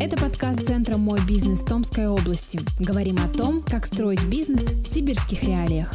Это 0.00 0.16
подкаст 0.16 0.64
Центра 0.64 0.96
«Мой 0.96 1.18
бизнес» 1.26 1.60
Томской 1.60 2.06
области. 2.06 2.60
Говорим 2.78 3.16
о 3.18 3.28
том, 3.28 3.60
как 3.60 3.84
строить 3.84 4.24
бизнес 4.26 4.70
в 4.70 4.86
сибирских 4.86 5.42
реалиях. 5.42 5.92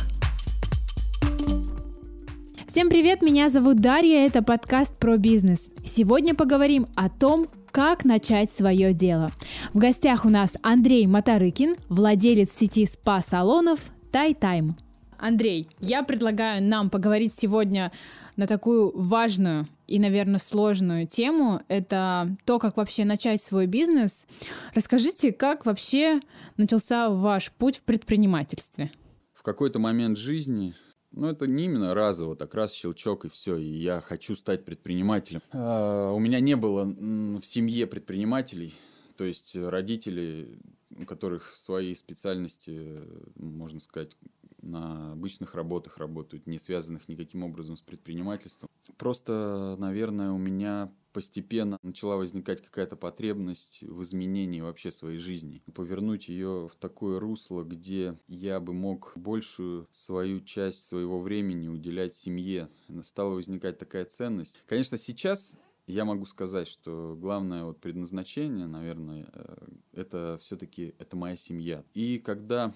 Всем 2.67 2.89
привет, 2.89 3.21
меня 3.21 3.47
зовут 3.47 3.79
Дарья, 3.79 4.25
это 4.25 4.43
подкаст 4.43 4.93
про 4.97 5.15
бизнес. 5.15 5.69
Сегодня 5.85 6.35
поговорим 6.35 6.85
о 6.95 7.09
том, 7.09 7.47
как 7.71 8.03
начать 8.03 8.51
свое 8.51 8.93
дело. 8.93 9.31
В 9.73 9.77
гостях 9.77 10.25
у 10.25 10.29
нас 10.29 10.57
Андрей 10.61 11.07
Моторыкин, 11.07 11.77
владелец 11.87 12.49
сети 12.51 12.85
спа-салонов 12.85 13.79
Тай-Тайм. 14.11 14.75
Андрей, 15.17 15.65
я 15.79 16.03
предлагаю 16.03 16.61
нам 16.61 16.89
поговорить 16.89 17.33
сегодня 17.33 17.93
на 18.35 18.47
такую 18.47 18.91
важную 18.97 19.67
и, 19.87 19.99
наверное, 19.99 20.39
сложную 20.39 21.07
тему. 21.07 21.61
Это 21.67 22.35
то, 22.45 22.59
как 22.59 22.77
вообще 22.77 23.05
начать 23.05 23.41
свой 23.41 23.67
бизнес. 23.67 24.27
Расскажите, 24.73 25.31
как 25.31 25.65
вообще 25.65 26.19
начался 26.57 27.09
ваш 27.09 27.51
путь 27.51 27.77
в 27.77 27.83
предпринимательстве? 27.83 28.91
В 29.33 29.43
какой-то 29.43 29.79
момент 29.79 30.17
жизни 30.17 30.73
ну, 31.15 31.27
это 31.27 31.45
не 31.45 31.65
именно 31.65 31.93
разово, 31.93 32.35
так 32.35 32.55
раз 32.55 32.73
щелчок 32.73 33.25
и 33.25 33.29
все, 33.29 33.57
и 33.57 33.65
я 33.65 34.01
хочу 34.01 34.35
стать 34.35 34.65
предпринимателем. 34.65 35.41
А, 35.51 36.11
у 36.11 36.19
меня 36.19 36.39
не 36.39 36.55
было 36.55 36.85
в 36.85 37.43
семье 37.43 37.85
предпринимателей, 37.85 38.73
то 39.15 39.23
есть 39.23 39.55
родители, 39.55 40.57
у 40.97 41.05
которых 41.05 41.55
свои 41.55 41.93
специальности, 41.93 42.99
можно 43.35 43.79
сказать, 43.79 44.17
на 44.63 45.11
обычных 45.13 45.55
работах 45.55 45.97
работают, 45.97 46.47
не 46.47 46.59
связанных 46.59 47.07
никаким 47.07 47.43
образом 47.43 47.77
с 47.77 47.81
предпринимательством. 47.81 48.69
Просто, 48.97 49.75
наверное, 49.79 50.31
у 50.31 50.37
меня 50.37 50.91
постепенно 51.13 51.77
начала 51.83 52.17
возникать 52.17 52.61
какая-то 52.61 52.95
потребность 52.95 53.83
в 53.83 54.01
изменении 54.03 54.61
вообще 54.61 54.91
своей 54.91 55.19
жизни. 55.19 55.61
Повернуть 55.73 56.27
ее 56.27 56.67
в 56.67 56.75
такое 56.75 57.19
русло, 57.19 57.63
где 57.63 58.17
я 58.27 58.59
бы 58.59 58.73
мог 58.73 59.13
большую 59.15 59.87
свою 59.91 60.41
часть 60.41 60.87
своего 60.87 61.19
времени 61.19 61.67
уделять 61.67 62.15
семье. 62.15 62.69
Стала 63.03 63.35
возникать 63.35 63.77
такая 63.77 64.05
ценность. 64.05 64.59
Конечно, 64.65 64.97
сейчас 64.97 65.55
я 65.85 66.05
могу 66.05 66.25
сказать, 66.25 66.67
что 66.67 67.15
главное 67.19 67.65
вот 67.65 67.79
предназначение, 67.79 68.67
наверное, 68.67 69.29
э, 69.33 69.67
это 69.91 70.39
все-таки 70.41 70.95
это 70.97 71.15
моя 71.15 71.35
семья. 71.37 71.83
И 71.93 72.19
когда 72.19 72.73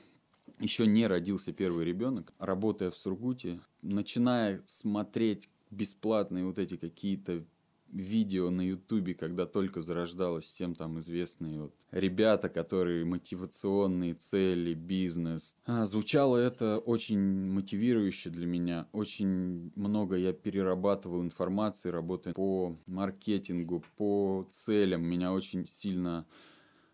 еще 0.59 0.88
не 0.88 1.08
родился 1.08 1.52
первый 1.52 1.86
ребенок, 1.86 2.33
работая 2.39 2.91
в 2.91 2.97
Сургуте, 2.97 3.59
начиная 3.81 4.61
смотреть 4.66 5.49
бесплатные 5.69 6.45
вот 6.45 6.58
эти 6.58 6.77
какие-то 6.77 7.44
видео 7.91 8.49
на 8.49 8.61
Ютубе, 8.61 9.14
когда 9.14 9.45
только 9.45 9.81
зарождалось 9.81 10.45
всем 10.45 10.75
там 10.75 10.99
известные 10.99 11.61
вот 11.61 11.73
ребята, 11.91 12.49
которые 12.49 13.05
мотивационные 13.05 14.14
цели, 14.14 14.73
бизнес. 14.73 15.55
А, 15.66 15.86
звучало 15.86 16.38
это 16.38 16.80
очень 16.80 17.19
мотивирующе 17.19 18.30
для 18.30 18.45
меня. 18.45 18.88
Очень 18.92 19.71
много 19.75 20.16
я 20.17 20.33
перерабатывал 20.33 21.21
информации, 21.21 21.89
работая 21.89 22.33
по 22.33 22.77
маркетингу, 22.88 23.83
по 23.95 24.45
целям. 24.52 25.03
Меня 25.05 25.33
очень 25.33 25.67
сильно 25.67 26.25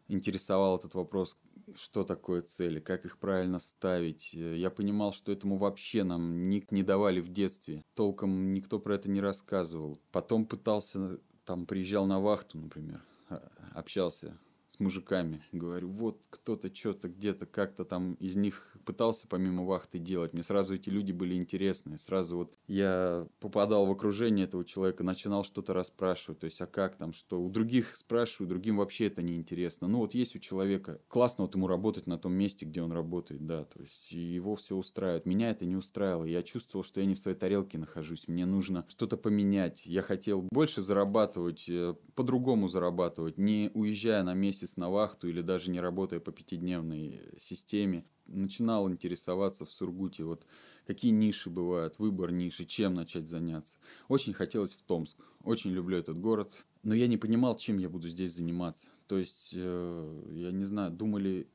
интересовал 0.08 0.78
этот 0.78 0.94
вопрос, 0.94 1.38
что 1.76 2.04
такое 2.04 2.42
цели, 2.42 2.80
как 2.80 3.06
их 3.06 3.18
правильно 3.18 3.60
ставить. 3.60 4.34
Я 4.34 4.70
понимал, 4.70 5.14
что 5.14 5.32
этому 5.32 5.58
вообще 5.58 6.04
нам 6.04 6.50
не, 6.50 6.66
не 6.72 6.84
давали 6.84 7.20
в 7.20 7.30
детстве. 7.30 7.84
Толком 7.96 8.54
никто 8.54 8.80
про 8.80 8.96
это 8.96 9.10
не 9.10 9.22
рассказывал. 9.22 10.00
Потом 10.12 10.46
пытался, 10.46 11.20
там, 11.46 11.66
приезжал 11.66 12.06
на 12.06 12.20
вахту, 12.20 12.58
например, 12.58 13.04
а, 13.30 13.50
общался 13.74 14.38
с 14.68 14.80
мужиками. 14.80 15.44
Говорю, 15.52 15.90
вот 15.90 16.26
кто-то 16.30 16.74
что-то 16.74 17.08
где-то 17.10 17.46
как-то 17.46 17.86
там 17.86 18.16
из 18.16 18.36
них 18.36 18.73
пытался 18.84 19.28
помимо 19.28 19.64
вахты 19.64 20.00
делать. 20.00 20.34
Мне 20.34 20.44
сразу 20.44 20.76
эти 20.76 20.90
люди 20.90 21.12
были 21.12 21.36
интересны. 21.36 21.98
Сразу 21.98 22.38
вот 22.38 22.58
я 22.68 23.28
попадал 23.40 23.86
в 23.86 23.92
окружение 23.92 24.46
этого 24.46 24.66
человека, 24.66 25.04
начинал 25.04 25.44
что-то 25.44 25.74
расспрашивать. 25.74 26.40
То 26.40 26.46
есть, 26.46 26.62
а 26.62 26.66
как 26.66 26.98
там, 26.98 27.14
что? 27.14 27.42
У 27.42 27.50
других 27.50 27.96
спрашиваю, 27.96 28.50
другим 28.50 28.78
вообще 28.78 29.08
это 29.08 29.22
не 29.22 29.36
интересно. 29.36 29.88
Ну 29.88 30.00
вот 30.00 30.14
есть 30.14 30.36
у 30.36 30.40
человека, 30.40 31.02
классно 31.08 31.44
вот 31.44 31.56
ему 31.56 31.68
работать 31.68 32.08
на 32.08 32.18
том 32.18 32.34
месте, 32.34 32.66
где 32.66 32.82
он 32.82 32.92
работает, 32.92 33.46
да. 33.46 33.66
То 33.66 33.82
есть, 33.82 34.12
его 34.12 34.56
все 34.56 34.76
устраивает. 34.76 35.26
Меня 35.26 35.52
это 35.52 35.66
не 35.66 35.76
устраивало. 35.76 36.26
Я 36.26 36.44
чувствовал, 36.44 36.84
что 36.84 37.00
я 37.00 37.06
не 37.06 37.16
в 37.16 37.20
своей 37.20 37.38
тарелке 37.38 37.78
нахожусь. 37.78 38.28
Мне 38.28 38.46
нужно 38.46 38.86
что-то 38.88 39.18
поменять. 39.18 39.86
Я 39.86 40.02
хотел 40.02 40.42
больше 40.52 40.82
зарабатывать, 40.82 41.66
э, 41.68 41.96
по-другому 42.16 42.68
зарабатывать, 42.68 43.38
не 43.38 43.72
уезжая 43.74 44.24
на 44.24 44.34
месяц 44.34 44.54
месяц 44.54 44.78
на 44.78 44.90
вахту 44.90 45.28
или 45.28 45.42
даже 45.42 45.72
не 45.72 45.82
работая 45.82 46.20
по 46.20 46.32
пятидневной 46.32 47.22
системе, 47.38 48.06
начинал 48.34 48.90
интересоваться 48.90 49.66
в 49.66 49.72
Сургуте, 49.72 50.24
вот 50.24 50.46
какие 50.86 51.12
ниши 51.12 51.50
бывают, 51.50 52.00
выбор 52.00 52.32
ниши, 52.32 52.66
чем 52.66 52.94
начать 52.94 53.28
заняться. 53.28 53.78
Очень 54.08 54.34
хотелось 54.34 54.74
в 54.74 54.82
Томск, 54.84 55.18
очень 55.44 55.72
люблю 55.72 55.98
этот 55.98 56.20
город, 56.20 56.52
но 56.84 56.94
я 56.94 57.08
не 57.08 57.18
понимал, 57.18 57.56
чем 57.58 57.78
я 57.78 57.90
буду 57.90 58.10
здесь 58.10 58.36
заниматься. 58.36 58.88
То 59.08 59.18
есть, 59.18 59.52
э, 59.54 60.24
я 60.34 60.52
не 60.52 60.66
знаю, 60.66 60.92
думали 60.92 61.48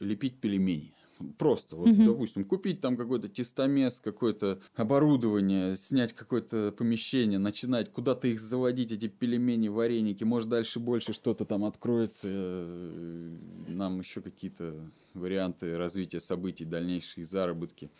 лепить 0.00 0.40
пельмени. 0.40 0.94
Просто, 1.36 1.76
вот, 1.76 1.88
угу. 1.88 2.04
допустим, 2.04 2.44
купить 2.44 2.80
там 2.80 2.96
какой-то 2.96 3.28
тестомес, 3.28 4.00
какое-то 4.00 4.60
оборудование, 4.74 5.76
снять 5.76 6.12
какое-то 6.12 6.72
помещение, 6.72 7.38
начинать 7.38 7.90
куда-то 7.92 8.28
их 8.28 8.40
заводить, 8.40 8.92
эти 8.92 9.08
пельмени, 9.08 9.68
вареники, 9.68 10.24
может, 10.24 10.48
дальше 10.48 10.78
больше 10.78 11.12
что-то 11.12 11.44
там 11.44 11.64
откроется, 11.64 12.28
э, 12.30 13.36
нам 13.68 14.00
еще 14.00 14.20
какие-то 14.20 14.90
варианты 15.14 15.76
развития 15.76 16.20
событий, 16.20 16.64
дальнейшие 16.64 17.24
заработки. 17.24 17.90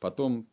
Потом, 0.00 0.46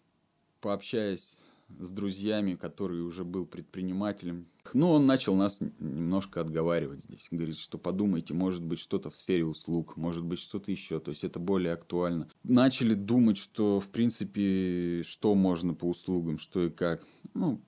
пообщаясь 0.62 1.38
с 1.80 1.92
друзьями, 1.92 2.56
который 2.56 3.02
уже 3.02 3.24
был 3.24 3.46
предпринимателем. 3.46 4.48
Ну, 4.74 4.92
он 4.92 5.06
начал 5.06 5.36
нас 5.36 5.60
немножко 5.80 6.42
отговаривать 6.42 7.02
здесь. 7.02 7.28
Говорит, 7.32 7.58
что 7.58 7.78
подумайте, 7.78 8.34
может 8.34 8.64
быть, 8.64 8.80
что-то 8.80 9.10
в 9.10 9.16
сфере 9.16 9.46
услуг, 9.46 9.98
может 9.98 10.24
быть, 10.24 10.40
что-то 10.40 10.72
еще. 10.72 11.00
То 11.00 11.12
есть, 11.12 11.24
это 11.24 11.40
более 11.40 11.74
актуально. 11.74 12.30
Начали 12.44 12.94
думать, 12.94 13.38
что, 13.38 13.80
в 13.80 13.90
принципе, 13.90 15.04
что 15.04 15.36
можно 15.36 15.74
по 15.74 15.86
услугам, 15.86 16.38
что 16.38 16.64
и 16.64 16.70
как. 16.70 17.06
Ну, 17.34 17.62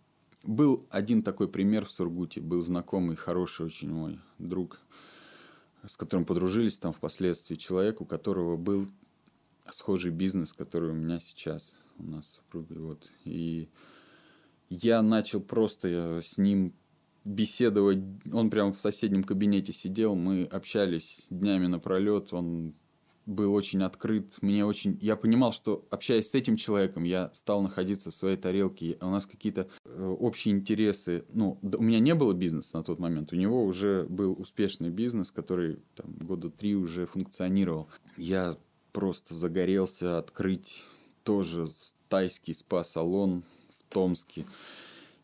был 0.44 0.86
один 0.90 1.24
такой 1.24 1.48
пример 1.48 1.86
в 1.86 1.92
Сургуте. 1.92 2.40
Был 2.42 2.62
знакомый, 2.64 3.16
хороший 3.16 3.66
очень 3.66 3.92
мой 3.92 4.20
друг, 4.38 4.80
с 5.86 5.98
которым 5.98 6.26
подружились 6.26 6.80
там 6.80 6.94
впоследствии. 6.94 7.56
Человек, 7.56 8.02
у 8.02 8.06
которого 8.06 8.56
был 8.58 8.88
схожий 9.70 10.12
бизнес, 10.12 10.54
который 10.54 10.92
у 10.92 10.94
меня 10.94 11.20
сейчас 11.20 11.74
у 11.98 12.04
нас 12.04 12.28
с 12.28 12.36
супругой. 12.36 12.78
Вот. 12.78 13.10
И 13.24 13.70
я 14.70 15.02
начал 15.02 15.42
просто 15.42 15.88
э, 15.88 16.22
с 16.24 16.38
ним 16.38 16.74
беседовать. 17.24 18.00
Он 18.32 18.50
прямо 18.50 18.72
в 18.72 18.82
соседнем 18.82 19.24
кабинете 19.24 19.74
сидел, 19.74 20.16
мы 20.16 20.44
общались 20.44 21.26
днями 21.30 21.68
напролет. 21.68 22.34
Он 22.34 22.74
был 23.26 23.54
очень 23.54 23.82
открыт. 23.84 24.38
Мне 24.42 24.66
очень... 24.66 24.98
Я 25.02 25.16
понимал, 25.16 25.52
что 25.52 25.86
общаясь 25.90 26.30
с 26.30 26.36
этим 26.36 26.56
человеком, 26.58 27.04
я 27.04 27.32
стал 27.34 27.62
находиться 27.62 28.12
в 28.12 28.16
своей 28.16 28.38
тарелке. 28.38 28.98
У 29.02 29.10
нас 29.10 29.26
какие-то 29.26 29.68
э, 29.84 30.16
общие 30.20 30.54
интересы. 30.54 31.26
Ну, 31.34 31.58
у 31.62 31.84
меня 31.84 32.00
не 32.00 32.14
было 32.14 32.34
бизнеса 32.34 32.78
на 32.78 32.84
тот 32.84 33.00
момент. 33.00 33.34
У 33.34 33.36
него 33.36 33.66
уже 33.66 34.06
был 34.08 34.36
успешный 34.40 34.90
бизнес, 34.90 35.32
который 35.32 35.80
там, 35.96 36.14
года 36.14 36.50
три 36.52 36.76
уже 36.76 37.08
функционировал. 37.08 37.88
Я 38.16 38.56
просто 38.92 39.34
загорелся 39.34 40.20
открыть 40.20 40.84
тоже 41.24 41.68
тайский 42.08 42.54
спа-салон 42.54 43.44
Томске. 43.96 44.46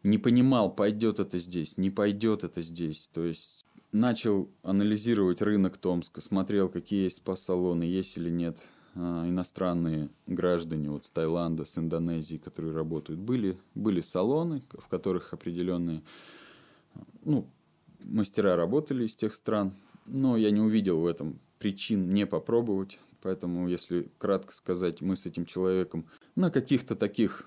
Не 0.04 0.18
понимал, 0.18 0.74
пойдет 0.74 1.20
это 1.20 1.38
здесь, 1.40 1.78
не 1.78 1.90
пойдет 1.90 2.46
это 2.46 2.62
здесь. 2.62 3.10
То 3.14 3.26
есть 3.26 3.66
начал 3.92 4.50
анализировать 4.64 5.42
рынок 5.42 5.78
Томска, 5.78 6.22
смотрел, 6.22 6.70
какие 6.70 7.04
есть 7.04 7.18
спа-салоны, 7.18 7.84
есть 7.84 8.16
или 8.16 8.30
нет 8.30 8.58
а, 8.96 9.28
иностранные 9.28 10.08
граждане 10.26 10.90
вот 10.90 11.04
с 11.04 11.12
Таиланда, 11.12 11.66
с 11.66 11.78
Индонезии, 11.78 12.38
которые 12.38 12.74
работают. 12.74 13.20
Были, 13.20 13.58
были 13.76 14.00
салоны, 14.00 14.64
в 14.72 14.88
которых 14.88 15.34
определенные 15.34 16.02
ну, 17.26 17.46
мастера 18.00 18.56
работали 18.56 19.04
из 19.04 19.18
тех 19.18 19.34
стран, 19.34 19.74
но 20.06 20.38
я 20.38 20.50
не 20.52 20.62
увидел 20.62 21.02
в 21.02 21.06
этом 21.06 21.40
причин 21.60 22.10
не 22.10 22.26
попробовать. 22.26 23.00
Поэтому, 23.22 23.68
если 23.68 24.10
кратко 24.18 24.54
сказать, 24.54 25.02
мы 25.02 25.18
с 25.18 25.26
этим 25.26 25.46
человеком 25.46 26.08
на 26.36 26.50
каких-то 26.50 26.96
таких 26.96 27.46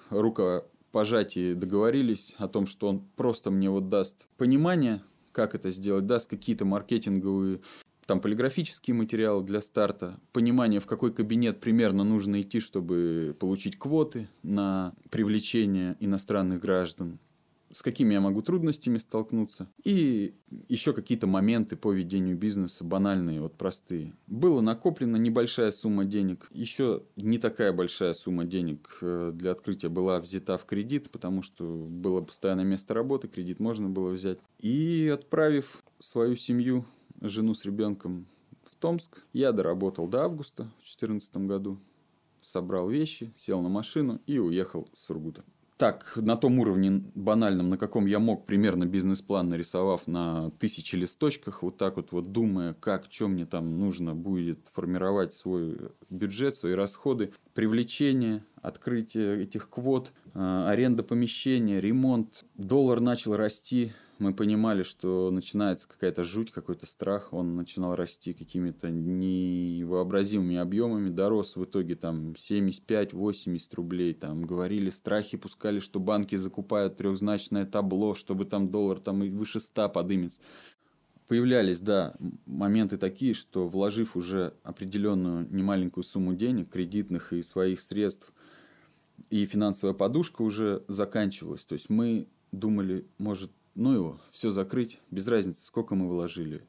рукопожатии 0.94 1.54
договорились 1.54 2.36
о 2.38 2.46
том, 2.46 2.66
что 2.66 2.88
он 2.88 3.00
просто 3.16 3.50
мне 3.50 3.68
вот 3.68 3.88
даст 3.88 4.28
понимание, 4.36 5.02
как 5.32 5.56
это 5.56 5.72
сделать, 5.72 6.06
даст 6.06 6.30
какие-то 6.30 6.64
маркетинговые 6.64 7.60
там 8.06 8.20
полиграфические 8.20 8.94
материалы 8.94 9.42
для 9.42 9.62
старта, 9.62 10.20
понимание, 10.32 10.78
в 10.78 10.86
какой 10.86 11.10
кабинет 11.10 11.60
примерно 11.60 12.04
нужно 12.04 12.42
идти, 12.42 12.60
чтобы 12.60 13.34
получить 13.40 13.78
квоты 13.78 14.28
на 14.42 14.92
привлечение 15.10 15.96
иностранных 16.00 16.60
граждан, 16.60 17.18
с 17.74 17.82
какими 17.82 18.14
я 18.14 18.20
могу 18.20 18.40
трудностями 18.40 18.98
столкнуться. 18.98 19.68
И 19.82 20.36
еще 20.68 20.92
какие-то 20.92 21.26
моменты 21.26 21.74
по 21.74 21.90
ведению 21.90 22.36
бизнеса, 22.36 22.84
банальные, 22.84 23.40
вот 23.40 23.56
простые. 23.56 24.14
Было 24.28 24.60
накоплена 24.60 25.16
небольшая 25.16 25.72
сумма 25.72 26.04
денег. 26.04 26.46
Еще 26.52 27.02
не 27.16 27.38
такая 27.38 27.72
большая 27.72 28.14
сумма 28.14 28.44
денег 28.44 28.98
э, 29.00 29.32
для 29.34 29.50
открытия 29.50 29.88
была 29.88 30.20
взята 30.20 30.56
в 30.56 30.64
кредит, 30.66 31.10
потому 31.10 31.42
что 31.42 31.64
было 31.90 32.20
постоянное 32.20 32.64
место 32.64 32.94
работы, 32.94 33.26
кредит 33.26 33.58
можно 33.58 33.88
было 33.88 34.10
взять. 34.10 34.38
И 34.60 35.10
отправив 35.12 35.82
свою 35.98 36.36
семью, 36.36 36.84
жену 37.20 37.54
с 37.54 37.64
ребенком 37.64 38.28
в 38.62 38.76
Томск, 38.76 39.24
я 39.32 39.50
доработал 39.50 40.06
до 40.06 40.22
августа 40.22 40.62
в 40.78 40.84
2014 40.84 41.36
году 41.38 41.80
собрал 42.40 42.88
вещи, 42.88 43.32
сел 43.36 43.62
на 43.62 43.68
машину 43.68 44.20
и 44.26 44.38
уехал 44.38 44.88
с 44.92 45.06
Сургута 45.06 45.44
так, 45.76 46.12
на 46.16 46.36
том 46.36 46.58
уровне 46.60 47.02
банальном, 47.14 47.68
на 47.68 47.78
каком 47.78 48.06
я 48.06 48.18
мог, 48.18 48.46
примерно 48.46 48.86
бизнес-план 48.86 49.48
нарисовав 49.48 50.06
на 50.06 50.50
тысячи 50.58 50.94
листочках, 50.94 51.62
вот 51.62 51.76
так 51.76 51.96
вот, 51.96 52.12
вот 52.12 52.30
думая, 52.30 52.74
как, 52.74 53.06
что 53.10 53.28
мне 53.28 53.44
там 53.44 53.78
нужно 53.78 54.14
будет 54.14 54.68
формировать 54.72 55.32
свой 55.32 55.76
бюджет, 56.10 56.54
свои 56.54 56.74
расходы, 56.74 57.32
привлечение, 57.54 58.44
открытие 58.62 59.42
этих 59.42 59.68
квот, 59.68 60.12
а, 60.32 60.70
аренда 60.70 61.02
помещения, 61.02 61.80
ремонт. 61.80 62.44
Доллар 62.54 63.00
начал 63.00 63.36
расти, 63.36 63.92
мы 64.24 64.32
понимали, 64.32 64.84
что 64.84 65.30
начинается 65.30 65.86
какая-то 65.86 66.24
жуть, 66.24 66.50
какой-то 66.50 66.86
страх, 66.86 67.34
он 67.34 67.56
начинал 67.56 67.94
расти 67.94 68.32
какими-то 68.32 68.90
невообразимыми 68.90 70.56
объемами, 70.56 71.10
дорос 71.10 71.56
в 71.56 71.64
итоге 71.64 71.94
там 71.94 72.32
75-80 72.32 73.60
рублей, 73.74 74.14
там 74.14 74.46
говорили, 74.46 74.88
страхи 74.88 75.36
пускали, 75.36 75.78
что 75.78 76.00
банки 76.00 76.36
закупают 76.36 76.96
трехзначное 76.96 77.66
табло, 77.66 78.14
чтобы 78.14 78.46
там 78.46 78.70
доллар 78.70 78.98
там 78.98 79.22
и 79.22 79.28
выше 79.28 79.60
100 79.60 79.90
подымется. 79.90 80.40
Появлялись, 81.28 81.82
да, 81.82 82.14
моменты 82.46 82.96
такие, 82.96 83.34
что 83.34 83.68
вложив 83.68 84.16
уже 84.16 84.54
определенную 84.62 85.46
немаленькую 85.54 86.02
сумму 86.02 86.32
денег, 86.32 86.70
кредитных 86.70 87.34
и 87.34 87.42
своих 87.42 87.82
средств, 87.82 88.32
и 89.28 89.44
финансовая 89.44 89.94
подушка 89.94 90.40
уже 90.40 90.82
заканчивалась. 90.88 91.66
То 91.66 91.74
есть 91.74 91.90
мы 91.90 92.26
думали, 92.52 93.06
может, 93.18 93.50
ну 93.74 93.92
его, 93.92 94.20
все 94.30 94.50
закрыть, 94.50 94.98
без 95.10 95.26
разницы, 95.28 95.64
сколько 95.64 95.94
мы 95.94 96.08
вложили. 96.08 96.62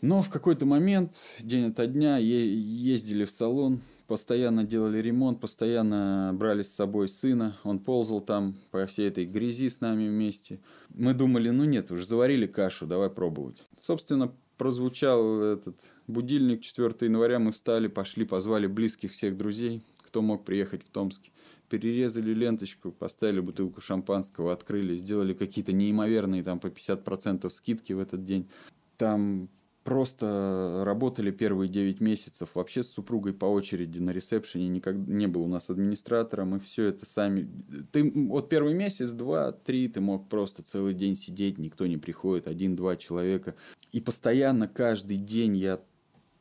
Но 0.00 0.22
в 0.22 0.30
какой-то 0.30 0.64
момент, 0.64 1.18
день 1.40 1.70
ото 1.70 1.86
дня, 1.86 2.18
ездили 2.18 3.24
в 3.24 3.30
салон, 3.30 3.80
постоянно 4.06 4.64
делали 4.64 4.98
ремонт, 4.98 5.40
постоянно 5.40 6.30
брали 6.34 6.62
с 6.62 6.74
собой 6.74 7.08
сына, 7.08 7.56
он 7.64 7.78
ползал 7.78 8.20
там 8.20 8.56
по 8.70 8.86
всей 8.86 9.08
этой 9.08 9.26
грязи 9.26 9.68
с 9.68 9.80
нами 9.80 10.08
вместе. 10.08 10.60
Мы 10.90 11.14
думали, 11.14 11.50
ну 11.50 11.64
нет, 11.64 11.90
уже 11.90 12.06
заварили 12.06 12.46
кашу, 12.46 12.86
давай 12.86 13.10
пробовать. 13.10 13.64
Собственно, 13.78 14.32
прозвучал 14.56 15.42
этот 15.42 15.78
будильник 16.06 16.62
4 16.62 16.94
января, 17.00 17.38
мы 17.38 17.52
встали, 17.52 17.88
пошли, 17.88 18.24
позвали 18.24 18.66
близких 18.66 19.12
всех 19.12 19.36
друзей, 19.36 19.82
кто 19.98 20.22
мог 20.22 20.44
приехать 20.44 20.82
в 20.82 20.90
Томск 20.90 21.22
перерезали 21.68 22.32
ленточку, 22.32 22.92
поставили 22.92 23.40
бутылку 23.40 23.80
шампанского, 23.80 24.52
открыли, 24.52 24.96
сделали 24.96 25.34
какие-то 25.34 25.72
неимоверные 25.72 26.42
там 26.42 26.60
по 26.60 26.68
50% 26.68 27.48
скидки 27.50 27.92
в 27.92 28.00
этот 28.00 28.24
день. 28.24 28.48
Там 28.96 29.48
просто 29.88 30.82
работали 30.84 31.30
первые 31.30 31.70
9 31.70 32.00
месяцев 32.00 32.50
вообще 32.54 32.82
с 32.82 32.90
супругой 32.90 33.32
по 33.32 33.46
очереди 33.46 33.98
на 34.00 34.10
ресепшене, 34.10 34.68
никогда 34.68 35.10
не 35.10 35.26
был 35.26 35.44
у 35.44 35.46
нас 35.46 35.70
администратора, 35.70 36.44
мы 36.44 36.60
все 36.60 36.88
это 36.88 37.06
сами... 37.06 37.48
Ты 37.90 38.12
вот 38.28 38.50
первый 38.50 38.74
месяц, 38.74 39.12
два, 39.12 39.52
три, 39.52 39.88
ты 39.88 40.02
мог 40.02 40.28
просто 40.28 40.62
целый 40.62 40.92
день 40.92 41.16
сидеть, 41.16 41.56
никто 41.56 41.86
не 41.86 41.96
приходит, 41.96 42.46
один-два 42.46 42.96
человека. 42.96 43.54
И 43.90 44.02
постоянно 44.02 44.68
каждый 44.68 45.16
день 45.16 45.56
я 45.56 45.80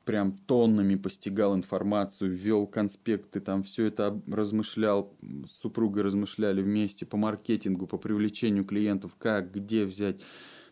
прям 0.08 0.32
тоннами 0.32 0.96
постигал 0.96 1.54
информацию, 1.54 2.34
вел 2.34 2.66
конспекты, 2.66 3.42
там 3.42 3.62
все 3.62 3.88
это 3.88 4.20
размышлял, 4.26 5.14
с 5.46 5.52
супругой 5.52 6.04
размышляли 6.04 6.62
вместе 6.62 7.06
по 7.06 7.18
маркетингу, 7.18 7.88
по 7.88 7.98
привлечению 7.98 8.64
клиентов, 8.64 9.16
как, 9.20 9.52
где 9.52 9.84
взять 9.84 10.22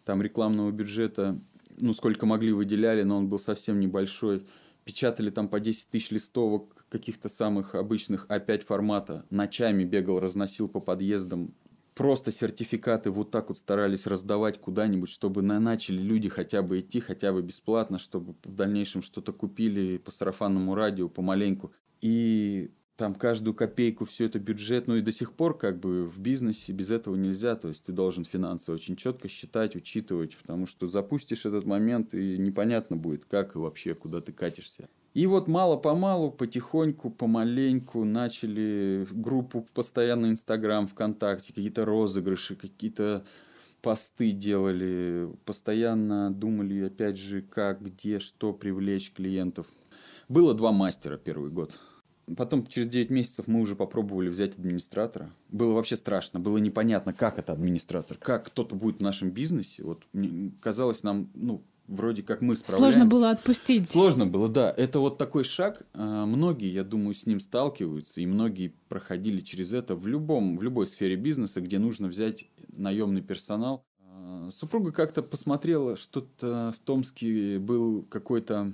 там 0.05 0.21
рекламного 0.21 0.71
бюджета, 0.71 1.37
ну, 1.77 1.93
сколько 1.93 2.25
могли 2.25 2.53
выделяли, 2.53 3.03
но 3.03 3.17
он 3.17 3.27
был 3.27 3.37
совсем 3.37 3.81
небольшой. 3.81 4.47
Печатали 4.85 5.29
там 5.31 5.49
по 5.49 5.59
10 5.59 5.89
тысяч 5.89 6.11
листовок 6.11 6.85
каких-то 6.89 7.27
самых 7.27 7.75
обычных 7.75 8.27
А5 8.29 8.59
формата. 8.63 9.25
Ночами 9.29 9.83
бегал, 9.83 10.21
разносил 10.21 10.69
по 10.69 10.79
подъездам 10.79 11.53
просто 11.95 12.31
сертификаты 12.31 13.09
вот 13.09 13.31
так 13.31 13.47
вот 13.49 13.57
старались 13.57 14.05
раздавать 14.05 14.59
куда-нибудь, 14.59 15.09
чтобы 15.09 15.41
на 15.41 15.59
начали 15.59 15.99
люди 15.99 16.29
хотя 16.29 16.61
бы 16.61 16.81
идти, 16.81 16.99
хотя 16.99 17.33
бы 17.33 17.41
бесплатно, 17.41 17.97
чтобы 17.97 18.35
в 18.43 18.53
дальнейшем 18.53 19.01
что-то 19.01 19.33
купили 19.33 19.97
по 19.97 20.11
сарафанному 20.11 20.75
радио 20.75 21.09
помаленьку. 21.09 21.71
И 22.01 22.71
там 22.97 23.15
каждую 23.15 23.53
копейку, 23.53 24.05
все 24.05 24.25
это 24.25 24.39
бюджет, 24.39 24.87
ну 24.87 24.95
и 24.95 25.01
до 25.01 25.11
сих 25.11 25.33
пор 25.33 25.57
как 25.57 25.79
бы 25.79 26.07
в 26.07 26.19
бизнесе 26.19 26.71
без 26.71 26.91
этого 26.91 27.15
нельзя, 27.15 27.55
то 27.55 27.69
есть 27.69 27.83
ты 27.83 27.91
должен 27.91 28.25
финансово 28.25 28.75
очень 28.75 28.95
четко 28.95 29.27
считать, 29.27 29.75
учитывать, 29.75 30.37
потому 30.37 30.65
что 30.65 30.87
запустишь 30.87 31.45
этот 31.45 31.65
момент 31.65 32.13
и 32.13 32.37
непонятно 32.37 32.95
будет, 32.95 33.25
как 33.25 33.55
и 33.55 33.59
вообще, 33.59 33.95
куда 33.95 34.21
ты 34.21 34.31
катишься. 34.31 34.89
И 35.15 35.27
вот 35.27 35.47
мало-помалу, 35.47 36.29
потихоньку, 36.29 37.09
помаленьку 37.09 38.03
начали 38.03 39.07
группу 39.11 39.65
постоянно 39.73 40.25
Инстаграм, 40.25 40.87
ВКонтакте, 40.87 41.53
какие-то 41.53 41.85
розыгрыши, 41.85 42.57
какие-то 42.57 43.23
посты 43.81 44.33
делали, 44.33 45.29
постоянно 45.45 46.33
думали, 46.33 46.87
опять 46.87 47.17
же, 47.17 47.41
как, 47.41 47.81
где, 47.81 48.19
что 48.19 48.51
привлечь 48.51 49.13
клиентов. 49.13 49.67
Было 50.27 50.53
два 50.53 50.73
мастера 50.73 51.17
первый 51.17 51.49
год. 51.49 51.79
Потом 52.35 52.67
через 52.67 52.89
9 52.89 53.09
месяцев 53.09 53.47
мы 53.47 53.61
уже 53.61 53.77
попробовали 53.77 54.27
взять 54.27 54.57
администратора. 54.57 55.31
Было 55.47 55.75
вообще 55.75 55.95
страшно, 55.95 56.41
было 56.41 56.57
непонятно, 56.57 57.13
как 57.13 57.39
это 57.39 57.53
администратор, 57.53 58.17
как 58.17 58.47
кто-то 58.47 58.75
будет 58.75 58.97
в 58.97 59.03
нашем 59.03 59.31
бизнесе. 59.31 59.81
Вот 59.83 60.03
казалось 60.59 61.03
нам, 61.03 61.29
ну, 61.35 61.63
вроде 61.87 62.23
как 62.23 62.41
мы 62.41 62.55
справляемся. 62.55 62.99
Сложно 62.99 63.09
было 63.09 63.29
отпустить. 63.31 63.89
Сложно 63.89 64.25
было, 64.25 64.49
да. 64.49 64.73
Это 64.75 64.99
вот 64.99 65.17
такой 65.17 65.43
шаг. 65.43 65.83
А, 65.93 66.25
многие, 66.25 66.71
я 66.71 66.83
думаю, 66.83 67.13
с 67.13 67.25
ним 67.25 67.39
сталкиваются, 67.39 68.21
и 68.21 68.25
многие 68.25 68.73
проходили 68.89 69.41
через 69.41 69.73
это 69.73 69.95
в 69.95 70.07
любом, 70.07 70.57
в 70.57 70.63
любой 70.63 70.87
сфере 70.87 71.15
бизнеса, 71.15 71.61
где 71.61 71.79
нужно 71.79 72.07
взять 72.07 72.45
наемный 72.69 73.21
персонал. 73.21 73.85
А, 74.01 74.49
супруга 74.51 74.91
как-то 74.91 75.21
посмотрела, 75.21 75.95
что-то 75.95 76.73
в 76.75 76.79
Томске 76.79 77.59
был 77.59 78.03
какой-то 78.03 78.73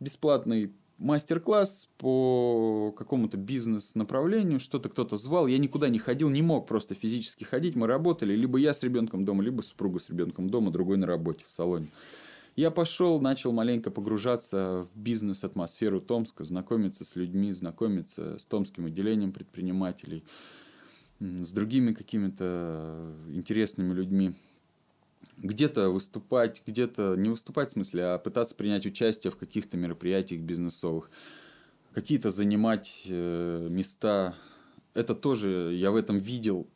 бесплатный 0.00 0.72
мастер-класс 0.98 1.88
по 1.96 2.92
какому-то 2.96 3.36
бизнес-направлению, 3.36 4.58
что-то 4.58 4.88
кто-то 4.88 5.16
звал. 5.16 5.46
Я 5.46 5.58
никуда 5.58 5.88
не 5.88 5.98
ходил, 5.98 6.28
не 6.28 6.42
мог 6.42 6.66
просто 6.66 6.94
физически 6.94 7.44
ходить. 7.44 7.76
Мы 7.76 7.86
работали, 7.86 8.34
либо 8.34 8.58
я 8.58 8.74
с 8.74 8.82
ребенком 8.82 9.24
дома, 9.24 9.42
либо 9.42 9.62
супруга 9.62 10.00
с 10.00 10.10
ребенком 10.10 10.50
дома, 10.50 10.70
другой 10.70 10.96
на 10.96 11.06
работе 11.06 11.44
в 11.46 11.52
салоне. 11.52 11.88
Я 12.58 12.72
пошел, 12.72 13.20
начал 13.20 13.52
маленько 13.52 13.88
погружаться 13.88 14.84
в 14.92 14.98
бизнес-атмосферу 14.98 16.00
Томска, 16.00 16.42
знакомиться 16.42 17.04
с 17.04 17.14
людьми, 17.14 17.52
знакомиться 17.52 18.36
с 18.36 18.44
томским 18.46 18.86
отделением 18.86 19.30
предпринимателей, 19.30 20.24
с 21.20 21.52
другими 21.52 21.92
какими-то 21.94 23.14
интересными 23.28 23.92
людьми. 23.92 24.34
Где-то 25.36 25.90
выступать, 25.90 26.60
где-то 26.66 27.14
не 27.14 27.28
выступать 27.28 27.68
в 27.68 27.72
смысле, 27.74 28.06
а 28.06 28.18
пытаться 28.18 28.56
принять 28.56 28.86
участие 28.86 29.30
в 29.30 29.36
каких-то 29.36 29.76
мероприятиях 29.76 30.40
бизнесовых, 30.40 31.12
какие-то 31.94 32.30
занимать 32.30 33.04
э, 33.06 33.68
места. 33.70 34.34
Это 34.94 35.14
тоже 35.14 35.74
я 35.76 35.92
в 35.92 35.96
этом 35.96 36.18
видел 36.18 36.66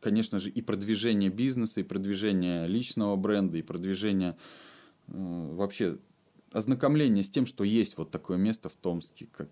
конечно 0.00 0.38
же, 0.38 0.48
и 0.48 0.62
продвижение 0.62 1.28
бизнеса, 1.28 1.80
и 1.80 1.82
продвижение 1.82 2.66
личного 2.66 3.16
бренда, 3.16 3.58
и 3.58 3.62
продвижение 3.62 4.34
вообще 5.10 5.98
ознакомление 6.52 7.24
с 7.24 7.30
тем, 7.30 7.46
что 7.46 7.64
есть 7.64 7.96
вот 7.96 8.10
такое 8.10 8.38
место 8.38 8.68
в 8.68 8.74
Томске, 8.74 9.28
как, 9.32 9.48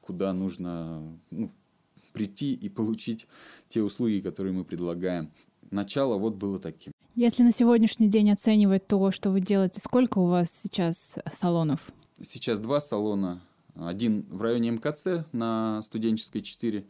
куда 0.00 0.32
нужно 0.32 1.18
ну, 1.30 1.52
прийти 2.12 2.54
и 2.54 2.68
получить 2.68 3.26
те 3.68 3.82
услуги, 3.82 4.20
которые 4.20 4.52
мы 4.52 4.64
предлагаем. 4.64 5.30
Начало 5.70 6.18
вот 6.18 6.34
было 6.34 6.58
таким. 6.58 6.92
Если 7.14 7.42
на 7.42 7.52
сегодняшний 7.52 8.08
день 8.08 8.30
оценивать 8.30 8.86
то, 8.86 9.10
что 9.10 9.30
вы 9.30 9.40
делаете, 9.40 9.80
сколько 9.80 10.18
у 10.18 10.26
вас 10.26 10.50
сейчас 10.50 11.18
салонов? 11.32 11.92
Сейчас 12.20 12.60
два 12.60 12.80
салона. 12.80 13.42
Один 13.74 14.26
в 14.30 14.42
районе 14.42 14.70
МКЦ 14.70 15.26
на 15.32 15.82
студенческой 15.82 16.42
4, 16.42 16.84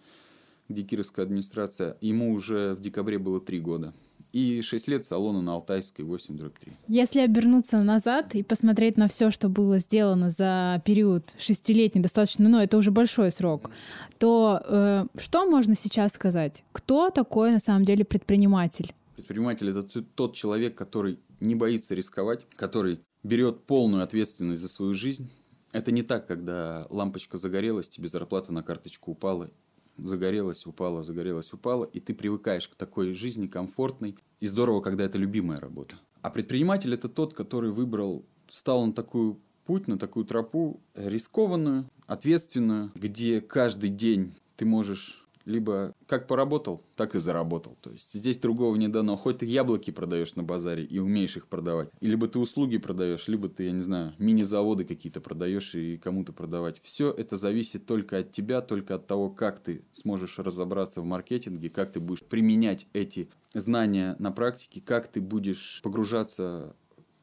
где 0.68 0.82
Кировская 0.82 1.24
администрация. 1.24 1.96
Ему 2.00 2.32
уже 2.32 2.74
в 2.74 2.80
декабре 2.80 3.18
было 3.18 3.40
три 3.40 3.60
года 3.60 3.94
и 4.32 4.62
6 4.62 4.88
лет 4.88 5.04
салона 5.04 5.42
на 5.42 5.54
Алтайской 5.54 6.04
8 6.04 6.36
дробь 6.36 6.58
3. 6.58 6.72
Если 6.88 7.20
обернуться 7.20 7.82
назад 7.82 8.34
и 8.34 8.42
посмотреть 8.42 8.96
на 8.96 9.08
все, 9.08 9.30
что 9.30 9.48
было 9.48 9.78
сделано 9.78 10.30
за 10.30 10.82
период 10.84 11.34
шестилетний, 11.38 12.02
достаточно, 12.02 12.48
ну, 12.48 12.58
это 12.58 12.76
уже 12.76 12.90
большой 12.90 13.30
срок, 13.30 13.70
то 14.18 14.62
э, 14.64 15.06
что 15.18 15.46
можно 15.46 15.74
сейчас 15.74 16.12
сказать? 16.12 16.64
Кто 16.72 17.10
такой 17.10 17.52
на 17.52 17.60
самом 17.60 17.84
деле 17.84 18.04
предприниматель? 18.04 18.94
Предприниматель– 19.16 19.68
это 19.70 20.02
тот 20.02 20.34
человек, 20.34 20.74
который 20.74 21.18
не 21.40 21.54
боится 21.54 21.94
рисковать, 21.94 22.46
который 22.56 23.00
берет 23.22 23.64
полную 23.64 24.02
ответственность 24.02 24.62
за 24.62 24.68
свою 24.68 24.94
жизнь. 24.94 25.30
Это 25.72 25.90
не 25.90 26.02
так, 26.02 26.26
когда 26.26 26.86
лампочка 26.90 27.38
загорелась, 27.38 27.88
тебе 27.88 28.08
зарплата 28.08 28.52
на 28.52 28.62
карточку 28.62 29.12
упала, 29.12 29.48
загорелась, 29.96 30.66
упала, 30.66 31.02
загорелась, 31.02 31.52
упала, 31.52 31.84
и 31.84 32.00
ты 32.00 32.14
привыкаешь 32.14 32.68
к 32.68 32.74
такой 32.74 33.12
жизни 33.12 33.46
комфортной. 33.46 34.16
И 34.40 34.46
здорово, 34.46 34.80
когда 34.80 35.04
это 35.04 35.18
любимая 35.18 35.60
работа. 35.60 35.96
А 36.20 36.30
предприниматель– 36.30 36.94
это 36.94 37.08
тот, 37.08 37.34
который 37.34 37.70
выбрал, 37.70 38.24
стал 38.48 38.86
на 38.86 38.92
такую 38.92 39.40
путь, 39.64 39.88
на 39.88 39.98
такую 39.98 40.24
тропу 40.24 40.80
рискованную, 40.94 41.88
ответственную, 42.06 42.92
где 42.94 43.40
каждый 43.40 43.90
день 43.90 44.34
ты 44.56 44.64
можешь 44.64 45.21
либо 45.44 45.94
как 46.06 46.26
поработал, 46.26 46.84
так 46.96 47.14
и 47.14 47.18
заработал. 47.18 47.76
То 47.80 47.90
есть 47.90 48.12
здесь 48.12 48.38
другого 48.38 48.76
не 48.76 48.88
дано. 48.88 49.16
Хоть 49.16 49.38
ты 49.38 49.46
яблоки 49.46 49.90
продаешь 49.90 50.34
на 50.34 50.42
базаре 50.42 50.84
и 50.84 50.98
умеешь 50.98 51.36
их 51.36 51.46
продавать, 51.46 51.90
либо 52.00 52.28
ты 52.28 52.38
услуги 52.38 52.78
продаешь, 52.78 53.28
либо 53.28 53.48
ты, 53.48 53.64
я 53.64 53.72
не 53.72 53.80
знаю, 53.80 54.14
мини-заводы 54.18 54.84
какие-то 54.84 55.20
продаешь 55.20 55.74
и 55.74 55.98
кому-то 55.98 56.32
продавать. 56.32 56.80
Все 56.82 57.10
это 57.10 57.36
зависит 57.36 57.86
только 57.86 58.18
от 58.18 58.32
тебя, 58.32 58.60
только 58.60 58.96
от 58.96 59.06
того, 59.06 59.30
как 59.30 59.60
ты 59.60 59.84
сможешь 59.90 60.38
разобраться 60.38 61.00
в 61.00 61.04
маркетинге, 61.04 61.70
как 61.70 61.92
ты 61.92 62.00
будешь 62.00 62.22
применять 62.22 62.86
эти 62.92 63.28
знания 63.54 64.16
на 64.18 64.32
практике, 64.32 64.80
как 64.80 65.08
ты 65.08 65.20
будешь 65.20 65.80
погружаться 65.82 66.74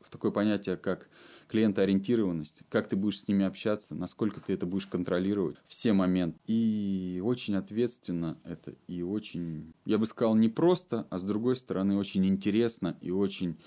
в 0.01 0.09
такое 0.09 0.31
понятие, 0.31 0.77
как 0.77 1.09
клиентоориентированность, 1.49 2.61
как 2.69 2.87
ты 2.87 2.95
будешь 2.95 3.21
с 3.21 3.27
ними 3.27 3.43
общаться, 3.43 3.95
насколько 3.95 4.39
ты 4.39 4.53
это 4.53 4.65
будешь 4.65 4.87
контролировать, 4.87 5.57
все 5.67 5.93
моменты. 5.93 6.39
И 6.45 7.21
очень 7.23 7.55
ответственно 7.55 8.37
это, 8.43 8.75
и 8.87 9.01
очень, 9.01 9.73
я 9.85 9.97
бы 9.97 10.05
сказал, 10.05 10.35
не 10.35 10.47
просто, 10.47 11.07
а 11.09 11.17
с 11.17 11.23
другой 11.23 11.55
стороны 11.55 11.97
очень 11.97 12.25
интересно 12.25 12.97
и 13.01 13.11
очень 13.11 13.57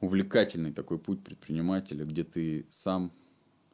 увлекательный 0.00 0.72
такой 0.72 0.98
путь 0.98 1.22
предпринимателя, 1.22 2.04
где 2.04 2.24
ты 2.24 2.66
сам 2.70 3.12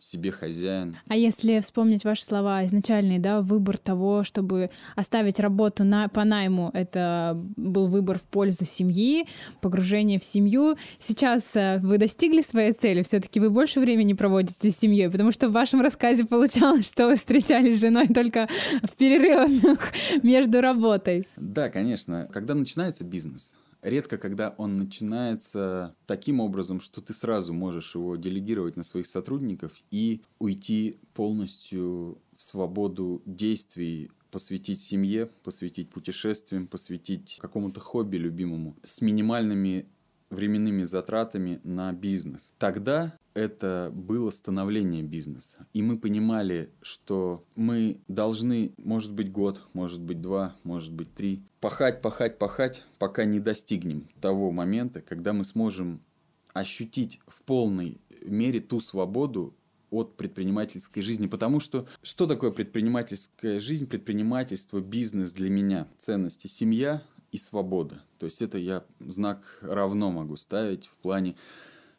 себе 0.02 0.32
хозяин. 0.32 0.96
А 1.06 1.14
если 1.14 1.60
вспомнить 1.60 2.04
ваши 2.04 2.24
слова 2.24 2.64
изначальные, 2.66 3.20
да, 3.20 3.40
выбор 3.40 3.78
того, 3.78 4.24
чтобы 4.24 4.70
оставить 4.96 5.38
работу 5.38 5.84
на, 5.84 6.08
по 6.08 6.24
найму, 6.24 6.70
это 6.74 7.40
был 7.56 7.86
выбор 7.86 8.18
в 8.18 8.24
пользу 8.24 8.64
семьи, 8.64 9.28
погружение 9.60 10.18
в 10.18 10.24
семью. 10.24 10.76
Сейчас 10.98 11.54
э, 11.54 11.78
вы 11.80 11.98
достигли 11.98 12.40
своей 12.40 12.72
цели, 12.72 13.02
все-таки 13.02 13.38
вы 13.38 13.50
больше 13.50 13.78
времени 13.78 14.12
проводите 14.12 14.72
с 14.72 14.76
семьей, 14.76 15.08
потому 15.08 15.30
что 15.30 15.48
в 15.48 15.52
вашем 15.52 15.80
рассказе 15.80 16.24
получалось, 16.24 16.88
что 16.88 17.06
вы 17.06 17.14
встречались 17.14 17.78
с 17.78 17.80
женой 17.80 18.08
только 18.08 18.48
в 18.82 18.96
перерывах 18.96 19.92
между 20.24 20.60
работой. 20.60 21.28
Да, 21.36 21.68
конечно. 21.68 22.28
Когда 22.32 22.54
начинается 22.54 23.04
бизнес, 23.04 23.54
редко 23.82 24.18
когда 24.18 24.54
он 24.56 24.78
начинается 24.78 25.94
таким 26.06 26.40
образом, 26.40 26.80
что 26.80 27.00
ты 27.00 27.12
сразу 27.12 27.52
можешь 27.52 27.94
его 27.94 28.16
делегировать 28.16 28.76
на 28.76 28.84
своих 28.84 29.06
сотрудников 29.06 29.72
и 29.90 30.22
уйти 30.38 30.98
полностью 31.14 32.18
в 32.36 32.42
свободу 32.42 33.22
действий 33.26 34.10
посвятить 34.30 34.80
семье, 34.80 35.26
посвятить 35.44 35.90
путешествиям, 35.90 36.66
посвятить 36.66 37.38
какому-то 37.40 37.80
хобби 37.80 38.16
любимому 38.16 38.76
с 38.82 39.02
минимальными 39.02 39.86
временными 40.30 40.84
затратами 40.84 41.60
на 41.62 41.92
бизнес. 41.92 42.54
Тогда 42.58 43.14
это 43.34 43.90
было 43.94 44.30
становление 44.30 45.02
бизнеса. 45.02 45.66
И 45.72 45.82
мы 45.82 45.98
понимали, 45.98 46.70
что 46.82 47.44
мы 47.56 48.00
должны, 48.08 48.72
может 48.76 49.12
быть, 49.12 49.30
год, 49.30 49.60
может 49.72 50.00
быть, 50.00 50.20
два, 50.20 50.56
может 50.64 50.92
быть, 50.92 51.14
три, 51.14 51.42
пахать, 51.60 52.02
пахать, 52.02 52.38
пахать, 52.38 52.82
пока 52.98 53.24
не 53.24 53.40
достигнем 53.40 54.08
того 54.20 54.50
момента, 54.50 55.00
когда 55.00 55.32
мы 55.32 55.44
сможем 55.44 56.00
ощутить 56.52 57.20
в 57.26 57.42
полной 57.42 58.00
мере 58.24 58.60
ту 58.60 58.80
свободу 58.80 59.54
от 59.90 60.16
предпринимательской 60.16 61.02
жизни. 61.02 61.26
Потому 61.26 61.60
что 61.60 61.86
что 62.02 62.26
такое 62.26 62.50
предпринимательская 62.50 63.60
жизнь, 63.60 63.86
предпринимательство, 63.86 64.80
бизнес 64.80 65.32
для 65.32 65.50
меня? 65.50 65.88
Ценности. 65.98 66.46
Семья 66.46 67.02
и 67.30 67.38
свобода. 67.38 68.02
То 68.18 68.26
есть 68.26 68.42
это 68.42 68.58
я 68.58 68.84
знак 69.00 69.58
равно 69.62 70.10
могу 70.10 70.36
ставить 70.36 70.86
в 70.86 70.96
плане 70.98 71.36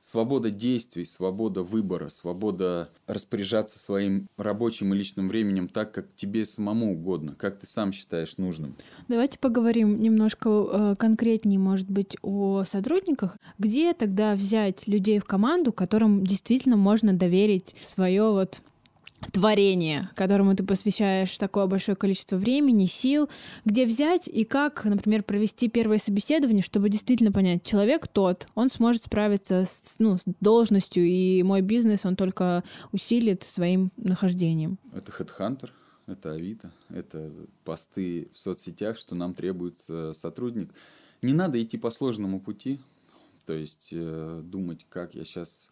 свобода 0.04 0.52
действий, 0.52 1.06
свобода 1.06 1.64
выбора, 1.64 2.10
свобода 2.10 2.90
распоряжаться 3.08 3.80
своим 3.80 4.28
рабочим 4.36 4.94
и 4.94 4.98
личным 4.98 5.30
временем 5.30 5.70
так, 5.70 5.94
как 5.94 6.14
тебе 6.16 6.46
самому 6.46 6.92
угодно, 6.92 7.36
как 7.36 7.60
ты 7.60 7.68
сам 7.68 7.94
считаешь 7.94 8.38
нужным. 8.38 8.76
Давайте 9.08 9.40
поговорим 9.40 9.98
немножко 9.98 10.50
э, 10.50 10.96
конкретнее, 11.00 11.58
может 11.58 11.90
быть, 11.90 12.18
о 12.22 12.66
сотрудниках. 12.66 13.38
Где 13.58 13.94
тогда 13.94 14.36
взять 14.36 14.88
людей 14.88 15.20
в 15.20 15.26
команду, 15.26 15.72
которым 15.72 16.26
действительно 16.26 16.76
можно 16.76 17.14
доверить 17.14 17.74
свое 17.82 18.30
вот 18.30 18.62
творение, 19.32 20.10
которому 20.16 20.56
ты 20.56 20.64
посвящаешь 20.64 21.38
такое 21.38 21.68
большое 21.68 21.96
количество 21.96 22.38
времени, 22.38 22.86
сил, 22.86 23.30
где 23.66 23.86
взять 23.86 24.28
и 24.28 24.44
как, 24.44 24.84
например, 24.86 25.24
провести 25.24 25.70
первое 25.70 25.98
собеседование, 25.98 26.64
чтобы 26.64 26.90
действительно 26.90 27.32
понять, 27.32 27.64
человек 27.64 28.08
тот, 28.08 28.48
он 28.56 28.70
сможет 28.70 29.04
справиться 29.04 29.66
с, 29.66 29.96
ну, 30.00 30.18
с 30.18 30.24
должностью, 30.40 31.04
и 31.04 31.44
мой 31.44 31.62
бизнес 31.62 32.06
он 32.06 32.16
только 32.16 32.64
усилит 32.92 33.44
своим 33.44 33.92
нахождением. 33.98 34.78
Это 34.92 35.12
HeadHunter, 35.12 35.70
это 36.08 36.32
Авито, 36.34 36.72
это 36.90 37.32
посты 37.64 38.30
в 38.34 38.40
соцсетях, 38.40 38.98
что 38.98 39.16
нам 39.16 39.34
требуется 39.34 40.14
сотрудник. 40.14 40.72
Не 41.22 41.34
надо 41.34 41.62
идти 41.62 41.78
по 41.78 41.92
сложному 41.92 42.40
пути, 42.40 42.80
то 43.46 43.54
есть 43.54 43.90
э, 43.92 44.42
думать, 44.44 44.86
как 44.90 45.16
я 45.16 45.26
сейчас 45.26 45.70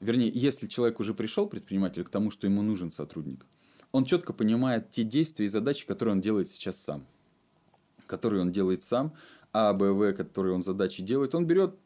вернее, 0.00 0.30
если 0.32 0.66
человек 0.66 1.00
уже 1.00 1.14
пришел, 1.14 1.46
предприниматель, 1.46 2.04
к 2.04 2.10
тому, 2.10 2.30
что 2.30 2.46
ему 2.46 2.62
нужен 2.62 2.92
сотрудник, 2.92 3.46
он 3.92 4.04
четко 4.04 4.32
понимает 4.32 4.90
те 4.90 5.04
действия 5.04 5.46
и 5.46 5.48
задачи, 5.48 5.86
которые 5.86 6.14
он 6.14 6.20
делает 6.20 6.48
сейчас 6.48 6.76
сам. 6.76 7.06
Которые 8.06 8.42
он 8.42 8.52
делает 8.52 8.82
сам, 8.82 9.14
А, 9.52 9.72
Б, 9.72 9.92
В, 9.92 10.12
которые 10.12 10.54
он 10.54 10.62
задачи 10.62 11.02
делает, 11.02 11.34
он 11.34 11.46
берет 11.46 11.76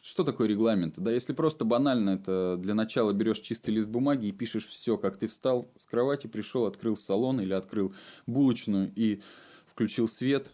что 0.00 0.24
такое 0.24 0.48
регламент? 0.48 0.98
Да, 0.98 1.10
если 1.10 1.32
просто 1.32 1.64
банально, 1.64 2.10
это 2.10 2.56
для 2.58 2.74
начала 2.74 3.12
берешь 3.12 3.40
чистый 3.40 3.70
лист 3.70 3.88
бумаги 3.88 4.26
и 4.26 4.32
пишешь 4.32 4.66
все, 4.66 4.96
как 4.96 5.18
ты 5.18 5.28
встал 5.28 5.68
с 5.76 5.84
кровати, 5.84 6.26
пришел, 6.26 6.64
открыл 6.64 6.96
салон 6.96 7.40
или 7.40 7.52
открыл 7.52 7.92
булочную 8.26 8.92
и 8.94 9.20
включил 9.66 10.08
свет, 10.08 10.52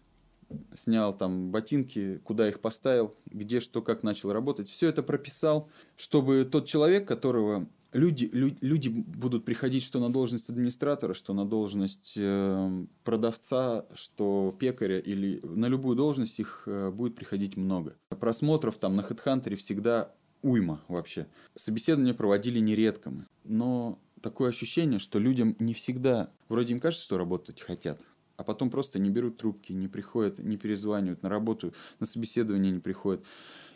снял 0.74 1.16
там 1.16 1.50
ботинки, 1.50 2.20
куда 2.24 2.48
их 2.48 2.60
поставил, 2.60 3.14
где 3.26 3.60
что, 3.60 3.82
как 3.82 4.02
начал 4.02 4.32
работать. 4.32 4.68
Все 4.68 4.88
это 4.88 5.02
прописал, 5.02 5.68
чтобы 5.96 6.44
тот 6.50 6.66
человек, 6.66 7.06
которого 7.06 7.68
люди, 7.92 8.28
люди, 8.32 8.58
люди 8.60 8.88
будут 8.88 9.44
приходить 9.44 9.82
что 9.82 9.98
на 10.00 10.12
должность 10.12 10.48
администратора, 10.48 11.14
что 11.14 11.32
на 11.32 11.44
должность 11.44 12.14
э, 12.16 12.86
продавца, 13.04 13.86
что 13.94 14.54
пекаря 14.58 14.98
или 14.98 15.40
на 15.42 15.66
любую 15.66 15.96
должность 15.96 16.38
их 16.38 16.64
э, 16.66 16.90
будет 16.90 17.14
приходить 17.14 17.56
много. 17.56 17.96
Просмотров 18.08 18.76
там 18.78 18.96
на 18.96 19.00
HeadHunter 19.00 19.54
всегда 19.56 20.12
уйма 20.42 20.82
вообще. 20.88 21.26
Собеседования 21.56 22.14
проводили 22.14 22.60
нередко 22.60 23.10
мы, 23.10 23.26
но 23.44 23.98
такое 24.20 24.50
ощущение, 24.50 24.98
что 24.98 25.18
людям 25.18 25.56
не 25.58 25.74
всегда, 25.74 26.30
вроде 26.48 26.74
им 26.74 26.80
кажется, 26.80 27.04
что 27.04 27.18
работать 27.18 27.60
хотят, 27.60 28.00
а 28.36 28.44
потом 28.44 28.70
просто 28.70 28.98
не 28.98 29.10
берут 29.10 29.38
трубки, 29.38 29.72
не 29.72 29.88
приходят, 29.88 30.38
не 30.38 30.56
перезванивают 30.56 31.22
на 31.22 31.28
работу, 31.28 31.72
на 32.00 32.06
собеседование 32.06 32.72
не 32.72 32.80
приходят. 32.80 33.24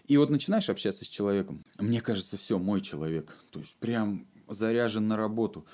И 0.06 0.16
вот 0.16 0.30
начинаешь 0.30 0.68
общаться 0.68 1.04
с 1.04 1.08
человеком, 1.08 1.64
мне 1.78 2.00
кажется, 2.00 2.36
все, 2.36 2.58
мой 2.58 2.80
человек, 2.80 3.36
то 3.50 3.60
есть 3.60 3.76
прям 3.76 4.26
заряжен 4.48 5.06
на 5.06 5.16
работу, 5.16 5.66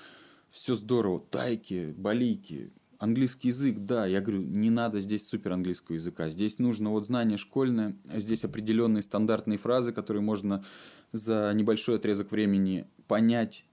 все 0.50 0.75
здорово, 0.75 1.21
тайки, 1.31 1.95
балики, 1.97 2.71
английский 2.99 3.49
язык, 3.49 3.78
да, 3.78 4.07
я 4.07 4.21
говорю, 4.21 4.43
не 4.43 4.71
надо 4.71 5.00
здесь 5.00 5.26
супер 5.26 5.52
английского 5.52 5.95
языка, 5.95 6.31
здесь 6.31 6.59
нужно 6.59 6.90
вот 6.90 7.07
знание 7.07 7.38
школьное, 7.38 7.97
здесь 8.14 8.45
определенные 8.45 9.02
стандартные 9.02 9.59
фразы, 9.59 9.93
которые 9.93 10.23
можно 10.23 10.64
за 11.12 11.52
небольшой 11.55 11.97
отрезок 11.97 12.31
времени 12.31 12.87
понять 13.07 13.64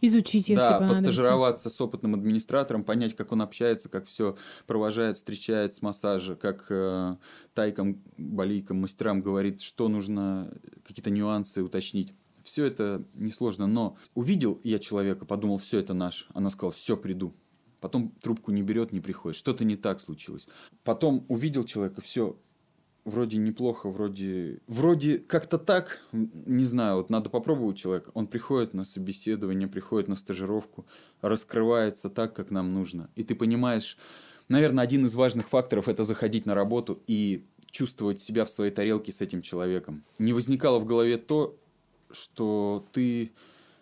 Изучить, 0.00 0.48
если 0.48 0.60
Да, 0.60 0.80
постажироваться 0.80 1.68
с 1.70 1.80
опытным 1.80 2.14
администратором, 2.14 2.84
понять, 2.84 3.14
как 3.14 3.32
он 3.32 3.42
общается, 3.42 3.88
как 3.88 4.06
все 4.06 4.36
провожает, 4.66 5.16
встречает 5.16 5.72
с 5.72 5.82
массажа, 5.82 6.36
как 6.36 6.66
э, 6.70 7.16
тайкам, 7.54 8.02
балийкам, 8.16 8.78
мастерам 8.78 9.20
говорит, 9.20 9.60
что 9.60 9.88
нужно, 9.88 10.52
какие-то 10.86 11.10
нюансы 11.10 11.62
уточнить. 11.62 12.14
Все 12.44 12.64
это 12.64 13.04
несложно, 13.14 13.66
но 13.66 13.96
увидел 14.14 14.60
я 14.64 14.78
человека, 14.78 15.26
подумал, 15.26 15.58
все 15.58 15.78
это 15.78 15.92
наш. 15.92 16.28
Она 16.32 16.50
сказала, 16.50 16.72
все, 16.72 16.96
приду. 16.96 17.34
Потом 17.80 18.10
трубку 18.22 18.50
не 18.52 18.62
берет, 18.62 18.92
не 18.92 19.00
приходит. 19.00 19.38
Что-то 19.38 19.64
не 19.64 19.76
так 19.76 20.00
случилось. 20.00 20.48
Потом 20.84 21.24
увидел 21.28 21.64
человека, 21.64 22.00
все, 22.00 22.36
вроде 23.10 23.36
неплохо, 23.36 23.90
вроде, 23.90 24.60
вроде 24.66 25.18
как-то 25.18 25.58
так, 25.58 26.00
не 26.12 26.64
знаю, 26.64 26.96
вот 26.96 27.10
надо 27.10 27.28
попробовать 27.28 27.76
человека. 27.76 28.10
Он 28.14 28.26
приходит 28.26 28.72
на 28.72 28.84
собеседование, 28.84 29.68
приходит 29.68 30.08
на 30.08 30.16
стажировку, 30.16 30.86
раскрывается 31.20 32.08
так, 32.08 32.34
как 32.34 32.50
нам 32.50 32.72
нужно. 32.72 33.10
И 33.16 33.24
ты 33.24 33.34
понимаешь, 33.34 33.98
наверное, 34.48 34.84
один 34.84 35.04
из 35.04 35.14
важных 35.14 35.48
факторов– 35.48 35.88
это 35.88 36.02
заходить 36.02 36.46
на 36.46 36.54
работу 36.54 37.02
и 37.06 37.44
чувствовать 37.70 38.20
себя 38.20 38.44
в 38.44 38.50
своей 38.50 38.70
тарелке 38.70 39.12
с 39.12 39.20
этим 39.20 39.42
человеком. 39.42 40.04
Не 40.18 40.32
возникало 40.32 40.78
в 40.78 40.86
голове 40.86 41.18
то, 41.18 41.58
что 42.10 42.86
ты 42.92 43.32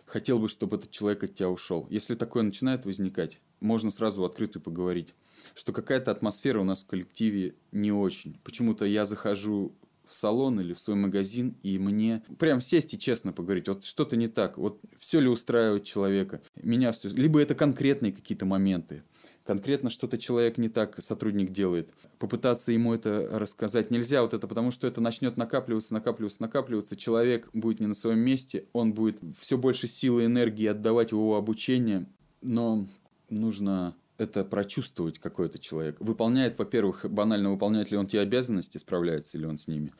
хотел 0.05 0.39
бы, 0.39 0.49
чтобы 0.49 0.77
этот 0.77 0.91
человек 0.91 1.23
от 1.23 1.35
тебя 1.35 1.51
ушел. 1.51 1.87
Если 1.91 2.15
такое 2.15 2.43
начинает 2.43 2.85
возникать, 2.85 3.41
можно 3.61 3.91
сразу 3.91 4.23
в 4.23 4.25
открытую 4.25 4.63
поговорить, 4.63 5.15
что 5.55 5.73
какая-то 5.73 6.11
атмосфера 6.11 6.61
у 6.61 6.65
нас 6.65 6.83
в 6.83 6.87
коллективе 6.87 7.55
не 7.73 7.93
очень. 7.93 8.41
Почему-то 8.45 8.85
я 8.85 9.05
захожу 9.05 9.75
в 10.09 10.15
салон 10.15 10.61
или 10.61 10.73
в 10.73 10.81
свой 10.81 10.97
магазин, 10.97 11.55
и 11.63 11.79
мне 11.79 12.23
прям 12.39 12.61
сесть 12.61 12.95
и 12.95 12.99
честно 12.99 13.33
поговорить, 13.33 13.69
вот 13.69 13.85
что-то 13.85 14.17
не 14.17 14.29
так, 14.29 14.57
вот 14.57 14.81
все 14.99 15.21
ли 15.21 15.29
устраивает 15.29 15.85
человека, 15.85 16.41
меня 16.57 16.93
все, 16.93 17.09
либо 17.09 17.41
это 17.41 17.55
конкретные 17.55 18.13
какие-то 18.13 18.47
моменты, 18.47 19.03
конкретно 19.45 19.91
что-то 19.91 20.19
человек 20.19 20.59
не 20.59 20.69
так, 20.69 21.03
сотрудник 21.03 21.53
делает. 21.53 21.91
Попытаться 22.19 22.73
ему 22.73 22.93
это 22.93 23.29
рассказать 23.33 23.91
нельзя, 23.91 24.23
вот 24.23 24.35
это 24.35 24.47
потому 24.47 24.71
что 24.71 24.87
это 24.87 25.01
начнет 25.01 25.37
накапливаться, 25.37 25.95
накапливаться, 25.95 26.43
накапливаться. 26.43 26.97
Человек 26.97 27.49
будет 27.55 27.81
не 27.81 27.87
на 27.87 27.95
своем 27.95 28.19
месте, 28.19 28.67
он 28.73 28.93
будет 28.93 29.21
все 29.39 29.57
больше 29.57 29.89
силы 29.89 30.23
и 30.23 30.27
энергии 30.27 30.67
отдавать 30.67 31.11
в 31.11 31.17
его 31.17 31.37
обучение, 31.37 32.07
но 32.43 32.87
нужно 33.31 33.97
это 34.19 34.45
прочувствовать 34.45 35.19
какой-то 35.19 35.59
человек. 35.59 35.97
Выполняет, 36.01 36.59
во-первых, 36.59 37.07
банально 37.09 37.51
выполняет 37.51 37.91
ли 37.91 37.97
он 37.97 38.07
те 38.07 38.21
обязанности, 38.21 38.77
справляется 38.79 39.39
ли 39.39 39.47
он 39.47 39.57
с 39.57 39.69
ними. 39.69 39.95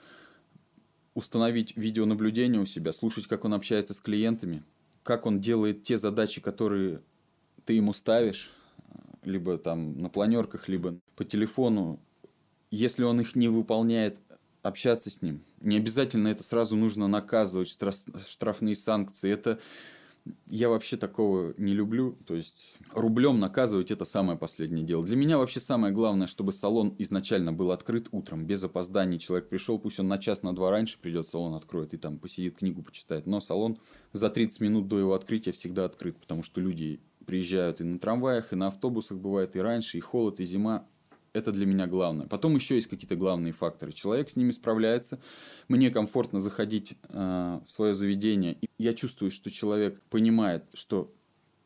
Установить 1.15 1.77
видеонаблюдение 1.77 2.61
у 2.61 2.67
себя, 2.67 2.93
слушать, 2.93 3.27
как 3.27 3.45
он 3.45 3.55
общается 3.55 3.95
с 3.95 4.01
клиентами, 4.01 4.65
как 5.03 5.25
он 5.25 5.41
делает 5.41 5.85
те 5.85 5.99
задачи, 5.99 6.41
которые 6.41 7.01
ты 7.65 7.75
ему 7.75 7.93
ставишь, 7.93 8.53
либо 9.23 9.57
там 9.57 10.01
на 10.01 10.09
планерках, 10.09 10.69
либо 10.69 10.99
по 11.17 11.25
телефону. 11.25 12.01
Если 12.71 13.05
он 13.05 13.21
их 13.21 13.37
не 13.37 13.49
выполняет, 13.49 14.21
общаться 14.63 15.11
с 15.11 15.23
ним. 15.23 15.45
Не 15.61 15.77
обязательно 15.77 16.29
это 16.29 16.43
сразу 16.43 16.77
нужно 16.77 17.09
наказывать, 17.09 17.69
штрафные 17.69 18.77
санкции. 18.77 19.31
Это 19.31 19.61
я 20.47 20.69
вообще 20.69 20.97
такого 20.97 21.55
не 21.57 21.75
люблю. 21.75 22.19
То 22.27 22.35
есть 22.35 22.77
рублем 22.93 23.39
наказывать 23.39 23.91
это 23.91 24.05
самое 24.05 24.39
последнее 24.39 24.85
дело. 24.85 25.05
Для 25.05 25.17
меня 25.17 25.39
вообще 25.39 25.61
самое 25.61 25.93
главное, 25.93 26.27
чтобы 26.27 26.53
салон 26.53 26.95
изначально 26.99 27.53
был 27.53 27.71
открыт 27.71 28.09
утром, 28.13 28.47
без 28.47 28.63
опозданий. 28.65 29.19
Человек 29.19 29.49
пришел, 29.49 29.79
пусть 29.79 30.01
он 30.01 30.09
на 30.09 30.19
час, 30.19 30.43
на 30.43 30.55
два 30.55 30.71
раньше 30.71 30.99
придет, 30.99 31.27
салон 31.27 31.55
откроет 31.55 31.95
и 31.95 31.97
там 31.97 32.19
посидит, 32.19 32.57
книгу 32.57 32.83
почитает. 32.83 33.27
Но 33.27 33.41
салон 33.41 33.79
за 34.13 34.31
30 34.31 34.61
минут 34.61 34.89
до 34.89 34.99
его 34.99 35.15
открытия 35.15 35.53
всегда 35.53 35.85
открыт, 35.85 36.17
потому 36.19 36.43
что 36.43 36.61
люди 36.61 37.01
приезжают 37.27 37.81
и 37.81 37.85
на 37.85 37.99
трамваях, 37.99 38.53
и 38.53 38.57
на 38.57 38.69
автобусах 38.69 39.19
бывает 39.19 39.55
и 39.55 39.61
раньше, 39.61 39.99
и 39.99 40.01
холод, 40.01 40.41
и 40.41 40.45
зима. 40.45 40.87
Это 41.33 41.53
для 41.53 41.67
меня 41.67 41.87
главное. 41.87 42.27
Потом 42.27 42.55
еще 42.55 42.75
есть 42.75 42.89
какие-то 42.89 43.17
главные 43.17 43.53
факторы. 43.53 43.93
Человек 43.93 44.31
с 44.31 44.37
ними 44.37 44.51
справляется. 44.51 45.21
Мне 45.69 45.91
комфортно 45.91 46.41
заходить 46.41 46.97
э, 47.09 47.61
в 47.67 47.71
свое 47.71 47.95
заведение. 47.95 48.55
И 48.61 48.69
я 48.79 48.93
чувствую, 48.93 49.31
что 49.31 49.51
человек 49.51 50.01
понимает, 50.11 50.65
что 50.75 51.13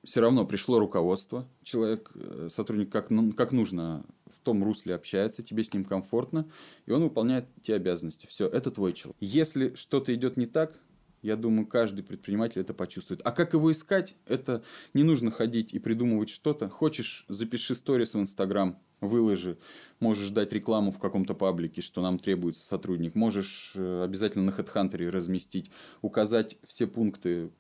все 0.04 0.20
равно 0.20 0.44
пришло 0.44 0.78
руководство. 0.78 1.48
Человек, 1.62 2.10
э, 2.14 2.48
сотрудник, 2.50 2.90
как, 2.90 3.08
как 3.36 3.52
нужно 3.52 4.04
в 4.26 4.40
том 4.40 4.64
русле 4.64 4.94
общается, 4.94 5.42
тебе 5.42 5.62
с 5.62 5.72
ним 5.72 5.84
комфортно, 5.84 6.48
и 6.86 6.90
он 6.90 7.02
выполняет 7.02 7.46
те 7.62 7.74
обязанности. 7.74 8.26
Все, 8.26 8.48
это 8.48 8.70
твой 8.70 8.92
человек. 8.92 9.16
Если 9.20 9.74
что-то 9.74 10.14
идет 10.14 10.36
не 10.36 10.46
так, 10.46 10.80
я 11.22 11.36
думаю, 11.36 11.66
каждый 11.66 12.02
предприниматель 12.02 12.60
это 12.60 12.74
почувствует. 12.74 13.20
А 13.24 13.30
как 13.30 13.52
его 13.52 13.70
искать? 13.70 14.16
Это 14.26 14.64
не 14.92 15.04
нужно 15.04 15.30
ходить 15.30 15.72
и 15.72 15.78
придумывать 15.78 16.30
что-то. 16.30 16.68
Хочешь, 16.68 17.24
запиши 17.28 17.76
сторис 17.76 18.14
в 18.14 18.20
Инстаграм, 18.20 18.82
выложи. 19.02 19.58
Можешь 20.00 20.30
дать 20.30 20.52
рекламу 20.52 20.92
в 20.92 20.98
каком-то 20.98 21.34
паблике, 21.34 21.82
что 21.82 22.00
нам 22.00 22.18
требуется 22.18 22.64
сотрудник. 22.64 23.14
Можешь 23.14 23.72
э, 23.74 24.04
обязательно 24.04 24.46
на 24.46 24.50
HeadHunter 24.50 25.10
разместить, 25.10 25.70
указать 26.00 26.56
все 26.66 26.86
пункты 26.86 27.50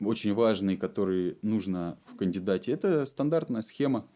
очень 0.00 0.34
важные, 0.34 0.76
которые 0.76 1.36
нужно 1.42 1.98
в 2.04 2.16
кандидате. 2.16 2.72
Это 2.72 3.06
стандартная 3.06 3.62
схема. 3.62 4.06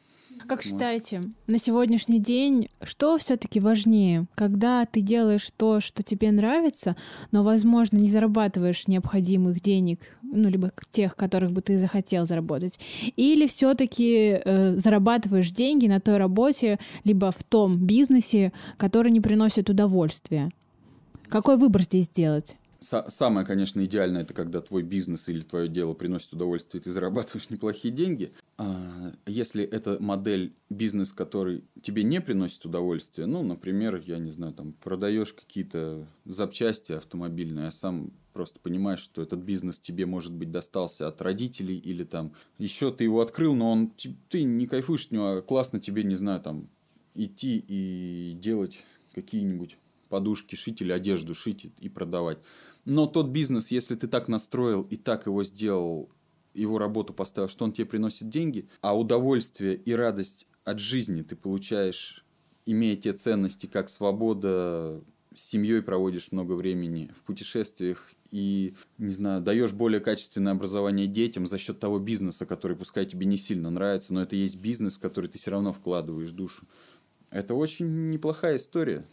Как 0.47 0.63
считаете, 0.63 1.31
на 1.47 1.59
сегодняшний 1.59 2.19
день 2.19 2.69
что 2.83 3.19
все-таки 3.19 3.61
важнее, 3.61 4.27
когда 4.35 4.85
ты 4.85 5.01
делаешь 5.01 5.49
то, 5.57 5.81
что 5.81 6.03
тебе 6.03 6.33
нравится, 6.33 6.97
но, 7.31 7.45
возможно, 7.45 7.99
не 7.99 8.11
зарабатываешь 8.11 8.89
необходимых 8.89 9.61
денег, 9.61 10.01
ну, 10.23 10.49
либо 10.49 10.73
тех, 10.91 11.15
которых 11.15 11.53
бы 11.53 11.63
ты 11.63 11.79
захотел 11.79 12.27
заработать, 12.27 12.81
или 13.17 13.47
все-таки 13.47 14.41
э, 14.45 14.77
зарабатываешь 14.77 15.53
деньги 15.53 15.87
на 15.87 16.01
той 16.01 16.17
работе, 16.17 16.79
либо 17.05 17.31
в 17.31 17.43
том 17.45 17.77
бизнесе, 17.77 18.53
который 18.77 19.13
не 19.13 19.21
приносит 19.21 19.71
удовольствия? 19.71 20.51
Какой 21.29 21.57
выбор 21.57 21.83
здесь 21.83 22.07
сделать? 22.07 22.57
Самое, 22.81 23.47
конечно, 23.47 23.85
идеальное, 23.85 24.23
это 24.23 24.33
когда 24.33 24.63
твой 24.63 24.83
бизнес 24.83 25.29
или 25.29 25.43
твое 25.43 25.69
дело 25.69 25.93
приносит 25.93 26.33
удовольствие, 26.33 26.81
и 26.81 26.85
ты 26.85 26.91
зарабатываешь 26.91 27.51
неплохие 27.51 27.93
деньги. 27.93 28.33
А 28.63 29.15
если 29.25 29.65
это 29.65 29.97
модель 30.03 30.55
бизнес, 30.69 31.15
который 31.15 31.65
тебе 31.83 32.03
не 32.03 32.21
приносит 32.21 32.67
удовольствие, 32.67 33.27
ну, 33.27 33.43
например, 33.43 34.03
я 34.07 34.19
не 34.19 34.31
знаю, 34.31 34.53
там 34.53 34.75
продаешь 34.75 35.33
какие-то 35.33 36.07
запчасти 36.27 36.93
автомобильные, 36.93 37.69
а 37.69 37.73
сам 37.73 38.13
просто 38.35 38.61
понимаешь, 38.61 39.01
что 39.01 39.23
этот 39.23 39.39
бизнес 39.41 39.81
тебе, 39.81 40.05
может 40.05 40.35
быть, 40.35 40.51
достался 40.51 41.09
от 41.09 41.23
родителей 41.23 41.79
или 41.79 42.05
там 42.05 42.35
еще 42.59 42.93
ты 42.93 43.05
его 43.05 43.23
открыл, 43.23 43.55
но 43.55 43.73
он 43.73 43.95
ты 44.29 44.43
не 44.43 44.67
кайфуешь 44.67 45.07
от 45.07 45.13
него, 45.13 45.27
а 45.29 45.41
классно 45.41 45.81
тебе, 45.81 46.05
не 46.05 46.17
знаю, 46.17 46.43
там 46.43 46.69
идти 47.15 47.65
и 47.67 48.37
делать 48.39 48.85
какие-нибудь 49.15 49.79
подушки 50.11 50.55
шить 50.55 50.83
или 50.83 50.93
одежду 50.93 51.35
шить 51.35 51.73
и 51.81 51.89
продавать. 51.89 52.37
Но 52.85 53.07
тот 53.07 53.29
бизнес, 53.29 53.71
если 53.71 53.95
ты 53.95 54.07
так 54.07 54.29
настроил 54.29 54.83
и 54.83 54.97
так 54.97 55.25
его 55.25 55.45
сделал, 55.45 56.11
его 56.55 56.79
работу 56.79 57.13
поставил, 57.13 57.49
что 57.49 57.65
он 57.65 57.73
тебе 57.73 57.87
приносит 57.87 58.29
деньги, 58.29 58.69
а 58.81 58.99
удовольствие 58.99 59.77
и 59.77 59.93
радость 59.93 60.47
от 60.65 60.79
жизни 60.79 61.23
ты 61.23 61.37
получаешь, 61.37 62.25
имея 62.67 62.97
те 62.97 63.13
ценности, 63.13 63.67
как 63.67 63.89
свобода, 63.89 65.03
с 65.35 65.43
семьей 65.43 65.83
проводишь 65.83 66.33
много 66.33 66.53
времени 66.53 67.11
в 67.17 67.23
путешествиях 67.23 68.13
и, 68.31 68.75
не 68.99 69.11
знаю, 69.11 69.41
даешь 69.41 69.73
более 69.73 70.01
качественное 70.01 70.53
образование 70.53 71.07
детям 71.07 71.47
за 71.47 71.59
счет 71.59 71.81
того 71.81 71.99
бизнеса, 71.99 72.47
который 72.47 72.77
пускай 72.77 73.07
тебе 73.07 73.27
не 73.27 73.37
сильно 73.37 73.71
нравится, 73.71 74.15
но 74.15 74.23
это 74.23 74.37
есть 74.37 74.61
бизнес, 74.61 74.97
в 74.97 75.01
который 75.01 75.29
ты 75.29 75.39
все 75.39 75.51
равно 75.51 75.73
вкладываешь 75.73 76.31
душу. 76.31 76.67
Это 77.31 77.55
очень 77.55 78.11
неплохая 78.11 78.57
история. 78.57 79.07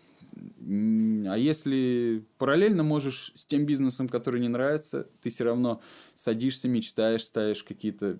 А 0.59 1.37
если 1.37 2.23
параллельно 2.37 2.83
можешь 2.83 3.31
с 3.35 3.45
тем 3.45 3.65
бизнесом, 3.65 4.07
который 4.07 4.39
не 4.39 4.49
нравится, 4.49 5.07
ты 5.21 5.29
все 5.29 5.45
равно 5.45 5.81
садишься, 6.15 6.67
мечтаешь, 6.67 7.25
ставишь 7.25 7.63
какие-то 7.63 8.19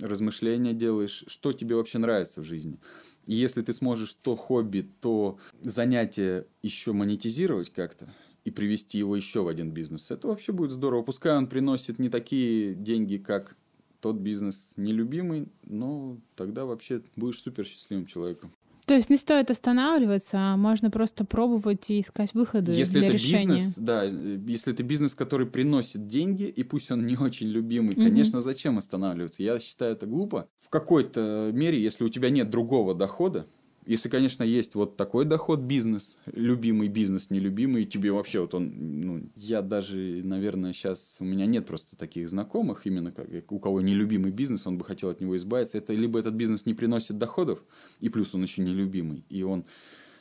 размышления 0.00 0.72
делаешь, 0.72 1.24
что 1.26 1.52
тебе 1.52 1.76
вообще 1.76 1.98
нравится 1.98 2.40
в 2.40 2.44
жизни. 2.44 2.78
И 3.26 3.34
если 3.34 3.62
ты 3.62 3.72
сможешь 3.72 4.14
то 4.14 4.36
хобби, 4.36 4.88
то 5.00 5.38
занятие 5.62 6.46
еще 6.62 6.92
монетизировать 6.92 7.70
как-то 7.70 8.12
и 8.44 8.50
привести 8.50 8.98
его 8.98 9.14
еще 9.14 9.42
в 9.42 9.48
один 9.48 9.70
бизнес, 9.70 10.10
это 10.10 10.28
вообще 10.28 10.52
будет 10.52 10.72
здорово. 10.72 11.02
Пускай 11.02 11.36
он 11.36 11.46
приносит 11.46 11.98
не 11.98 12.08
такие 12.08 12.74
деньги, 12.74 13.16
как 13.16 13.56
тот 14.00 14.16
бизнес 14.16 14.74
нелюбимый, 14.76 15.48
но 15.62 16.18
тогда 16.34 16.64
вообще 16.64 17.02
будешь 17.14 17.40
супер 17.40 17.64
счастливым 17.64 18.06
человеком. 18.06 18.52
То 18.86 18.94
есть 18.94 19.10
не 19.10 19.16
стоит 19.16 19.50
останавливаться, 19.50 20.38
а 20.38 20.56
можно 20.56 20.90
просто 20.90 21.24
пробовать 21.24 21.88
и 21.90 22.00
искать 22.00 22.34
выходы 22.34 22.72
если 22.72 22.98
для 22.98 23.08
это 23.08 23.12
решения. 23.12 23.54
Бизнес, 23.54 23.78
да, 23.78 24.02
если 24.04 24.72
это 24.72 24.82
бизнес, 24.82 25.14
который 25.14 25.46
приносит 25.46 26.08
деньги, 26.08 26.44
и 26.44 26.62
пусть 26.64 26.90
он 26.90 27.06
не 27.06 27.16
очень 27.16 27.46
любимый, 27.46 27.94
mm-hmm. 27.94 28.04
конечно, 28.04 28.40
зачем 28.40 28.78
останавливаться? 28.78 29.42
Я 29.42 29.60
считаю 29.60 29.92
это 29.92 30.06
глупо. 30.06 30.48
В 30.58 30.68
какой-то 30.68 31.50
мере, 31.52 31.80
если 31.80 32.04
у 32.04 32.08
тебя 32.08 32.30
нет 32.30 32.50
другого 32.50 32.94
дохода, 32.94 33.46
если, 33.84 34.08
конечно, 34.08 34.42
есть 34.42 34.74
вот 34.74 34.96
такой 34.96 35.24
доход, 35.24 35.60
бизнес, 35.60 36.18
любимый 36.26 36.88
бизнес, 36.88 37.30
нелюбимый, 37.30 37.84
тебе 37.84 38.12
вообще 38.12 38.40
вот 38.40 38.54
он, 38.54 38.72
ну, 39.00 39.30
я 39.34 39.62
даже, 39.62 40.22
наверное, 40.22 40.72
сейчас, 40.72 41.16
у 41.20 41.24
меня 41.24 41.46
нет 41.46 41.66
просто 41.66 41.96
таких 41.96 42.28
знакомых, 42.28 42.86
именно 42.86 43.12
как, 43.12 43.28
у 43.50 43.58
кого 43.58 43.80
нелюбимый 43.80 44.30
бизнес, 44.30 44.66
он 44.66 44.78
бы 44.78 44.84
хотел 44.84 45.08
от 45.10 45.20
него 45.20 45.36
избавиться, 45.36 45.78
это 45.78 45.92
либо 45.92 46.18
этот 46.18 46.34
бизнес 46.34 46.66
не 46.66 46.74
приносит 46.74 47.18
доходов, 47.18 47.64
и 48.00 48.08
плюс 48.08 48.34
он 48.34 48.42
еще 48.42 48.62
нелюбимый, 48.62 49.24
и 49.28 49.42
он 49.42 49.64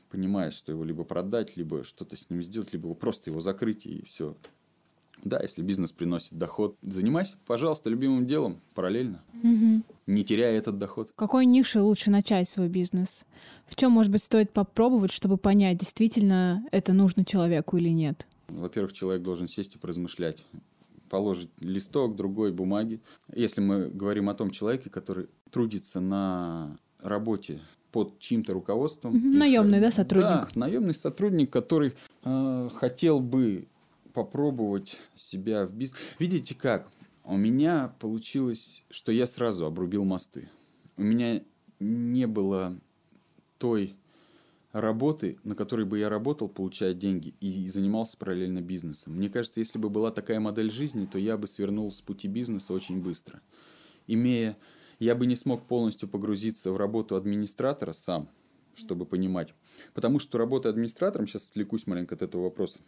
понимает, 0.09 0.53
что 0.53 0.71
его 0.71 0.83
либо 0.83 1.03
продать, 1.03 1.55
либо 1.55 1.83
что-то 1.83 2.17
с 2.17 2.29
ним 2.29 2.41
сделать, 2.43 2.73
либо 2.73 2.93
просто 2.93 3.29
его 3.29 3.39
закрыть, 3.39 3.85
и 3.85 4.03
все. 4.05 4.35
Да, 5.23 5.39
если 5.41 5.61
бизнес 5.61 5.91
приносит 5.91 6.33
доход, 6.33 6.77
занимайся, 6.81 7.37
пожалуйста, 7.45 7.89
любимым 7.89 8.25
делом 8.25 8.59
параллельно, 8.73 9.21
угу. 9.43 9.83
не 10.07 10.23
теряя 10.23 10.57
этот 10.57 10.79
доход. 10.79 11.11
Какой 11.15 11.45
нише 11.45 11.81
лучше 11.81 12.09
начать 12.09 12.49
свой 12.49 12.69
бизнес? 12.69 13.25
В 13.67 13.75
чем, 13.75 13.91
может 13.91 14.11
быть, 14.11 14.23
стоит 14.23 14.51
попробовать, 14.51 15.11
чтобы 15.11 15.37
понять, 15.37 15.77
действительно 15.77 16.65
это 16.71 16.93
нужно 16.93 17.23
человеку 17.23 17.77
или 17.77 17.89
нет? 17.89 18.25
Во-первых, 18.47 18.93
человек 18.93 19.21
должен 19.21 19.47
сесть 19.47 19.75
и 19.75 19.77
поразмышлять 19.77 20.43
положить 21.09 21.49
листок 21.59 22.15
другой 22.15 22.53
бумаги. 22.53 23.01
Если 23.33 23.59
мы 23.59 23.89
говорим 23.89 24.29
о 24.29 24.33
том 24.33 24.49
человеке, 24.49 24.89
который 24.89 25.27
трудится 25.51 25.99
на 25.99 26.77
работе 27.01 27.59
под 27.91 28.17
чьим-то 28.19 28.53
руководством. 28.53 29.37
Наемный, 29.37 29.81
да, 29.81 29.91
сотрудник? 29.91 30.29
Да, 30.29 30.49
наемный 30.55 30.93
сотрудник, 30.93 31.51
который 31.51 31.93
э, 32.23 32.69
хотел 32.73 33.19
бы 33.19 33.67
попробовать 34.13 34.97
себя 35.15 35.65
в 35.65 35.73
бизнесе. 35.73 36.03
Видите 36.19 36.55
как? 36.55 36.91
У 37.23 37.37
меня 37.37 37.93
получилось, 37.99 38.83
что 38.89 39.11
я 39.11 39.25
сразу 39.25 39.65
обрубил 39.65 40.03
мосты. 40.03 40.49
У 40.97 41.03
меня 41.03 41.41
не 41.79 42.27
было 42.27 42.79
той 43.57 43.95
работы, 44.71 45.37
на 45.43 45.55
которой 45.55 45.85
бы 45.85 45.99
я 45.99 46.09
работал, 46.09 46.47
получая 46.47 46.93
деньги, 46.93 47.33
и 47.39 47.67
занимался 47.67 48.17
параллельно 48.17 48.61
бизнесом. 48.61 49.13
Мне 49.15 49.29
кажется, 49.29 49.59
если 49.59 49.77
бы 49.77 49.89
была 49.89 50.11
такая 50.11 50.39
модель 50.39 50.71
жизни, 50.71 51.05
то 51.05 51.17
я 51.17 51.37
бы 51.37 51.47
свернул 51.47 51.91
с 51.91 52.01
пути 52.01 52.27
бизнеса 52.27 52.73
очень 52.73 53.01
быстро. 53.01 53.41
Имея, 54.07 54.57
я 54.99 55.15
бы 55.15 55.25
не 55.25 55.35
смог 55.35 55.67
полностью 55.67 56.07
погрузиться 56.07 56.71
в 56.71 56.77
работу 56.77 57.15
администратора 57.15 57.91
сам, 57.91 58.29
чтобы 58.75 59.05
понимать. 59.05 59.53
Потому 59.93 60.19
что 60.19 60.37
работа 60.37 60.69
администратором, 60.69 61.27
сейчас 61.27 61.49
отвлекусь 61.49 61.87
маленько 61.87 62.15
от 62.15 62.21
этого 62.21 62.43
вопроса, 62.43 62.79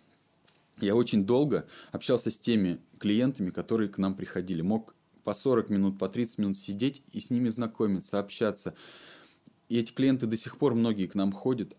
я 0.80 0.96
очень 0.96 1.26
долго 1.26 1.68
общался 1.92 2.32
с 2.32 2.40
теми 2.40 2.80
клиентами, 2.98 3.50
которые 3.50 3.90
к 3.90 3.98
нам 3.98 4.16
приходили. 4.16 4.62
Мог 4.62 4.96
по 5.24 5.34
40 5.34 5.70
минут, 5.70 5.98
по 5.98 6.10
30 6.10 6.38
минут 6.40 6.58
сидеть 6.58 7.02
и 7.12 7.20
с 7.20 7.30
ними 7.30 7.50
знакомиться, 7.50 8.20
общаться. 8.20 8.76
И 9.70 9.78
эти 9.78 9.92
клиенты 9.92 10.26
до 10.26 10.38
сих 10.38 10.58
пор 10.58 10.76
многие 10.76 11.08
к 11.08 11.16
нам 11.16 11.32
ходят. 11.32 11.76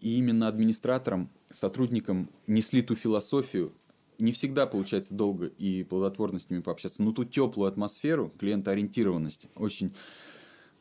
И 0.00 0.16
именно 0.16 0.48
администраторам, 0.48 1.30
сотрудникам 1.50 2.30
несли 2.46 2.82
ту 2.82 2.96
философию. 2.96 3.72
Не 4.18 4.32
всегда 4.32 4.66
получается 4.66 5.14
долго 5.14 5.46
и 5.46 5.84
плодотворно 5.84 6.40
с 6.40 6.48
ними 6.48 6.60
пообщаться, 6.60 7.02
но 7.02 7.12
ту 7.12 7.24
теплую 7.24 7.68
атмосферу, 7.68 8.32
клиентоориентированность 8.38 9.46
очень, 9.54 9.94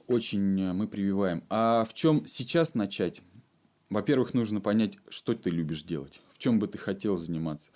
очень 0.08 0.62
э, 0.62 0.73
мы 0.73 0.88
прививаем. 0.88 1.43
А 1.49 1.86
в 1.86 1.93
чем 1.93 2.25
сейчас 2.27 2.75
начать? 2.75 3.21
Во-первых, 3.89 4.34
нужно 4.34 4.62
понять, 4.62 4.97
что 5.10 5.34
ты 5.34 5.49
любишь 5.49 5.84
делать, 5.84 6.21
чем 6.41 6.60
бы 6.60 6.67
ты 6.67 6.77
хотел 6.77 7.17
заниматься. 7.17 7.71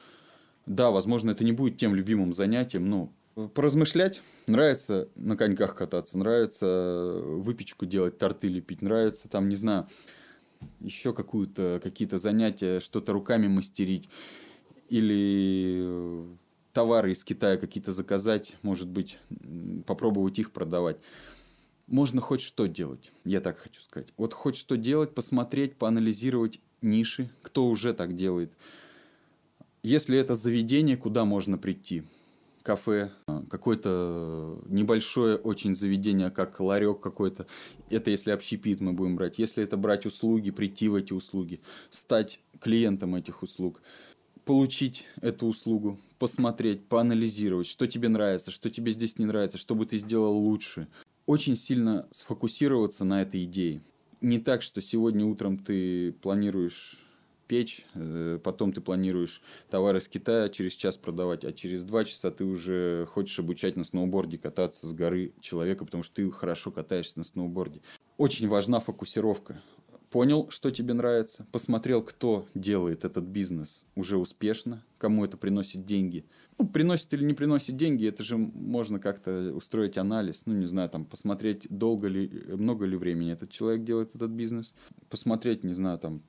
Да, 0.66 0.90
возможно, 0.90 1.32
это 1.32 1.44
не 1.44 1.52
будет 1.52 1.78
тем 1.78 1.94
любимым 1.94 2.34
занятием, 2.34 2.90
но 2.90 3.14
поразмышлять. 3.54 4.22
Нравится 4.48 5.08
на 5.16 5.38
коньках 5.38 5.76
кататься, 5.76 6.18
нравится 6.18 7.22
выпечку 7.24 7.86
делать, 7.86 8.18
торты 8.18 8.48
лепить, 8.48 8.82
нравится 8.82 9.30
там, 9.30 9.48
не 9.50 9.56
знаю, 9.56 9.88
еще 10.80 11.14
какую-то, 11.14 11.80
какие-то 11.84 12.18
занятия, 12.18 12.80
что-то 12.80 13.14
руками 13.14 13.48
мастерить. 13.48 14.10
Или 14.90 16.26
товары 16.74 17.12
из 17.12 17.24
Китая 17.24 17.58
какие-то 17.58 17.92
заказать, 17.92 18.56
может 18.64 18.88
быть, 18.88 19.20
попробовать 19.86 20.40
их 20.40 20.52
продавать. 20.52 20.98
Можно 21.88 22.20
хоть 22.20 22.42
что 22.42 22.66
делать, 22.66 23.12
я 23.26 23.42
так 23.42 23.60
хочу 23.60 23.82
сказать. 23.82 24.12
Вот 24.18 24.34
хоть 24.34 24.56
что 24.58 24.76
делать, 24.76 25.14
посмотреть, 25.14 25.76
поанализировать 25.76 26.60
ниши, 26.82 27.30
кто 27.42 27.68
уже 27.68 27.94
так 27.94 28.16
делает. 28.16 28.54
Если 29.84 30.18
это 30.18 30.36
заведение, 30.36 30.98
куда 30.98 31.26
можно 31.26 31.58
прийти– 31.58 32.04
кафе, 32.66 33.12
какое-то 33.48 34.60
небольшое 34.66 35.38
очень 35.38 35.74
заведение, 35.74 36.32
как 36.32 36.60
ларек 36.60 37.00
какой-то. 37.00 37.46
Это 37.92 38.10
если 38.10 38.32
общепит 38.32 38.82
мы 38.82 38.92
будем 38.92 39.16
брать. 39.16 39.38
Если 39.38 39.64
это 39.64 39.78
брать 39.78 40.06
услуги, 40.08 40.50
прийти 40.50 40.90
в 40.90 40.96
эти 40.96 41.14
услуги, 41.14 41.62
стать 41.92 42.40
клиентом 42.60 43.16
этих 43.16 43.44
услуг, 43.44 43.82
получить 44.46 45.06
эту 45.22 45.46
услугу, 45.46 46.00
посмотреть, 46.18 46.88
поанализировать, 46.88 47.68
что 47.68 47.86
тебе 47.86 48.10
нравится, 48.10 48.50
что 48.50 48.70
тебе 48.72 48.92
здесь 48.92 49.20
не 49.20 49.26
нравится, 49.26 49.60
что 49.60 49.76
бы 49.76 49.86
ты 49.86 49.98
сделал 49.98 50.36
лучше. 50.36 50.88
Очень 51.28 51.56
сильно 51.56 52.08
сфокусироваться 52.10 53.06
на 53.06 53.22
этой 53.22 53.44
идее. 53.44 53.82
Не 54.26 54.40
так, 54.40 54.64
что 54.64 54.82
сегодня 54.82 55.24
утром 55.24 55.60
ты 55.60 56.12
планируешь 56.14 56.98
печь, 57.46 57.86
э, 57.94 58.40
потом 58.44 58.74
ты 58.74 58.82
планируешь 58.82 59.44
товары 59.70 60.00
из 60.00 60.08
Китая 60.08 60.50
через 60.50 60.74
час 60.74 60.98
продавать, 60.98 61.46
а 61.46 61.54
через 61.54 61.84
два 61.84 62.04
часа 62.06 62.32
ты 62.32 62.44
уже 62.44 63.06
хочешь 63.12 63.38
обучать 63.38 63.76
на 63.76 63.84
сноуборде 63.84 64.40
кататься 64.40 64.88
с 64.88 64.96
горы 64.96 65.34
человека, 65.42 65.86
потому 65.86 66.02
что 66.02 66.16
ты 66.16 66.32
хорошо 66.32 66.72
катаешься 66.72 67.20
на 67.20 67.24
сноуборде. 67.24 67.82
Очень 68.18 68.48
важна 68.48 68.80
фокусировка. 68.80 69.62
Понял, 70.10 70.50
что 70.50 70.72
тебе 70.72 70.96
нравится, 70.96 71.46
посмотрел, 71.52 72.02
кто 72.02 72.48
делает 72.56 73.06
этот 73.06 73.26
бизнес 73.26 73.86
уже 73.94 74.18
успешно, 74.18 74.84
кому 74.98 75.24
это 75.24 75.38
приносит 75.38 75.86
деньги. 75.86 76.26
Ну, 76.58 76.68
приносит 76.68 77.14
или 77.14 77.24
не 77.24 77.34
приносит 77.34 77.76
деньги, 77.76 78.08
это 78.08 78.24
же 78.24 78.38
можно 78.38 79.00
как-то 79.00 79.54
устроить 79.54 79.98
анализ, 79.98 80.46
ну, 80.46 80.54
не 80.54 80.66
знаю, 80.66 80.90
там, 80.90 81.06
посмотреть, 81.06 81.68
долго 81.70 82.08
ли, 82.08 82.30
много 82.48 82.86
ли 82.86 82.96
времени 82.96 83.34
этот 83.34 83.52
человек 83.52 83.84
делает 83.84 84.16
этот 84.16 84.32
бизнес, 84.32 84.74
посмотреть, 85.10 85.66
не 85.66 85.74
знаю, 85.74 86.00
там, 86.00 86.22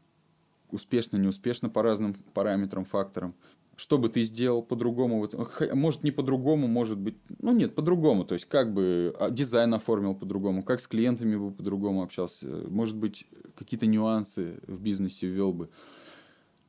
успешно, 0.70 1.16
неуспешно 1.16 1.68
по 1.68 1.82
разным 1.82 2.14
параметрам, 2.34 2.84
факторам. 2.84 3.34
Что 3.76 3.98
бы 3.98 4.08
ты 4.08 4.22
сделал 4.22 4.62
по-другому? 4.62 5.28
Может, 5.74 6.02
не 6.02 6.10
по-другому, 6.10 6.66
может 6.66 6.98
быть... 6.98 7.16
Ну, 7.40 7.52
нет, 7.52 7.74
по-другому. 7.74 8.24
То 8.24 8.32
есть, 8.32 8.46
как 8.46 8.72
бы 8.72 9.14
а, 9.20 9.28
дизайн 9.28 9.74
оформил 9.74 10.14
по-другому, 10.14 10.62
как 10.62 10.80
с 10.80 10.86
клиентами 10.86 11.36
бы 11.36 11.50
по-другому 11.52 12.02
общался. 12.02 12.46
Может 12.68 12.96
быть, 12.96 13.26
какие-то 13.54 13.86
нюансы 13.86 14.60
в 14.66 14.80
бизнесе 14.80 15.26
ввел 15.26 15.52
бы. 15.52 15.68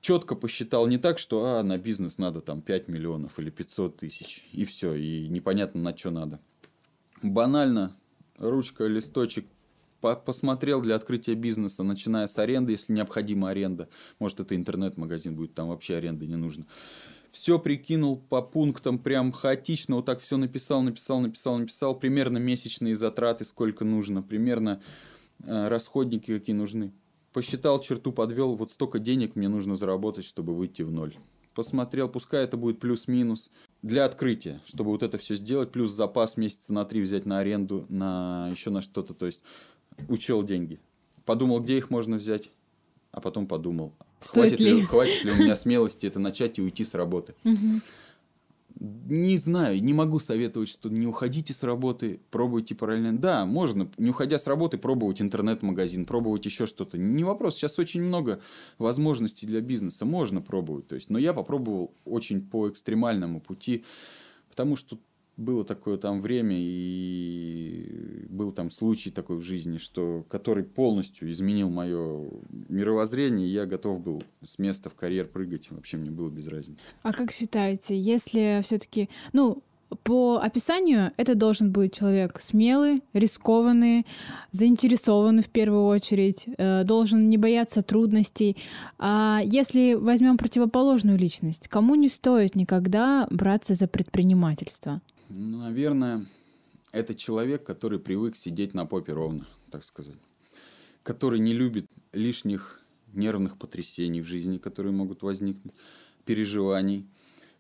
Четко 0.08 0.36
посчитал 0.36 0.88
не 0.88 0.98
так, 0.98 1.20
что 1.20 1.44
а, 1.44 1.64
на 1.64 1.78
бизнес 1.78 2.18
надо 2.18 2.40
там 2.40 2.62
5 2.62 2.88
миллионов 2.88 3.40
или 3.40 3.50
500 3.50 3.98
тысяч, 3.98 4.46
и 4.54 4.64
все, 4.64 4.94
и 4.94 5.28
непонятно 5.28 5.82
на 5.82 5.98
что 5.98 6.12
надо. 6.12 6.40
Банально, 7.22 7.94
ручка, 8.38 8.86
листочек, 8.86 9.46
посмотрел 10.00 10.80
для 10.80 10.96
открытия 10.96 11.36
бизнеса, 11.36 11.84
начиная 11.84 12.28
с 12.28 12.40
аренды, 12.40 12.72
если 12.72 12.94
необходима 12.94 13.50
аренда. 13.50 13.90
Может, 14.18 14.40
это 14.40 14.56
интернет-магазин 14.56 15.36
будет, 15.36 15.54
там 15.54 15.68
вообще 15.68 15.98
аренды 15.98 16.26
не 16.26 16.38
нужно. 16.38 16.66
Все 17.30 17.60
прикинул 17.60 18.16
по 18.16 18.42
пунктам, 18.42 19.00
прям 19.00 19.34
хаотично, 19.34 19.98
вот 19.98 20.06
так 20.06 20.22
все 20.22 20.38
написал, 20.38 20.84
написал, 20.84 21.20
написал, 21.20 21.58
написал. 21.58 22.00
Примерно 22.00 22.38
месячные 22.38 22.96
затраты, 22.96 23.44
сколько 23.44 23.84
нужно, 23.84 24.22
примерно 24.22 24.82
э, 25.44 25.68
расходники 25.68 26.40
какие 26.40 26.56
нужны. 26.56 26.94
Посчитал, 27.38 27.80
черту 27.80 28.12
подвел, 28.12 28.56
вот 28.56 28.72
столько 28.72 28.98
денег 28.98 29.36
мне 29.36 29.48
нужно 29.48 29.76
заработать, 29.76 30.26
чтобы 30.26 30.56
выйти 30.56 30.82
в 30.82 30.90
ноль. 30.90 31.16
Посмотрел, 31.54 32.10
пускай 32.10 32.44
это 32.44 32.58
будет 32.58 32.80
плюс-минус 32.80 33.52
для 33.84 34.06
открытия, 34.06 34.60
чтобы 34.66 34.90
вот 34.90 35.04
это 35.04 35.20
все 35.20 35.36
сделать, 35.36 35.72
плюс 35.72 35.92
запас 35.92 36.36
месяца 36.36 36.74
на 36.74 36.84
три 36.84 37.00
взять 37.00 37.28
на 37.28 37.38
аренду, 37.38 37.86
на 37.90 38.48
еще 38.50 38.72
на 38.72 38.82
что-то. 38.82 39.14
То 39.14 39.28
есть 39.28 39.44
учел 40.10 40.42
деньги. 40.42 40.80
Подумал, 41.26 41.60
где 41.60 41.78
их 41.78 41.92
можно 41.92 42.18
взять, 42.18 42.50
а 43.12 43.22
потом 43.22 43.46
подумал, 43.46 43.94
Стоит 44.20 44.50
хватит 44.50 44.60
ли? 44.60 44.74
ли, 44.74 44.82
хватит 44.82 45.24
ли 45.24 45.32
у 45.32 45.36
меня 45.36 45.56
смелости 45.56 46.08
это 46.08 46.18
начать 46.18 46.58
и 46.58 46.64
уйти 46.64 46.84
с 46.84 46.96
работы. 46.96 47.36
Не 48.80 49.38
знаю, 49.38 49.84
не 49.84 49.94
могу 49.94 50.20
советовать, 50.20 50.70
что 50.70 50.90
не 50.90 51.08
уходите 51.08 51.54
с 51.54 51.64
работы, 51.64 52.20
пробуйте 52.30 52.76
параллельно. 52.76 53.18
Да, 53.18 53.46
можно, 53.46 53.90
не 53.98 54.12
уходя 54.12 54.38
с 54.38 54.46
работы, 54.48 54.78
пробовать 54.78 55.22
интернет-магазин, 55.22 56.06
пробовать 56.06 56.46
еще 56.46 56.66
что-то. 56.66 56.98
Не 56.98 57.24
вопрос, 57.24 57.56
сейчас 57.56 57.80
очень 57.80 58.04
много 58.04 58.40
возможностей 58.78 59.48
для 59.48 59.62
бизнеса, 59.62 60.06
можно 60.06 60.42
пробовать. 60.42 60.88
То 60.88 60.96
есть, 60.96 61.10
но 61.10 61.18
я 61.18 61.34
попробовал 61.34 61.94
очень 62.06 62.42
по 62.42 62.70
экстремальному 62.70 63.42
пути, 63.42 63.84
потому 64.50 64.76
что 64.76 65.00
было 65.38 65.64
такое 65.64 65.98
там 65.98 66.20
время, 66.20 66.56
и 66.58 68.26
был 68.30 68.52
там 68.52 68.72
случай 68.72 69.12
такой 69.12 69.38
в 69.38 69.42
жизни, 69.42 69.78
что, 69.78 70.26
который 70.30 70.64
полностью 70.64 71.32
изменил 71.32 71.70
мое 71.70 72.30
мировоззрение, 72.70 73.48
и 73.48 73.52
я 73.52 73.66
готов 73.66 74.02
был 74.02 74.24
с 74.44 74.58
места 74.58 74.90
в 74.90 74.96
карьер 74.96 75.28
прыгать, 75.28 75.70
вообще 75.70 75.98
мне 75.98 76.10
было 76.10 76.30
без 76.30 76.48
разницы. 76.48 76.82
А 77.04 77.14
как 77.14 77.32
считаете, 77.32 77.98
если 77.98 78.62
все-таки, 78.64 79.10
ну, 79.32 79.64
по 80.04 80.38
описанию 80.38 81.12
это 81.18 81.36
должен 81.36 81.72
быть 81.72 81.94
человек 81.94 82.42
смелый, 82.42 83.04
рискованный, 83.14 84.06
заинтересованный 84.52 85.44
в 85.44 85.50
первую 85.50 85.86
очередь, 85.86 86.46
э, 86.58 86.84
должен 86.84 87.30
не 87.30 87.38
бояться 87.38 87.82
трудностей. 87.82 88.58
А 88.98 89.40
если 89.44 89.94
возьмем 89.94 90.38
противоположную 90.38 91.18
личность, 91.18 91.68
кому 91.70 91.96
не 91.96 92.10
стоит 92.10 92.56
никогда 92.56 93.28
браться 93.30 93.76
за 93.76 93.88
предпринимательство? 93.88 95.02
Ну, 95.30 95.60
наверное, 95.60 96.26
это 96.92 97.14
человек, 97.14 97.64
который 97.64 98.00
привык 98.00 98.36
сидеть 98.36 98.74
на 98.74 98.86
попе 98.86 99.14
ровно, 99.14 99.46
так 99.72 99.84
сказать. 99.84 100.18
Который 101.04 101.40
не 101.40 101.54
любит 101.54 101.86
лишних 102.14 102.82
нервных 103.14 103.58
потрясений 103.58 104.22
в 104.22 104.26
жизни, 104.26 104.58
которые 104.58 104.94
могут 104.94 105.24
возникнуть, 105.24 105.74
переживаний, 106.26 107.08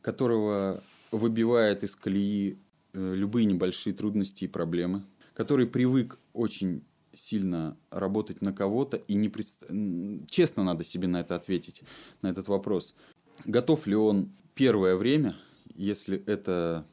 которого 0.01 0.81
выбивает 1.11 1.83
из 1.83 1.95
колеи 1.95 2.57
э, 2.93 3.13
любые 3.15 3.45
небольшие 3.45 3.93
трудности 3.93 4.45
и 4.45 4.47
проблемы, 4.47 5.03
который 5.33 5.67
привык 5.67 6.19
очень 6.33 6.83
сильно 7.13 7.77
работать 7.89 8.41
на 8.41 8.53
кого-то 8.53 8.97
и 8.97 9.15
не 9.15 9.29
предст... 9.29 9.63
честно 10.29 10.63
надо 10.63 10.83
себе 10.83 11.07
на 11.07 11.21
это 11.21 11.35
ответить, 11.35 11.81
на 12.21 12.27
этот 12.27 12.47
вопрос. 12.47 12.95
Готов 13.45 13.87
ли 13.87 13.95
он 13.95 14.31
первое 14.53 14.95
время, 14.95 15.35
если 15.75 16.17
это 16.25 16.85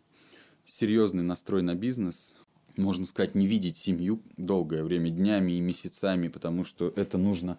серьезный 0.66 1.22
настрой 1.22 1.62
на 1.62 1.74
бизнес, 1.74 2.36
можно 2.76 3.06
сказать, 3.06 3.34
не 3.34 3.46
видеть 3.46 3.76
семью 3.76 4.22
долгое 4.36 4.82
время, 4.82 5.10
днями 5.10 5.52
и 5.52 5.60
месяцами, 5.60 6.28
потому 6.28 6.64
что 6.64 6.92
это 6.96 7.18
нужно 7.18 7.58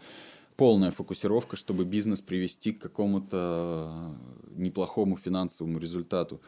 полная 0.58 0.92
фокусировка, 0.92 1.56
чтобы 1.56 1.86
бизнес 1.86 2.22
привести 2.22 2.74
к 2.74 2.82
какому-то 2.82 4.16
неплохому 4.56 5.18
финансовому 5.18 5.80
результату. 5.80 6.42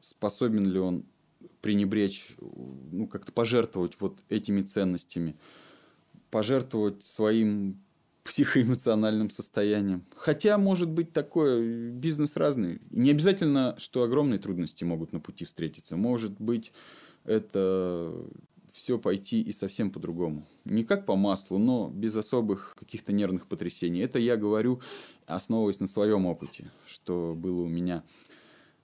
Способен 0.00 0.66
ли 0.70 0.78
он 0.78 1.04
пренебречь, 1.60 2.34
ну, 2.40 3.06
как-то 3.06 3.32
пожертвовать 3.32 3.96
вот 4.00 4.18
этими 4.28 4.62
ценностями, 4.62 5.36
пожертвовать 6.30 7.04
своим 7.04 7.80
психоэмоциональным 8.28 9.30
состоянием. 9.30 10.04
Хотя, 10.14 10.58
может 10.58 10.90
быть, 10.90 11.12
такое, 11.12 11.90
бизнес 11.92 12.36
разный. 12.36 12.80
Не 12.90 13.10
обязательно, 13.10 13.74
что 13.78 14.02
огромные 14.02 14.38
трудности 14.38 14.84
могут 14.84 15.14
на 15.14 15.20
пути 15.20 15.46
встретиться. 15.46 15.96
Может 15.96 16.38
быть, 16.38 16.72
это 17.24 18.14
все 18.70 18.98
пойти 18.98 19.40
и 19.40 19.52
совсем 19.52 19.90
по-другому. 19.90 20.46
Не 20.66 20.84
как 20.84 21.06
по 21.06 21.16
маслу, 21.16 21.56
но 21.56 21.88
без 21.88 22.14
особых 22.16 22.76
каких-то 22.78 23.12
нервных 23.12 23.46
потрясений. 23.46 24.00
Это 24.00 24.18
я 24.18 24.36
говорю, 24.36 24.82
основываясь 25.26 25.80
на 25.80 25.86
своем 25.86 26.26
опыте, 26.26 26.70
что 26.86 27.34
было 27.34 27.62
у 27.62 27.68
меня. 27.68 28.04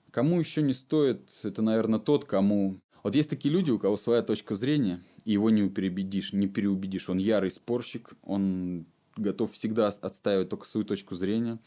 Кому 0.09 0.39
еще 0.39 0.63
не 0.63 0.73
стоит, 0.73 1.21
это, 1.43 1.61
наверное, 1.61 1.99
тот, 1.99 2.25
кому... 2.25 2.79
Вот 3.03 3.13
есть 3.13 3.29
такие 3.29 3.53
люди, 3.53 3.69
у 3.69 3.77
кого 3.77 3.95
своя 3.95 4.23
точка 4.23 4.55
зрения, 4.55 5.03
и 5.23 5.33
его 5.33 5.51
не 5.51 5.69
переубедишь, 5.69 6.33
не 6.33 6.47
переубедишь. 6.47 7.09
Он 7.09 7.19
ярый 7.19 7.51
спорщик, 7.51 8.13
он 8.23 8.87
готов 9.15 9.53
всегда 9.53 9.87
отстаивать 9.87 10.49
только 10.49 10.65
свою 10.65 10.85
точку 10.85 11.15
зрения, 11.15 11.59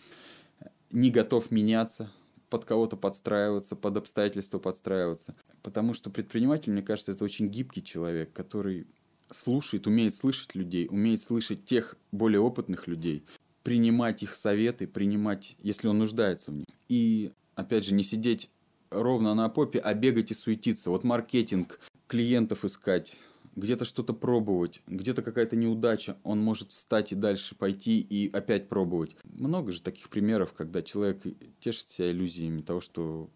не 0.91 1.11
готов 1.11 1.51
меняться, 1.51 2.11
под 2.51 2.65
кого-то 2.65 2.97
подстраиваться, 2.97 3.77
под 3.77 3.97
обстоятельства 3.97 4.59
подстраиваться. 4.59 5.35
Потому 5.63 5.95
что 5.95 6.11
предприниматель, 6.11 6.73
мне 6.73 6.83
кажется, 6.83 7.13
это 7.13 7.25
очень 7.25 7.49
гибкий 7.49 7.83
человек, 7.83 8.33
который 8.33 8.87
слушает, 9.31 9.87
умеет 9.87 10.15
слышать 10.15 10.55
людей, 10.55 10.89
умеет 10.91 11.21
слышать 11.21 11.65
тех 11.65 11.97
более 12.13 12.41
опытных 12.41 12.87
людей, 12.87 13.25
принимать 13.63 14.23
их 14.23 14.35
советы, 14.35 14.87
принимать, 14.87 15.57
если 15.63 15.89
он 15.89 15.99
нуждается 15.99 16.51
в 16.51 16.55
них. 16.55 16.67
И, 16.89 17.33
опять 17.55 17.85
же, 17.85 17.95
не 17.95 18.03
сидеть 18.03 18.49
ровно 18.91 19.35
на 19.35 19.49
попе, 19.51 19.79
а 19.79 19.93
бегать 19.93 20.31
и 20.31 20.35
суетиться. 20.35 20.89
Вот 20.89 21.05
маркетинг, 21.05 21.79
клиентов 22.07 22.65
искать, 22.65 23.17
где-то 23.59 23.85
что-то 23.85 24.12
пробовать, 24.12 24.83
где-то 24.87 25.23
какая-то 25.23 25.57
неудача, 25.57 26.16
он 26.23 26.40
может 26.40 26.73
встать 26.73 27.12
и 27.12 27.14
дальше 27.14 27.55
пойти 27.55 28.01
и 28.01 28.31
опять 28.31 28.68
пробовать. 28.68 29.16
Много 29.25 29.73
же 29.73 29.83
таких 29.83 30.09
примеров, 30.09 30.53
когда 30.53 30.83
человек 30.83 31.23
тешит 31.61 31.88
себя 31.88 32.11
иллюзиями 32.11 32.62
того, 32.62 32.81
что 32.81 33.31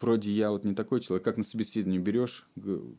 вроде 0.00 0.30
я 0.30 0.50
вот 0.50 0.64
не 0.64 0.74
такой 0.74 1.00
человек, 1.00 1.24
как 1.24 1.36
на 1.36 1.44
собеседование 1.44 2.00
берешь, 2.00 2.48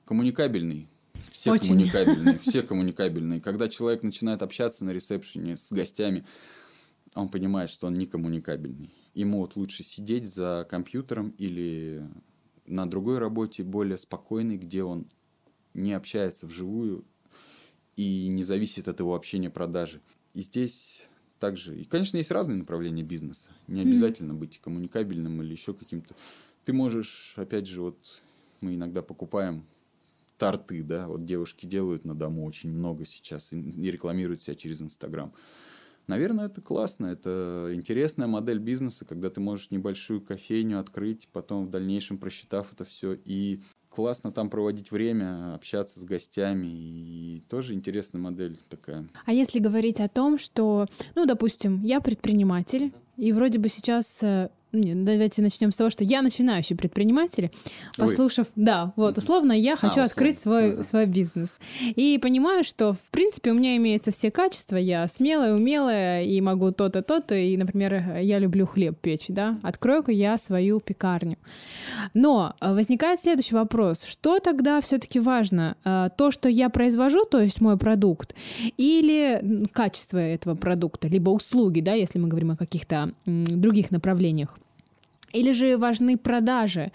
коммуникабельный, 0.06 0.88
все 1.32 1.52
Очень. 1.52 1.70
коммуникабельные, 1.70 2.40
все 2.44 2.62
коммуникабельные. 2.62 3.42
Когда 3.42 3.70
человек 3.70 4.04
начинает 4.04 4.42
общаться 4.42 4.86
на 4.86 4.92
ресепшене 4.92 5.58
с 5.58 5.72
гостями, 5.72 6.26
он 7.16 7.30
понимает, 7.30 7.70
что 7.70 7.88
он 7.88 7.96
не 7.96 8.06
коммуникабельный. 8.06 8.94
Ему 9.14 9.40
вот 9.40 9.56
лучше 9.56 9.84
сидеть 9.84 10.28
за 10.28 10.66
компьютером 10.70 11.34
или 11.38 12.08
на 12.66 12.90
другой 12.90 13.20
работе, 13.20 13.64
более 13.64 13.98
спокойной, 13.98 14.58
где 14.58 14.84
он 14.84 15.08
не 15.74 15.94
общается 15.94 16.48
вживую 16.48 17.06
и 17.96 18.28
не 18.28 18.44
зависит 18.44 18.88
от 18.88 19.00
его 19.00 19.16
общения 19.16 19.50
продажи. 19.50 20.02
И 20.34 20.42
здесь 20.42 21.08
также... 21.40 21.80
И, 21.80 21.86
конечно, 21.86 22.18
есть 22.18 22.32
разные 22.32 22.58
направления 22.58 23.04
бизнеса. 23.04 23.50
Не 23.68 23.82
обязательно 23.82 24.34
mm-hmm. 24.34 24.38
быть 24.38 24.60
коммуникабельным 24.60 25.42
или 25.42 25.52
еще 25.52 25.74
каким-то. 25.74 26.16
Ты 26.66 26.74
можешь, 26.74 27.34
опять 27.36 27.68
же, 27.68 27.82
вот 27.82 27.98
мы 28.62 28.76
иногда 28.76 29.02
покупаем 29.02 29.66
торты, 30.38 30.82
да, 30.84 31.08
вот 31.08 31.26
девушки 31.26 31.66
делают 31.66 32.06
на 32.06 32.16
дому 32.16 32.46
очень 32.46 32.72
много 32.72 33.06
сейчас 33.06 33.54
и 33.54 33.92
рекламируют 33.92 34.42
себя 34.42 34.56
через 34.56 34.82
Инстаграм. 34.82 35.34
Наверное, 36.08 36.48
это 36.48 36.62
классно, 36.62 37.06
это 37.06 37.70
интересная 37.74 38.28
модель 38.28 38.58
бизнеса, 38.58 39.06
когда 39.06 39.30
ты 39.30 39.40
можешь 39.40 39.70
небольшую 39.70 40.22
кофейню 40.22 40.80
открыть, 40.80 41.28
потом 41.32 41.68
в 41.68 41.70
дальнейшем 41.70 42.18
просчитав 42.18 42.74
это 42.74 42.86
все 42.86 43.14
и 43.24 43.62
классно 43.94 44.32
там 44.32 44.50
проводить 44.50 44.92
время, 44.92 45.54
общаться 45.56 46.00
с 46.00 46.06
гостями, 46.06 46.68
и 46.68 47.44
тоже 47.50 47.74
интересная 47.74 48.22
модель 48.22 48.58
такая. 48.70 49.08
А 49.26 49.34
если 49.34 49.60
говорить 49.60 50.00
о 50.00 50.08
том, 50.08 50.38
что, 50.38 50.88
ну, 51.16 51.26
допустим, 51.26 51.84
я 51.84 52.00
предприниматель, 52.00 52.94
и 53.18 53.34
вроде 53.34 53.60
бы 53.60 53.70
сейчас 53.70 54.24
э, 54.24 54.50
нет, 54.74 55.04
давайте 55.04 55.42
начнем 55.42 55.72
с 55.72 55.76
того, 55.76 55.90
что 55.90 56.04
я 56.04 56.22
начинающий 56.22 56.78
предприниматель, 56.78 57.52
послушав, 57.98 58.48
Ой. 58.48 58.64
да, 58.64 58.94
вот 58.96 59.18
условно 59.18 59.52
я 59.52 59.76
хочу 59.76 60.00
а, 60.00 60.04
открыть 60.04 60.40
свой 60.40 60.74
ага. 60.74 60.84
свой 60.84 61.08
бизнес 61.08 61.58
и 61.82 62.18
понимаю, 62.22 62.64
что 62.64 62.94
в 62.94 63.10
принципе 63.12 63.52
у 63.52 63.54
меня 63.54 63.76
имеются 63.76 64.12
все 64.12 64.32
качества, 64.32 64.78
я 64.78 65.08
смелая, 65.10 65.56
умелая 65.56 66.24
и 66.24 66.40
могу 66.40 66.72
то-то, 66.72 67.02
то-то, 67.02 67.36
и, 67.36 67.58
например, 67.58 68.20
я 68.20 68.40
люблю 68.40 68.66
хлеб 68.66 68.98
печь, 68.98 69.26
да, 69.28 69.60
открою-ка 69.62 70.12
я 70.12 70.38
свою 70.38 70.80
пекарню. 70.80 71.38
Но 72.14 72.56
э, 72.62 72.74
возникает 72.74 73.20
следующий 73.20 73.56
вопрос: 73.56 73.81
что 73.94 74.40
тогда 74.40 74.80
все-таки 74.82 75.20
важно, 75.20 75.76
э, 75.84 76.10
то, 76.18 76.32
что 76.32 76.50
я 76.50 76.70
произвожу, 76.70 77.26
то 77.26 77.40
есть 77.40 77.62
мой 77.62 77.78
продукт, 77.78 78.36
или 78.78 79.68
качество 79.74 80.18
этого 80.18 80.56
продукта, 80.56 81.08
либо 81.08 81.30
услуги, 81.30 81.82
да, 81.82 81.94
если 81.94 82.20
мы 82.20 82.28
говорим 82.28 82.52
о 82.52 82.58
каких-то 82.58 83.12
других 83.26 83.92
направлениях? 83.92 84.58
Или 85.34 85.54
же 85.54 85.78
важны 85.78 86.18
продажи, 86.18 86.92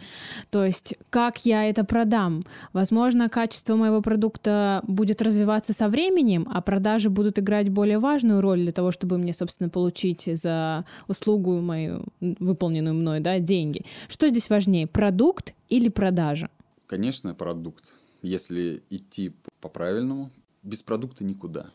то 0.51 0.64
есть 0.64 0.94
как 1.11 1.46
я 1.46 1.64
это 1.64 1.85
продам. 1.85 2.42
Возможно, 2.72 3.29
качество 3.29 3.77
моего 3.77 4.03
продукта 4.03 4.83
будет 4.87 5.22
развиваться 5.22 5.72
со 5.72 5.88
временем, 5.88 6.46
а 6.53 6.61
продажи 6.61 7.09
будут 7.09 7.38
играть 7.38 7.70
более 7.70 7.99
важную 7.99 8.40
роль 8.40 8.61
для 8.61 8.72
того, 8.72 8.92
чтобы 8.92 9.16
мне, 9.18 9.33
собственно, 9.33 9.70
получить 9.70 10.25
за 10.27 10.85
услугу 11.09 11.61
мою, 11.61 12.05
выполненную 12.20 12.94
мной, 12.94 13.20
да, 13.20 13.38
деньги. 13.38 13.87
Что 14.09 14.29
здесь 14.29 14.51
важнее, 14.51 14.87
продукт 14.87 15.55
или 15.68 15.88
продажа? 15.88 16.51
Конечно, 16.87 17.35
продукт. 17.35 17.92
Если 18.22 18.83
идти 18.90 19.35
по 19.61 19.68
правильному, 19.68 20.31
без 20.62 20.83
продукта 20.83 21.25
никуда. 21.25 21.70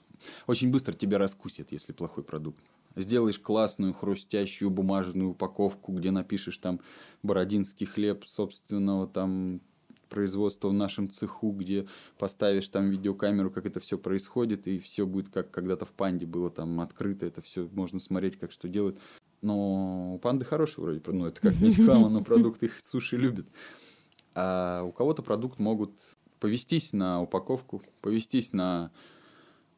Очень 0.48 0.72
быстро 0.72 0.94
тебя 0.94 1.18
раскусят, 1.18 1.72
если 1.72 1.94
плохой 1.94 2.24
продукт 2.24 2.64
сделаешь 2.96 3.40
классную 3.40 3.94
хрустящую 3.94 4.70
бумажную 4.70 5.32
упаковку, 5.32 5.94
где 5.94 6.12
напишешь 6.12 6.58
там 6.58 6.80
бородинский 7.24 7.86
хлеб 7.86 8.26
собственного 8.26 9.08
там 9.08 9.62
производства 10.10 10.68
в 10.68 10.74
нашем 10.74 11.10
цеху, 11.10 11.52
где 11.52 11.88
поставишь 12.18 12.68
там 12.68 12.90
видеокамеру, 12.90 13.50
как 13.50 13.66
это 13.66 13.80
все 13.80 13.98
происходит, 13.98 14.68
и 14.68 14.78
все 14.78 15.06
будет 15.06 15.30
как 15.30 15.52
когда-то 15.52 15.86
в 15.86 15.94
панде 15.94 16.26
было 16.26 16.50
там 16.50 16.82
открыто, 16.82 17.26
это 17.26 17.42
все 17.42 17.70
можно 17.72 18.00
смотреть, 18.00 18.38
как 18.38 18.52
что 18.52 18.68
делают. 18.68 19.00
Но 19.42 20.16
у 20.16 20.20
панды 20.20 20.44
хороший 20.44 20.82
вроде, 20.82 21.02
ну 21.08 21.26
это 21.26 21.40
как 21.40 21.60
не 21.62 21.72
реклама, 21.72 22.10
но 22.10 22.22
продукт 22.24 22.62
их 22.62 22.78
суши 22.84 23.16
любят. 23.16 23.48
А 24.34 24.84
у 24.84 24.92
кого-то 24.92 25.22
продукт 25.24 25.60
могут 25.60 26.18
повестись 26.40 26.94
на 26.94 27.22
упаковку, 27.22 27.82
повестись 28.02 28.54
на 28.54 28.92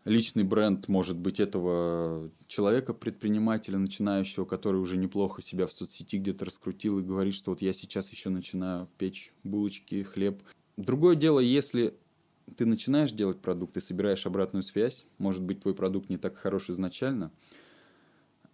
личный 0.06 0.44
бренд, 0.44 0.88
может 0.88 1.18
быть, 1.18 1.40
этого 1.40 2.30
человека, 2.48 2.94
предпринимателя, 2.94 3.78
начинающего, 3.78 4.46
который 4.46 4.78
уже 4.82 4.98
неплохо 4.98 5.42
себя 5.42 5.66
в 5.66 5.74
соцсети 5.74 6.18
где-то 6.18 6.46
раскрутил 6.46 7.00
и 7.00 7.04
говорит, 7.04 7.34
что 7.34 7.52
вот 7.52 7.62
я 7.62 7.74
сейчас 7.74 8.12
еще 8.12 8.30
начинаю 8.30 8.88
печь 8.98 9.34
булочки, 9.44 10.04
хлеб. 10.04 10.42
Другое 10.78 11.16
дело, 11.16 11.40
если 11.40 11.96
ты 12.58 12.66
начинаешь 12.66 13.12
делать 13.12 13.40
продукт 13.40 13.78
и 13.78 13.82
собираешь 13.82 14.26
обратную 14.26 14.64
связь, 14.64 15.06
может 15.18 15.42
быть, 15.42 15.62
твой 15.62 15.74
продукт 15.74 16.10
не 16.10 16.18
так 16.18 16.38
хорош 16.38 16.70
изначально, 16.70 17.32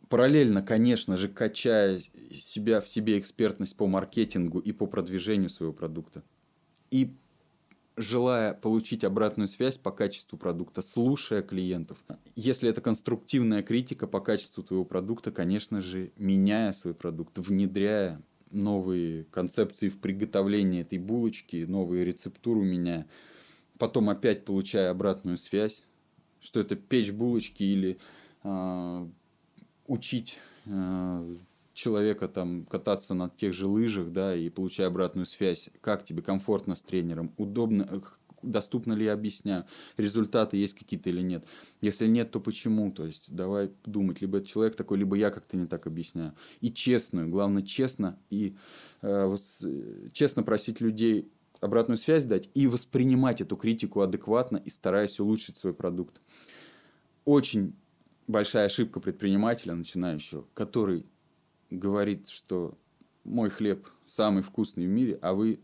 параллельно, 0.10 0.62
конечно 0.62 1.16
же, 1.16 1.30
качая 1.30 2.02
себя 2.32 2.82
в 2.82 2.90
себе 2.90 3.20
экспертность 3.20 3.78
по 3.78 3.88
маркетингу 3.88 4.60
и 4.60 4.72
по 4.72 4.88
продвижению 4.88 5.50
своего 5.50 5.74
продукта, 5.74 6.24
и 6.92 7.16
желая 7.96 8.54
получить 8.54 9.04
обратную 9.04 9.48
связь 9.48 9.78
по 9.78 9.92
качеству 9.92 10.38
продукта, 10.38 10.82
слушая 10.82 11.42
клиентов. 11.42 11.98
Если 12.36 12.70
это 12.70 12.82
конструктивная 12.82 13.62
критика 13.62 14.08
по 14.08 14.22
качеству 14.22 14.64
твоего 14.64 14.86
продукта, 14.86 15.32
конечно 15.32 15.82
же, 15.82 16.12
меняя 16.18 16.72
свой 16.72 16.94
продукт, 16.94 17.38
внедряя 17.38 18.22
новые 18.52 19.26
концепции 19.26 19.90
в 19.90 20.00
приготовлении 20.00 20.82
этой 20.82 20.98
булочки, 20.98 21.66
новые 21.68 22.06
рецептуру 22.06 22.64
меняя, 22.64 23.06
потом 23.78 24.10
опять 24.10 24.46
получая 24.46 24.92
обратную 24.92 25.38
связь, 25.38 25.84
что 26.40 26.62
это 26.62 26.76
печь 26.76 27.12
булочки 27.12 27.64
или 27.64 28.00
э, 28.44 29.10
учить 29.90 30.38
э, 30.66 31.36
человека 31.74 32.28
там 32.28 32.66
кататься 32.66 33.14
на 33.14 33.30
тех 33.30 33.54
же 33.54 33.68
лыжах, 33.68 34.12
да, 34.12 34.36
и 34.36 34.50
получая 34.50 34.88
обратную 34.88 35.26
связь, 35.26 35.70
как 35.82 36.06
тебе 36.06 36.22
комфортно 36.22 36.76
с 36.76 36.82
тренером, 36.82 37.34
удобно, 37.38 37.88
э, 37.90 38.00
доступно 38.44 38.94
ли 38.94 39.06
я 39.06 39.14
объясняю, 39.14 39.66
результаты 39.98 40.58
есть 40.58 40.76
какие-то 40.76 41.10
или 41.10 41.22
нет. 41.22 41.44
Если 41.82 42.08
нет, 42.08 42.32
то 42.32 42.40
почему? 42.40 42.92
То 42.92 43.06
есть 43.06 43.34
давай 43.34 43.72
думать, 43.86 44.22
либо 44.22 44.44
человек 44.44 44.76
такой, 44.76 45.00
либо 45.00 45.16
я 45.16 45.32
как-то 45.32 45.58
не 45.58 45.66
так 45.66 45.88
объясняю. 45.88 46.36
И 46.62 46.72
честную, 46.72 47.28
главное 47.28 47.64
честно, 47.64 48.18
и 48.30 48.56
э, 49.02 49.36
честно 50.14 50.44
просить 50.44 50.82
людей 50.82 51.32
обратную 51.62 51.98
связь 51.98 52.26
дать 52.26 52.50
и 52.54 52.68
воспринимать 52.68 53.42
эту 53.42 53.58
критику 53.58 54.02
адекватно 54.02 54.58
и 54.58 54.70
стараясь 54.70 55.20
улучшить 55.20 55.58
свой 55.58 55.74
продукт. 55.74 56.22
Очень 57.26 57.74
большая 58.30 58.68
ошибка 58.68 59.00
предпринимателя 59.00 59.74
начинающего, 59.74 60.46
который 60.54 61.06
говорит, 61.72 62.30
что 62.30 62.78
мой 63.24 63.50
хлеб 63.50 63.88
самый 64.08 64.44
вкусный 64.44 64.86
в 64.86 64.90
мире, 64.90 65.18
а 65.22 65.34
вы 65.34 65.60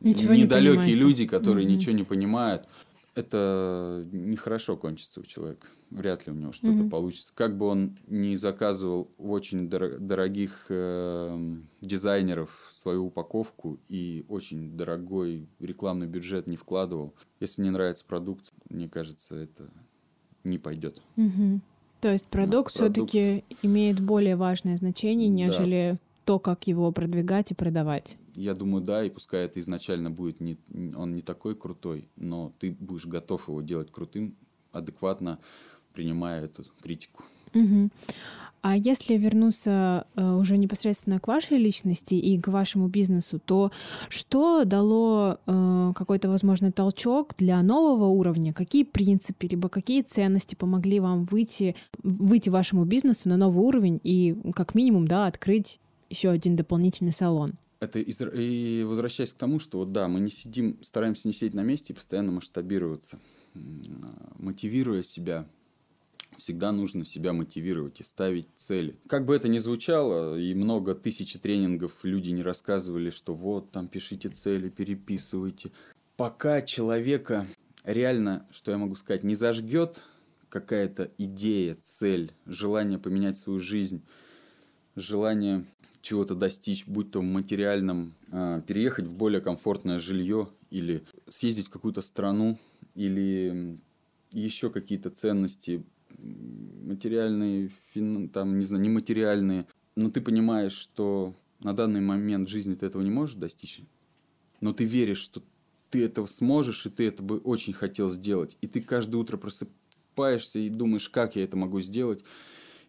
ничего 0.00 0.34
недалекие 0.34 0.94
не 0.94 0.96
люди, 0.96 1.26
которые 1.26 1.66
mm-hmm. 1.66 1.70
ничего 1.70 1.92
не 1.92 2.04
понимают. 2.04 2.66
Это 3.14 4.06
нехорошо 4.12 4.76
кончится 4.76 5.20
у 5.20 5.24
человека. 5.24 5.66
Вряд 5.90 6.26
ли 6.26 6.32
у 6.32 6.36
него 6.36 6.52
что-то 6.52 6.82
mm-hmm. 6.82 6.90
получится. 6.90 7.32
Как 7.34 7.56
бы 7.56 7.66
он 7.66 7.98
ни 8.06 8.34
заказывал 8.34 9.12
в 9.18 9.30
очень 9.30 9.68
дор- 9.68 9.98
дорогих 9.98 10.66
э, 10.68 11.56
дизайнеров 11.80 12.50
свою 12.70 13.06
упаковку 13.06 13.78
и 13.88 14.24
очень 14.28 14.76
дорогой 14.76 15.48
рекламный 15.60 16.08
бюджет 16.08 16.46
не 16.46 16.56
вкладывал, 16.56 17.14
если 17.38 17.62
не 17.62 17.70
нравится 17.70 18.04
продукт, 18.04 18.52
мне 18.68 18.88
кажется, 18.88 19.36
это 19.36 19.70
не 20.42 20.58
пойдет. 20.58 21.00
Mm-hmm. 21.16 21.60
То 22.04 22.12
есть 22.12 22.26
продукт, 22.26 22.76
продукт... 22.76 23.08
все-таки 23.08 23.44
имеет 23.62 23.98
более 23.98 24.36
важное 24.36 24.76
значение, 24.76 25.30
нежели 25.30 25.92
да. 25.92 25.98
то, 26.26 26.38
как 26.38 26.66
его 26.66 26.92
продвигать 26.92 27.50
и 27.50 27.54
продавать. 27.54 28.18
Я 28.34 28.52
думаю, 28.52 28.84
да, 28.84 29.02
и 29.02 29.08
пускай 29.08 29.46
это 29.46 29.58
изначально 29.58 30.10
будет 30.10 30.38
не, 30.38 30.58
он 30.94 31.14
не 31.14 31.22
такой 31.22 31.56
крутой, 31.56 32.06
но 32.16 32.52
ты 32.58 32.72
будешь 32.78 33.06
готов 33.06 33.48
его 33.48 33.62
делать 33.62 33.90
крутым, 33.90 34.36
адекватно 34.70 35.38
принимая 35.94 36.44
эту 36.44 36.64
критику. 36.82 37.24
Угу. 37.54 37.88
А 38.64 38.78
если 38.78 39.18
вернуться 39.18 40.06
э, 40.16 40.32
уже 40.36 40.56
непосредственно 40.56 41.20
к 41.20 41.28
вашей 41.28 41.58
личности 41.58 42.14
и 42.14 42.40
к 42.40 42.48
вашему 42.48 42.88
бизнесу, 42.88 43.38
то 43.38 43.70
что 44.08 44.64
дало 44.64 45.38
э, 45.44 45.92
какой-то, 45.94 46.30
возможно, 46.30 46.72
толчок 46.72 47.34
для 47.36 47.62
нового 47.62 48.06
уровня? 48.06 48.54
Какие 48.54 48.84
принципы, 48.84 49.48
либо 49.48 49.68
какие 49.68 50.00
ценности 50.00 50.54
помогли 50.54 50.98
вам 50.98 51.24
выйти, 51.24 51.76
выйти 52.02 52.48
вашему 52.48 52.86
бизнесу 52.86 53.28
на 53.28 53.36
новый 53.36 53.62
уровень 53.62 54.00
и, 54.02 54.34
как 54.54 54.74
минимум, 54.74 55.06
да, 55.06 55.26
открыть 55.26 55.78
еще 56.08 56.30
один 56.30 56.56
дополнительный 56.56 57.12
салон? 57.12 57.58
Это 57.80 57.98
из... 57.98 58.22
и 58.22 58.82
возвращаясь 58.88 59.34
к 59.34 59.36
тому, 59.36 59.58
что 59.58 59.80
вот 59.80 59.92
да, 59.92 60.08
мы 60.08 60.20
не 60.20 60.30
сидим, 60.30 60.78
стараемся 60.82 61.28
не 61.28 61.34
сидеть 61.34 61.52
на 61.52 61.62
месте 61.62 61.92
и 61.92 61.96
постоянно 61.96 62.32
масштабироваться, 62.32 63.18
мотивируя 64.38 65.02
себя 65.02 65.44
всегда 66.38 66.72
нужно 66.72 67.04
себя 67.04 67.32
мотивировать 67.32 68.00
и 68.00 68.04
ставить 68.04 68.48
цели. 68.56 68.98
Как 69.08 69.24
бы 69.24 69.34
это 69.34 69.48
ни 69.48 69.58
звучало, 69.58 70.38
и 70.38 70.54
много 70.54 70.94
тысяч 70.94 71.34
тренингов 71.34 71.92
люди 72.02 72.30
не 72.30 72.42
рассказывали, 72.42 73.10
что 73.10 73.34
вот 73.34 73.70
там 73.70 73.88
пишите 73.88 74.28
цели, 74.28 74.68
переписывайте. 74.68 75.70
Пока 76.16 76.62
человека 76.62 77.46
реально, 77.84 78.46
что 78.50 78.70
я 78.70 78.78
могу 78.78 78.94
сказать, 78.94 79.24
не 79.24 79.34
зажгет 79.34 80.00
какая-то 80.48 81.10
идея, 81.18 81.74
цель, 81.80 82.32
желание 82.46 82.98
поменять 82.98 83.36
свою 83.36 83.58
жизнь, 83.58 84.02
желание 84.94 85.64
чего-то 86.00 86.34
достичь, 86.34 86.86
будь 86.86 87.10
то 87.10 87.20
в 87.20 87.24
материальном, 87.24 88.14
э, 88.30 88.60
переехать 88.66 89.06
в 89.06 89.16
более 89.16 89.40
комфортное 89.40 89.98
жилье 89.98 90.48
или 90.70 91.02
съездить 91.28 91.66
в 91.66 91.70
какую-то 91.70 92.02
страну, 92.02 92.58
или 92.94 93.78
еще 94.32 94.70
какие-то 94.70 95.10
ценности, 95.10 95.82
материальные, 96.24 97.70
фин, 97.92 98.28
там, 98.28 98.58
не 98.58 98.64
знаю, 98.64 98.82
нематериальные, 98.82 99.66
но 99.96 100.10
ты 100.10 100.20
понимаешь, 100.20 100.72
что 100.72 101.34
на 101.60 101.74
данный 101.74 102.00
момент 102.00 102.48
жизни 102.48 102.74
ты 102.74 102.86
этого 102.86 103.02
не 103.02 103.10
можешь 103.10 103.36
достичь, 103.36 103.82
но 104.60 104.72
ты 104.72 104.84
веришь, 104.84 105.18
что 105.18 105.42
ты 105.90 106.04
этого 106.04 106.26
сможешь, 106.26 106.86
и 106.86 106.90
ты 106.90 107.06
это 107.06 107.22
бы 107.22 107.38
очень 107.38 107.72
хотел 107.72 108.08
сделать. 108.08 108.56
И 108.60 108.66
ты 108.66 108.80
каждое 108.80 109.18
утро 109.18 109.36
просыпаешься 109.36 110.58
и 110.58 110.68
думаешь, 110.68 111.08
как 111.08 111.36
я 111.36 111.44
это 111.44 111.56
могу 111.56 111.80
сделать, 111.80 112.24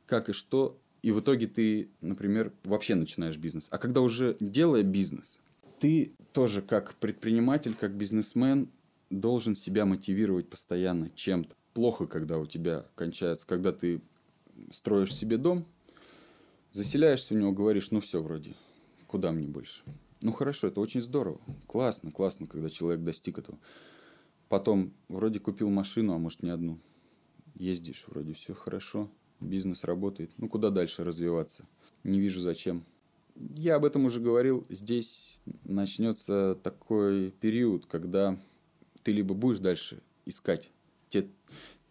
как 0.05 0.29
и 0.29 0.33
что. 0.33 0.79
И 1.03 1.11
в 1.11 1.19
итоге 1.19 1.45
ты, 1.47 1.89
например, 2.01 2.51
вообще 2.63 2.95
начинаешь 2.95 3.37
бизнес. 3.37 3.67
А 3.69 3.77
когда 3.77 4.01
уже 4.01 4.35
делая 4.39 4.81
бизнес, 4.81 5.39
ты 5.79 6.13
тоже 6.33 6.63
как 6.63 6.95
предприниматель, 6.95 7.75
как 7.75 7.95
бизнесмен 7.95 8.69
должен 9.11 9.53
себя 9.53 9.85
мотивировать 9.85 10.49
постоянно 10.49 11.11
чем-то 11.13 11.55
плохо, 11.75 12.07
когда 12.07 12.39
у 12.39 12.47
тебя 12.47 12.85
кончается, 12.95 13.45
когда 13.45 13.71
ты 13.71 14.01
строишь 14.71 15.13
себе 15.13 15.37
дом, 15.37 15.67
заселяешься 16.71 17.35
в 17.35 17.37
него, 17.37 17.51
говоришь, 17.51 17.91
ну 17.91 17.99
все 17.99 18.23
вроде, 18.23 18.55
куда 19.07 19.31
мне 19.31 19.45
больше? 19.45 19.83
Ну 20.21 20.31
хорошо, 20.31 20.67
это 20.67 20.79
очень 20.79 21.01
здорово, 21.01 21.39
классно, 21.67 22.11
классно, 22.11 22.47
когда 22.47 22.69
человек 22.69 23.03
достиг 23.03 23.37
этого. 23.37 23.59
Потом 24.47 24.93
вроде 25.09 25.39
купил 25.39 25.69
машину, 25.69 26.13
а 26.13 26.17
может 26.17 26.43
не 26.43 26.49
одну. 26.49 26.79
Ездишь, 27.55 28.05
вроде 28.07 28.33
все 28.33 28.53
хорошо, 28.53 29.11
бизнес 29.41 29.83
работает. 29.83 30.31
Ну 30.37 30.47
куда 30.47 30.69
дальше 30.69 31.03
развиваться? 31.03 31.65
Не 32.03 32.21
вижу 32.21 32.39
зачем. 32.39 32.85
Я 33.35 33.75
об 33.75 33.83
этом 33.83 34.05
уже 34.05 34.21
говорил. 34.21 34.65
Здесь 34.69 35.41
начнется 35.65 36.57
такой 36.63 37.31
период, 37.31 37.85
когда 37.85 38.39
ты 39.03 39.11
либо 39.11 39.33
будешь 39.33 39.59
дальше 39.59 40.01
искать 40.25 40.71
те, 41.09 41.27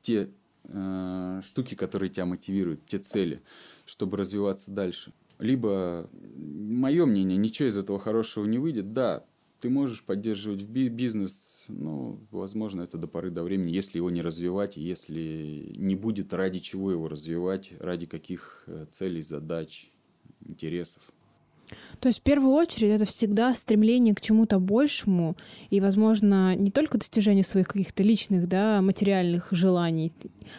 те 0.03 0.31
э, 0.64 1.40
штуки, 1.44 1.74
которые 1.74 2.11
тебя 2.11 2.27
мотивируют, 2.27 2.87
те 2.87 2.98
цели, 2.98 3.42
чтобы 3.87 4.16
развиваться 4.16 4.70
дальше. 4.70 5.12
Либо, 5.38 6.09
мое 6.37 7.07
мнение, 7.07 7.37
ничего 7.37 7.68
из 7.68 7.77
этого 7.77 7.98
хорошего 7.98 8.46
не 8.46 8.59
выйдет. 8.59 8.92
Да, 8.92 9.24
ты 9.61 9.70
можешь 9.70 10.05
поддерживать 10.05 10.62
бизнес, 10.62 11.64
ну, 11.68 12.20
возможно, 12.31 12.83
это 12.83 12.98
до 12.98 13.09
поры 13.09 13.31
до 13.31 13.42
времени, 13.42 13.72
если 13.72 13.96
его 13.96 14.11
не 14.11 14.20
развивать, 14.20 14.77
если 14.77 15.72
не 15.77 15.96
будет 15.96 16.35
ради 16.35 16.59
чего 16.59 16.90
его 16.92 17.09
развивать, 17.09 17.72
ради 17.81 18.07
каких 18.07 18.64
э, 18.66 18.87
целей, 18.92 19.22
задач, 19.22 19.90
интересов. 20.44 21.03
То 22.00 22.09
есть 22.09 22.20
в 22.20 22.22
первую 22.22 22.53
очередь 22.53 22.90
это 22.90 23.05
всегда 23.05 23.55
стремление 23.55 24.14
к 24.14 24.20
чему-то 24.20 24.59
большему 24.59 25.37
и, 25.70 25.81
возможно, 25.81 26.55
не 26.55 26.70
только 26.70 26.98
достижение 26.98 27.44
своих 27.44 27.68
каких-то 27.68 28.03
личных, 28.03 28.48
да, 28.48 28.81
материальных 28.83 29.48
желаний, 29.50 30.12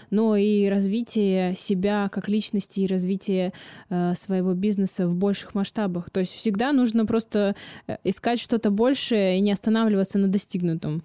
но 0.10 0.36
и 0.36 0.68
развитие 0.68 1.56
себя 1.56 2.10
как 2.10 2.30
личности 2.30 2.82
и 2.82 2.88
развитие 2.88 3.54
э, 3.90 4.14
своего 4.16 4.54
бизнеса 4.54 5.08
в 5.08 5.16
больших 5.16 5.56
масштабах. 5.56 6.10
То 6.10 6.20
есть 6.20 6.34
всегда 6.34 6.72
нужно 6.72 7.06
просто 7.06 7.56
э, 7.88 7.98
искать 8.04 8.40
что-то 8.40 8.70
большее 8.70 9.38
и 9.38 9.42
не 9.42 9.52
останавливаться 9.52 10.18
на 10.18 10.28
достигнутом. 10.28 11.04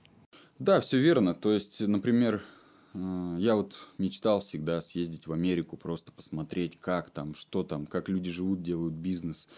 Да, 0.59 0.81
все 0.81 0.99
верно. 0.99 1.35
То 1.35 1.53
есть, 1.53 1.81
например, 1.81 2.43
э, 2.95 3.37
я 3.39 3.57
вот 3.57 3.79
мечтал 3.99 4.41
всегда 4.41 4.81
съездить 4.81 5.27
в 5.27 5.33
Америку, 5.33 5.77
просто 5.77 6.13
посмотреть, 6.13 6.79
как 6.79 7.11
там, 7.11 7.35
что 7.35 7.63
там, 7.63 7.87
как 7.87 8.09
люди 8.09 8.31
живут, 8.31 8.63
делают 8.63 8.95
бизнес. 8.95 9.49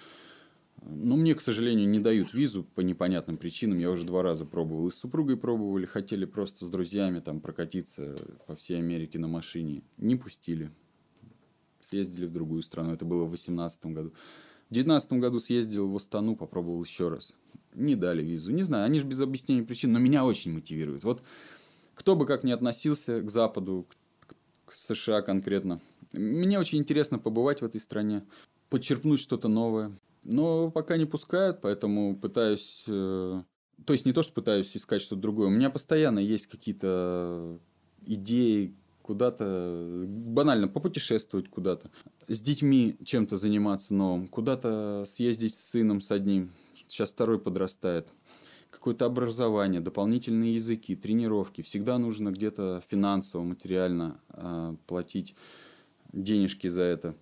Но 0.85 1.17
мне, 1.17 1.35
к 1.35 1.41
сожалению, 1.41 1.89
не 1.89 2.01
дают 2.01 2.35
визу 2.35 2.65
по 2.65 2.81
непонятным 2.81 3.37
причинам. 3.37 3.79
Я 3.79 3.91
уже 3.91 4.05
два 4.05 4.23
раза 4.23 4.45
пробовал. 4.45 4.89
И 4.89 4.91
с 4.91 4.97
супругой 4.97 5.37
пробовали, 5.37 5.87
хотели 5.87 6.25
просто 6.25 6.67
с 6.67 6.71
друзьями 6.71 7.21
там 7.21 7.41
прокатиться 7.41 8.17
по 8.47 8.57
всей 8.57 8.79
Америке 8.79 9.19
на 9.19 9.29
машине. 9.29 9.83
Не 9.97 10.17
пустили. 10.17 10.71
Съездили 11.81 12.27
в 12.27 12.33
другую 12.33 12.63
страну. 12.63 12.93
Это 12.93 13.05
было 13.05 13.25
в 13.25 13.29
2018 13.29 13.87
году. 13.87 14.11
В 14.71 14.75
2019 14.75 15.13
году 15.15 15.39
съездил 15.39 15.89
в 15.89 15.97
Астану, 15.97 16.35
попробовал 16.35 16.83
еще 16.83 17.09
раз. 17.09 17.35
Не 17.75 17.95
дали 17.95 18.23
визу. 18.23 18.51
Не 18.53 18.63
знаю, 18.63 18.85
они 18.87 18.99
же 18.99 19.07
без 19.07 19.21
объяснения 19.21 19.63
причин, 19.63 19.93
но 19.93 19.99
меня 19.99 20.25
очень 20.25 20.53
мотивирует. 20.53 21.05
Вот 21.05 21.23
кто 21.95 22.17
бы 22.17 22.27
как 22.27 22.43
ни 22.43 22.51
относился 22.51 23.21
к 23.21 23.31
Западу, 23.31 23.87
к 24.65 24.73
США 24.73 25.23
конкретно, 25.23 25.81
мне 26.13 26.59
очень 26.59 26.79
интересно 26.79 27.19
побывать 27.19 27.61
в 27.61 27.65
этой 27.65 27.81
стране, 27.81 28.25
подчерпнуть 28.71 29.21
что-то 29.21 29.49
новое, 29.49 29.93
но 30.25 30.71
пока 30.71 30.97
не 30.97 31.07
пускают, 31.07 31.61
поэтому 31.61 32.17
пытаюсь... 32.17 32.85
Э, 32.87 33.43
то 33.85 33.93
есть 33.93 34.07
не 34.07 34.13
то, 34.13 34.23
что 34.23 34.33
пытаюсь 34.35 34.77
искать 34.77 35.03
что-то 35.03 35.23
другое. 35.23 35.49
У 35.49 35.51
меня 35.51 35.71
постоянно 35.71 36.21
есть 36.21 36.47
какие-то 36.47 37.59
идеи 38.07 38.75
куда-то, 39.03 40.05
банально, 40.07 40.69
попутешествовать 40.69 41.49
куда-то. 41.49 41.91
С 42.29 42.41
детьми 42.41 42.97
чем-то 43.05 43.37
заниматься 43.37 43.95
новым. 43.95 44.29
Куда-то 44.29 45.05
съездить 45.07 45.55
с 45.55 45.71
сыном, 45.71 46.01
с 46.01 46.13
одним. 46.13 46.53
Сейчас 46.87 47.13
второй 47.13 47.41
подрастает. 47.41 48.09
Какое-то 48.71 49.07
образование, 49.07 49.81
дополнительные 49.81 50.55
языки, 50.55 50.97
тренировки. 50.97 51.63
Всегда 51.63 51.99
нужно 51.99 52.31
где-то 52.31 52.83
финансово, 52.89 53.43
материально 53.43 54.21
э, 54.31 54.77
платить 54.87 55.35
денежки 56.13 56.69
за 56.69 56.83
это. 56.83 57.15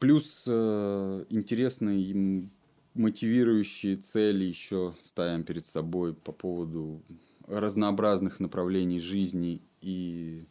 Плюс 0.00 0.44
э, 0.48 1.24
интересные 1.28 2.48
мотивирующие 2.94 3.96
цели 3.96 4.44
еще 4.44 4.94
ставим 4.98 5.44
перед 5.44 5.66
собой 5.66 6.14
по 6.14 6.32
поводу 6.32 7.02
разнообразных 7.46 8.40
направлений 8.40 8.98
жизни. 8.98 9.60
И 9.82 10.46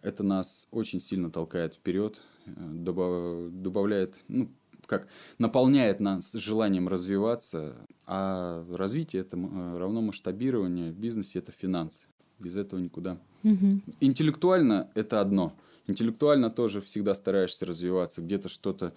это 0.00 0.22
нас 0.22 0.68
очень 0.70 1.00
сильно 1.00 1.30
толкает 1.30 1.74
вперед, 1.74 2.22
э, 2.46 3.48
добавляет, 3.52 4.18
ну, 4.28 4.50
как 4.86 5.06
наполняет 5.36 6.00
нас 6.00 6.32
желанием 6.32 6.88
развиваться, 6.88 7.76
а 8.06 8.64
развитие 8.70 9.20
это 9.20 9.36
равно 9.36 10.00
масштабирование 10.00 10.92
в 10.92 10.98
бизнесе 10.98 11.40
это 11.40 11.52
финансы. 11.52 12.06
Без 12.38 12.56
этого 12.56 12.80
никуда. 12.80 13.18
Угу. 13.44 13.82
Интеллектуально 14.00 14.90
это 14.94 15.20
одно. 15.20 15.54
Интеллектуально 15.86 16.50
тоже 16.50 16.80
всегда 16.80 17.14
стараешься 17.14 17.66
развиваться, 17.66 18.22
где-то 18.22 18.48
что-то 18.48 18.94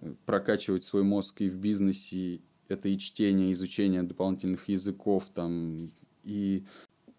э, 0.00 0.14
прокачивать 0.26 0.84
свой 0.84 1.02
мозг 1.02 1.40
и 1.40 1.48
в 1.48 1.56
бизнесе. 1.56 2.40
Это 2.68 2.88
и 2.88 2.98
чтение, 2.98 3.48
и 3.48 3.52
изучение 3.52 4.02
дополнительных 4.02 4.68
языков, 4.68 5.30
там, 5.34 5.90
и 6.22 6.64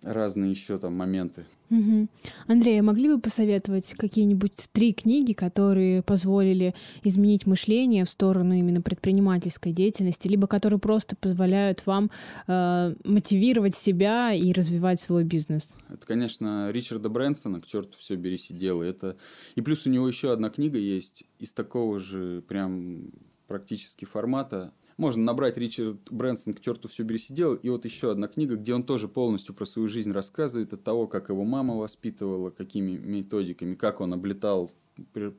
разные 0.01 0.51
еще 0.51 0.77
там 0.77 0.95
моменты. 0.95 1.45
Угу. 1.69 2.09
Андрей, 2.47 2.79
а 2.81 2.83
могли 2.83 3.07
бы 3.07 3.19
посоветовать 3.19 3.93
какие-нибудь 3.93 4.69
три 4.73 4.91
книги, 4.91 5.31
которые 5.31 6.03
позволили 6.03 6.75
изменить 7.03 7.45
мышление 7.45 8.03
в 8.03 8.09
сторону 8.09 8.53
именно 8.53 8.81
предпринимательской 8.81 9.71
деятельности, 9.71 10.27
либо 10.27 10.47
которые 10.47 10.79
просто 10.79 11.15
позволяют 11.15 11.85
вам 11.85 12.11
э, 12.47 12.93
мотивировать 13.05 13.75
себя 13.75 14.33
и 14.33 14.51
развивать 14.51 14.99
свой 14.99 15.23
бизнес? 15.23 15.73
Это, 15.89 16.05
конечно, 16.05 16.69
Ричарда 16.71 17.07
Брэнсона 17.07 17.61
«К 17.61 17.65
черту 17.65 17.97
все 17.97 18.15
бери 18.15 18.37
делай». 18.49 18.89
Это... 18.89 19.15
И 19.55 19.61
плюс 19.61 19.85
у 19.85 19.89
него 19.89 20.07
еще 20.07 20.33
одна 20.33 20.49
книга 20.49 20.77
есть 20.77 21.23
из 21.39 21.53
такого 21.53 21.99
же 21.99 22.41
прям 22.47 23.11
практически 23.47 24.05
формата 24.05 24.73
можно 25.01 25.23
набрать 25.23 25.57
Ричард 25.57 25.97
Брэнсон 26.11 26.53
«К 26.53 26.61
черту 26.61 26.87
все 26.87 27.01
бери 27.01 27.17
сидел», 27.17 27.55
и 27.55 27.69
вот 27.69 27.85
еще 27.85 28.11
одна 28.11 28.27
книга, 28.27 28.55
где 28.55 28.75
он 28.75 28.83
тоже 28.83 29.07
полностью 29.07 29.55
про 29.55 29.65
свою 29.65 29.87
жизнь 29.87 30.11
рассказывает, 30.11 30.73
от 30.73 30.83
того, 30.83 31.07
как 31.07 31.29
его 31.29 31.43
мама 31.43 31.75
воспитывала, 31.75 32.51
какими 32.51 32.97
методиками, 32.97 33.73
как 33.73 33.99
он 33.99 34.13
облетал 34.13 34.71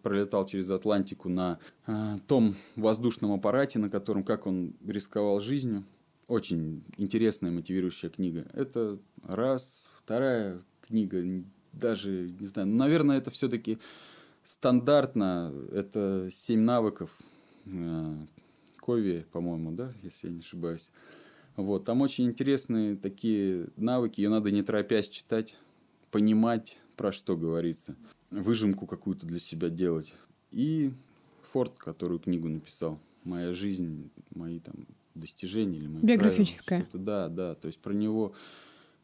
пролетал 0.02 0.46
через 0.46 0.70
Атлантику 0.70 1.28
на 1.28 1.60
э, 1.86 2.16
том 2.26 2.56
воздушном 2.74 3.32
аппарате, 3.32 3.78
на 3.78 3.88
котором 3.88 4.24
как 4.24 4.48
он 4.48 4.74
рисковал 4.84 5.38
жизнью. 5.40 5.84
Очень 6.26 6.82
интересная, 6.96 7.52
мотивирующая 7.52 8.10
книга. 8.10 8.46
Это 8.54 8.98
раз. 9.22 9.86
Вторая 10.02 10.60
книга, 10.80 11.44
даже, 11.72 12.32
не 12.40 12.46
знаю, 12.48 12.66
наверное, 12.66 13.18
это 13.18 13.30
все-таки 13.30 13.78
стандартно. 14.42 15.54
Это 15.70 16.28
«Семь 16.32 16.62
навыков», 16.62 17.10
э, 17.66 18.16
Кови, 18.83 19.24
по-моему, 19.30 19.70
да, 19.70 19.93
если 20.03 20.26
я 20.26 20.35
не 20.35 20.41
ошибаюсь. 20.41 20.91
Вот, 21.57 21.85
там 21.85 22.01
очень 22.01 22.24
интересные 22.24 22.97
такие 22.97 23.68
навыки, 23.76 24.20
ее 24.20 24.28
надо 24.28 24.51
не 24.51 24.62
торопясь 24.62 25.09
читать, 25.09 25.55
понимать, 26.11 26.78
про 26.97 27.12
что 27.12 27.37
говорится, 27.37 27.95
выжимку 28.30 28.87
какую-то 28.87 29.24
для 29.24 29.39
себя 29.39 29.68
делать. 29.68 30.14
И 30.51 30.93
Форд, 31.53 31.78
которую 31.78 32.18
книгу 32.18 32.49
написал, 32.49 32.99
«Моя 33.22 33.55
жизнь», 33.55 34.11
мои 34.35 34.59
там 34.59 34.74
достижения 35.14 35.78
или 35.78 35.87
мои 35.87 36.03
Биографическая. 36.03 36.80
Правила, 36.80 37.05
да, 37.05 37.28
да, 37.28 37.55
то 37.55 37.66
есть 37.66 37.78
про 37.78 37.93
него 37.93 38.35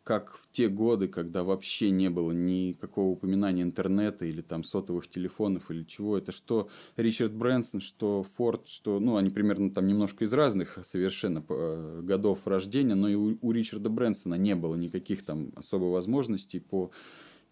как 0.09 0.39
в 0.39 0.49
те 0.53 0.71
годы, 0.71 1.07
когда 1.07 1.45
вообще 1.45 1.91
не 1.91 2.09
было 2.09 2.33
никакого 2.33 3.11
упоминания 3.11 3.61
интернета 3.61 4.25
или 4.25 4.41
там 4.41 4.65
сотовых 4.65 5.07
телефонов 5.07 5.71
или 5.71 5.85
чего. 5.85 6.17
Это 6.17 6.33
что 6.33 6.71
Ричард 6.97 7.35
Брэнсон, 7.35 7.83
что 7.83 8.23
Форд, 8.23 8.69
что, 8.69 9.01
ну, 9.01 9.19
они 9.19 9.29
примерно 9.29 9.71
там 9.71 9.87
немножко 9.87 10.25
из 10.25 10.33
разных 10.33 10.79
совершенно 10.83 11.45
э, 11.47 12.01
годов 12.03 12.47
рождения, 12.47 12.95
но 12.95 13.11
и 13.11 13.17
у, 13.17 13.37
у 13.43 13.53
Ричарда 13.53 13.91
Брэнсона 13.91 14.37
не 14.37 14.55
было 14.55 14.77
никаких 14.77 15.27
там 15.27 15.53
особо 15.57 15.93
возможностей 15.93 16.59
по 16.59 16.91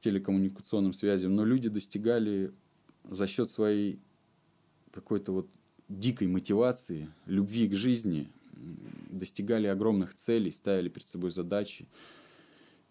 телекоммуникационным 0.00 0.94
связям, 0.94 1.34
но 1.34 1.44
люди 1.44 1.68
достигали 1.68 2.54
за 3.04 3.26
счет 3.26 3.50
своей 3.50 4.00
какой-то 4.92 5.32
вот 5.32 5.50
дикой 5.90 6.28
мотивации, 6.28 7.10
любви 7.26 7.68
к 7.68 7.74
жизни, 7.74 8.30
достигали 9.10 9.66
огромных 9.66 10.14
целей, 10.14 10.50
ставили 10.52 10.88
перед 10.88 11.06
собой 11.06 11.30
задачи. 11.32 11.86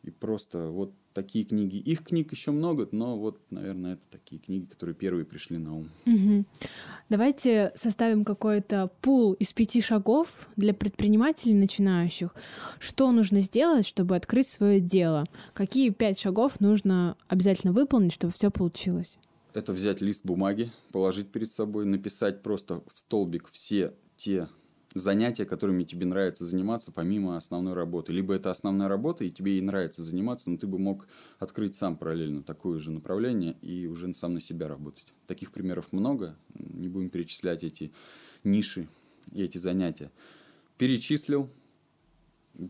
И 0.05 0.11
просто 0.11 0.67
вот 0.69 0.93
такие 1.13 1.45
книги. 1.45 1.77
Их 1.77 2.03
книг 2.03 2.31
еще 2.31 2.51
много, 2.51 2.87
но 2.91 3.17
вот, 3.17 3.39
наверное, 3.49 3.93
это 3.93 4.03
такие 4.11 4.39
книги, 4.39 4.65
которые 4.65 4.95
первые 4.95 5.25
пришли 5.25 5.57
на 5.57 5.75
ум. 5.75 5.89
Угу. 6.05 6.45
Давайте 7.09 7.71
составим 7.75 8.23
какой-то 8.23 8.91
пул 9.01 9.33
из 9.33 9.51
пяти 9.51 9.81
шагов 9.81 10.47
для 10.57 10.75
предпринимателей 10.75 11.55
начинающих. 11.55 12.35
Что 12.77 13.11
нужно 13.11 13.41
сделать, 13.41 13.87
чтобы 13.87 14.15
открыть 14.15 14.47
свое 14.47 14.79
дело? 14.79 15.25
Какие 15.53 15.89
пять 15.89 16.19
шагов 16.19 16.59
нужно 16.59 17.17
обязательно 17.27 17.73
выполнить, 17.73 18.13
чтобы 18.13 18.31
все 18.31 18.51
получилось? 18.51 19.17
Это 19.55 19.73
взять 19.73 20.01
лист 20.01 20.23
бумаги, 20.23 20.71
положить 20.91 21.31
перед 21.31 21.51
собой, 21.51 21.85
написать 21.85 22.43
просто 22.43 22.83
в 22.93 22.99
столбик 22.99 23.49
все 23.51 23.93
те 24.17 24.49
занятия, 24.95 25.45
которыми 25.45 25.83
тебе 25.83 26.05
нравится 26.05 26.45
заниматься 26.45 26.91
помимо 26.91 27.37
основной 27.37 27.73
работы. 27.73 28.13
Либо 28.13 28.33
это 28.33 28.49
основная 28.49 28.87
работа, 28.87 29.25
и 29.25 29.29
тебе 29.29 29.57
и 29.57 29.61
нравится 29.61 30.01
заниматься, 30.01 30.49
но 30.49 30.57
ты 30.57 30.65
бы 30.67 30.79
мог 30.79 31.07
открыть 31.37 31.75
сам 31.75 31.97
параллельно 31.97 32.41
такое 32.41 32.79
же 32.79 32.91
направление 32.91 33.57
и 33.61 33.85
уже 33.87 34.11
сам 34.13 34.33
на 34.35 34.39
себя 34.39 34.67
работать. 34.69 35.13
Таких 35.27 35.51
примеров 35.51 35.91
много, 35.91 36.37
не 36.53 36.87
будем 36.87 37.09
перечислять 37.09 37.63
эти 37.63 37.91
ниши 38.45 38.87
и 39.33 39.43
эти 39.43 39.57
занятия. 39.57 40.11
Перечислил, 40.77 41.49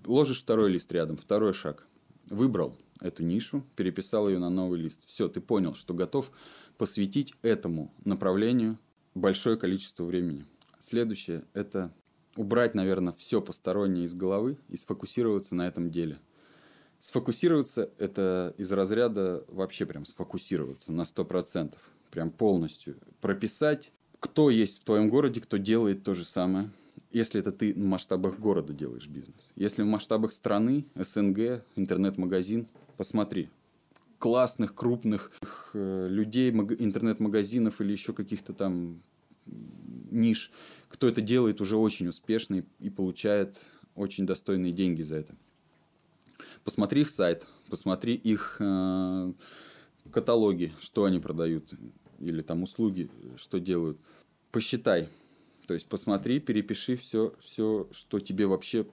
ложишь 0.05 0.41
второй 0.41 0.71
лист 0.71 0.91
рядом, 0.91 1.17
второй 1.17 1.53
шаг. 1.53 1.87
Выбрал 2.31 2.75
эту 3.01 3.23
нишу, 3.23 3.63
переписал 3.75 4.27
ее 4.27 4.39
на 4.39 4.49
новый 4.49 4.79
лист. 4.79 5.05
Все, 5.05 5.27
ты 5.29 5.41
понял, 5.41 5.75
что 5.75 5.93
готов 5.93 6.31
посвятить 6.77 7.35
этому 7.43 7.93
направлению 8.03 8.79
большое 9.13 9.57
количество 9.57 10.03
времени. 10.05 10.45
Следующее– 10.79 11.43
это 11.53 11.93
убрать, 12.35 12.75
наверное, 12.75 13.13
все 13.13 13.41
постороннее 13.41 14.05
из 14.05 14.13
головы 14.13 14.57
и 14.69 14.77
сфокусироваться 14.77 15.55
на 15.55 15.67
этом 15.67 15.89
деле. 15.89 16.19
Сфокусироваться– 16.99 17.89
это 17.97 18.53
из 18.57 18.71
разряда 18.71 19.43
вообще 19.47 19.85
прям 19.85 20.05
сфокусироваться 20.05 20.91
на 20.91 21.01
100%, 21.01 21.75
прям 22.11 22.29
полностью. 22.29 22.97
Прописать, 23.21 23.91
кто 24.19 24.49
есть 24.49 24.81
в 24.81 24.83
твоем 24.85 25.09
городе, 25.09 25.41
кто 25.41 25.57
делает 25.57 26.03
то 26.03 26.13
же 26.13 26.25
самое. 26.25 26.69
Если 27.11 27.39
это 27.39 27.51
ты 27.51 27.73
в 27.73 27.77
масштабах 27.77 28.39
города 28.39 28.73
делаешь 28.73 29.07
бизнес. 29.07 29.51
Если 29.55 29.83
в 29.83 29.85
масштабах 29.85 30.31
страны, 30.31 30.85
СНГ, 30.95 31.63
интернет-магазин, 31.75 32.67
посмотри. 32.97 33.49
Классных, 34.17 34.73
крупных 34.73 35.31
э, 35.73 36.07
людей, 36.09 36.49
интернет-магазинов 36.51 37.79
или 37.81 37.91
еще 37.91 38.13
каких-то 38.13 38.53
там 38.53 39.01
ниш– 40.09 40.51
кто 40.95 41.09
это 41.09 41.19
делает 41.19 41.59
уже 41.59 41.75
очень 41.75 42.07
успешно 42.07 42.55
и, 42.55 42.63
и 42.79 42.89
получает 42.89 43.59
очень 43.95 44.25
достойные 44.25 44.71
деньги 44.71 45.01
за 45.01 45.17
это. 45.17 45.35
Посмотри 46.63 47.01
их 47.01 47.09
сайт, 47.09 47.45
посмотри 47.69 48.15
их 48.15 48.55
э, 48.61 49.33
каталоги, 50.09 50.73
что 50.79 51.03
они 51.03 51.19
продают, 51.19 51.73
или 52.19 52.41
там 52.41 52.63
услуги, 52.63 53.09
что 53.35 53.59
делают. 53.59 53.99
Посчитай. 54.51 55.09
То 55.67 55.73
есть 55.73 55.85
посмотри, 55.87 56.39
перепиши 56.39 56.95
все, 56.95 57.35
все, 57.41 57.89
что 57.91 58.21
тебе 58.21 58.47
вообще 58.47 58.87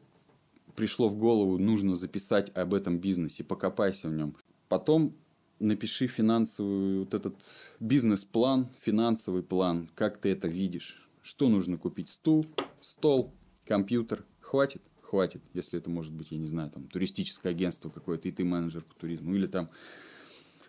пришло 0.75 1.09
в 1.09 1.15
голову, 1.15 1.57
нужно 1.57 1.95
записать 1.95 2.51
об 2.57 2.75
этом 2.75 2.99
бизнесе, 2.99 3.45
покопайся 3.45 4.09
в 4.09 4.13
нем. 4.13 4.35
Потом 4.69 5.15
напиши 5.61 6.09
финансовый 6.09 6.99
вот 6.99 7.15
этот 7.15 7.37
бизнес-план, 7.79 8.71
финансовый 8.81 9.45
план, 9.45 9.89
как 9.95 10.19
ты 10.19 10.31
это 10.31 10.49
видишь, 10.49 11.02
что 11.23 11.49
нужно 11.49 11.79
купить? 11.79 12.09
Стул, 12.09 12.47
стол, 12.81 13.33
компьютер. 13.67 14.25
Хватит? 14.41 14.83
Хватит. 15.03 15.43
Если 15.55 15.79
это 15.79 15.89
может 15.89 16.13
быть, 16.13 16.29
я 16.31 16.39
не 16.39 16.47
знаю, 16.47 16.71
там, 16.71 16.89
туристическое 16.89 17.53
агентство 17.53 17.91
какое-то, 17.91 18.29
и 18.29 18.33
ты 18.33 18.45
менеджер 18.45 18.83
по 18.83 18.95
туризму. 18.95 19.35
Или 19.35 19.47
там 19.47 19.71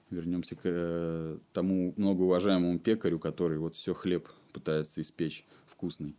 вернемся 0.10 0.56
к 0.56 0.62
э, 0.64 1.38
тому 1.54 1.93
многоуважаемому 1.97 2.80
пекарю, 2.80 3.20
который 3.20 3.58
вот 3.58 3.76
все 3.76 3.93
хлеб 3.93 4.30
пытается 4.51 5.01
испечь 5.01 5.45
вкусный. 5.66 6.16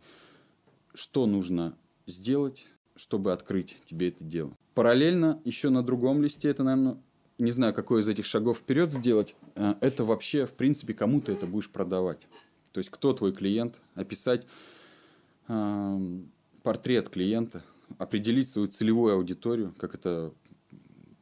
Что 0.93 1.25
нужно 1.25 1.77
сделать, 2.05 2.67
чтобы 2.95 3.31
открыть 3.31 3.77
тебе 3.85 4.09
это 4.09 4.23
дело? 4.23 4.55
Параллельно 4.73 5.41
еще 5.45 5.69
на 5.69 5.81
другом 5.81 6.21
листе, 6.21 6.49
это, 6.49 6.63
наверное, 6.63 6.97
не 7.37 7.51
знаю, 7.51 7.73
какой 7.73 8.01
из 8.01 8.09
этих 8.09 8.25
шагов 8.25 8.57
вперед 8.57 8.91
сделать, 8.91 9.35
э, 9.55 9.75
это 9.81 10.03
вообще, 10.03 10.45
в 10.45 10.53
принципе, 10.53 10.93
кому 10.93 11.21
ты 11.21 11.31
это 11.31 11.45
будешь 11.47 11.69
продавать. 11.69 12.27
То 12.75 12.79
есть, 12.79 12.89
кто 12.89 13.13
твой 13.13 13.31
клиент, 13.31 13.79
описать 13.93 14.45
э, 15.47 15.99
портрет 16.61 17.07
клиента, 17.07 17.63
определить 17.97 18.49
свою 18.49 18.67
целевую 18.67 19.13
аудиторию, 19.13 19.73
как 19.77 19.95
это 19.95 20.33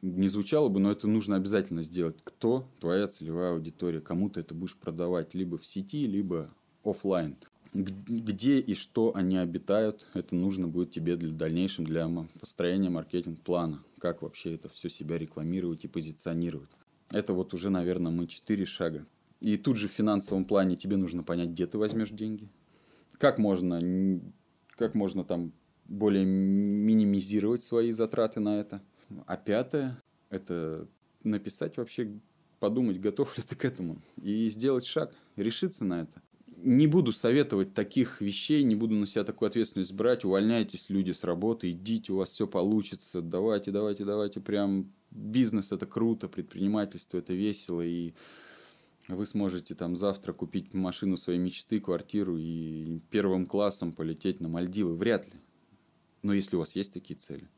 не 0.02 0.26
звучало 0.26 0.68
бы, 0.68 0.80
но 0.80 0.90
это 0.90 1.06
нужно 1.06 1.36
обязательно 1.36 1.82
сделать. 1.82 2.16
Кто 2.24 2.66
твоя 2.80 3.06
целевая 3.06 3.52
аудитория, 3.52 4.00
кому 4.00 4.30
ты 4.30 4.40
это 4.40 4.52
будешь 4.52 4.76
продавать, 4.76 5.32
либо 5.32 5.56
в 5.56 5.64
сети, 5.64 6.08
либо 6.08 6.50
офлайн. 6.82 7.36
Где 7.72 8.58
и 8.58 8.74
что 8.74 9.14
они 9.14 9.36
обитают, 9.36 10.08
это 10.12 10.34
нужно 10.34 10.66
будет 10.66 10.90
тебе 10.90 11.14
для 11.14 11.30
дальнейшем 11.30 11.84
для 11.84 12.10
построения 12.40 12.90
маркетинг-плана. 12.90 13.80
Как 14.00 14.22
вообще 14.22 14.56
это 14.56 14.68
все 14.68 14.88
себя 14.88 15.18
рекламировать 15.18 15.84
и 15.84 15.88
позиционировать. 15.88 16.70
Это 17.12 17.32
вот 17.32 17.54
уже, 17.54 17.70
наверное, 17.70 18.10
мы 18.10 18.26
четыре 18.26 18.66
шага. 18.66 19.06
И 19.44 19.58
тут 19.58 19.76
же 19.76 19.88
в 19.88 19.90
финансовом 19.90 20.46
плане 20.46 20.74
тебе 20.74 20.96
нужно 20.96 21.22
понять, 21.22 21.50
где 21.50 21.66
ты 21.66 21.76
возьмешь 21.76 22.08
деньги. 22.08 22.48
как 23.18 23.38
можно, 23.38 23.78
как 24.70 24.94
можно 24.94 25.22
там 25.22 25.52
более 25.84 26.24
минимизировать 26.24 27.62
свои 27.62 27.92
затраты 27.92 28.40
на 28.40 28.58
это. 28.58 28.82
А 29.26 29.36
пятое– 29.36 30.02
это 30.30 30.88
написать 31.22 31.76
вообще, 31.76 32.18
подумать, 32.58 32.98
готов 33.00 33.36
ли 33.36 33.44
ты 33.44 33.54
к 33.54 33.66
этому, 33.66 34.00
и 34.22 34.48
сделать 34.48 34.86
шаг, 34.86 35.14
решиться 35.36 35.84
на 35.84 36.00
это. 36.00 36.22
Не 36.56 36.86
буду 36.86 37.12
советовать 37.12 37.74
таких 37.74 38.22
вещей, 38.22 38.62
не 38.62 38.74
буду 38.74 38.94
на 38.94 39.06
себя 39.06 39.24
такую 39.24 39.48
ответственность 39.48 39.92
брать. 39.92 40.24
Увольняйтесь, 40.24 40.88
люди, 40.88 41.10
с 41.10 41.22
работы, 41.22 41.70
идите, 41.70 42.14
у 42.14 42.16
вас 42.16 42.30
все 42.30 42.46
получится. 42.46 43.20
Давайте, 43.20 43.70
давайте, 43.70 44.06
давайте. 44.06 44.40
Прям 44.40 44.90
бизнес– 45.10 45.70
это 45.72 45.84
круто, 45.84 46.28
предпринимательство– 46.28 47.18
это 47.18 47.34
весело. 47.34 47.82
И 47.82 48.14
вы 49.08 49.26
сможете 49.26 49.74
там 49.74 49.96
завтра 49.96 50.32
купить 50.32 50.72
машину 50.72 51.16
своей 51.16 51.38
мечты, 51.38 51.80
квартиру 51.80 52.38
и 52.38 53.00
первым 53.10 53.46
классом 53.46 53.92
полететь 53.92 54.40
на 54.40 54.48
Мальдивы. 54.48 54.96
Вряд 54.96 55.26
ли. 55.26 55.34
Но 56.22 56.32
если 56.32 56.56
у 56.56 56.60
вас 56.60 56.74
есть 56.74 56.92
такие 56.92 57.18
цели. 57.18 57.48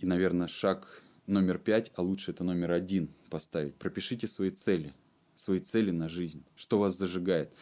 И, 0.00 0.06
наверное, 0.06 0.48
шаг 0.48 1.02
номер 1.26 1.58
пять, 1.58 1.92
а 1.94 2.02
лучше 2.02 2.32
это 2.32 2.42
номер 2.42 2.72
один 2.72 3.08
поставить. 3.30 3.76
Пропишите 3.76 4.26
свои 4.26 4.50
цели, 4.50 4.92
свои 5.36 5.60
цели 5.60 5.90
на 5.90 6.08
жизнь. 6.08 6.42
Что 6.56 6.78
вас 6.78 6.98
зажигает? 6.98 7.52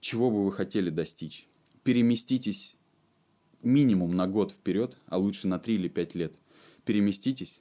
Чего 0.00 0.30
бы 0.30 0.44
вы 0.44 0.52
хотели 0.52 0.88
достичь? 0.88 1.46
Переместитесь 1.82 2.76
минимум 3.62 4.14
на 4.14 4.26
год 4.26 4.52
вперед, 4.52 4.96
а 5.06 5.18
лучше 5.18 5.46
на 5.46 5.58
три 5.58 5.74
или 5.74 5.88
пять 5.88 6.14
лет. 6.14 6.34
Переместитесь. 6.84 7.60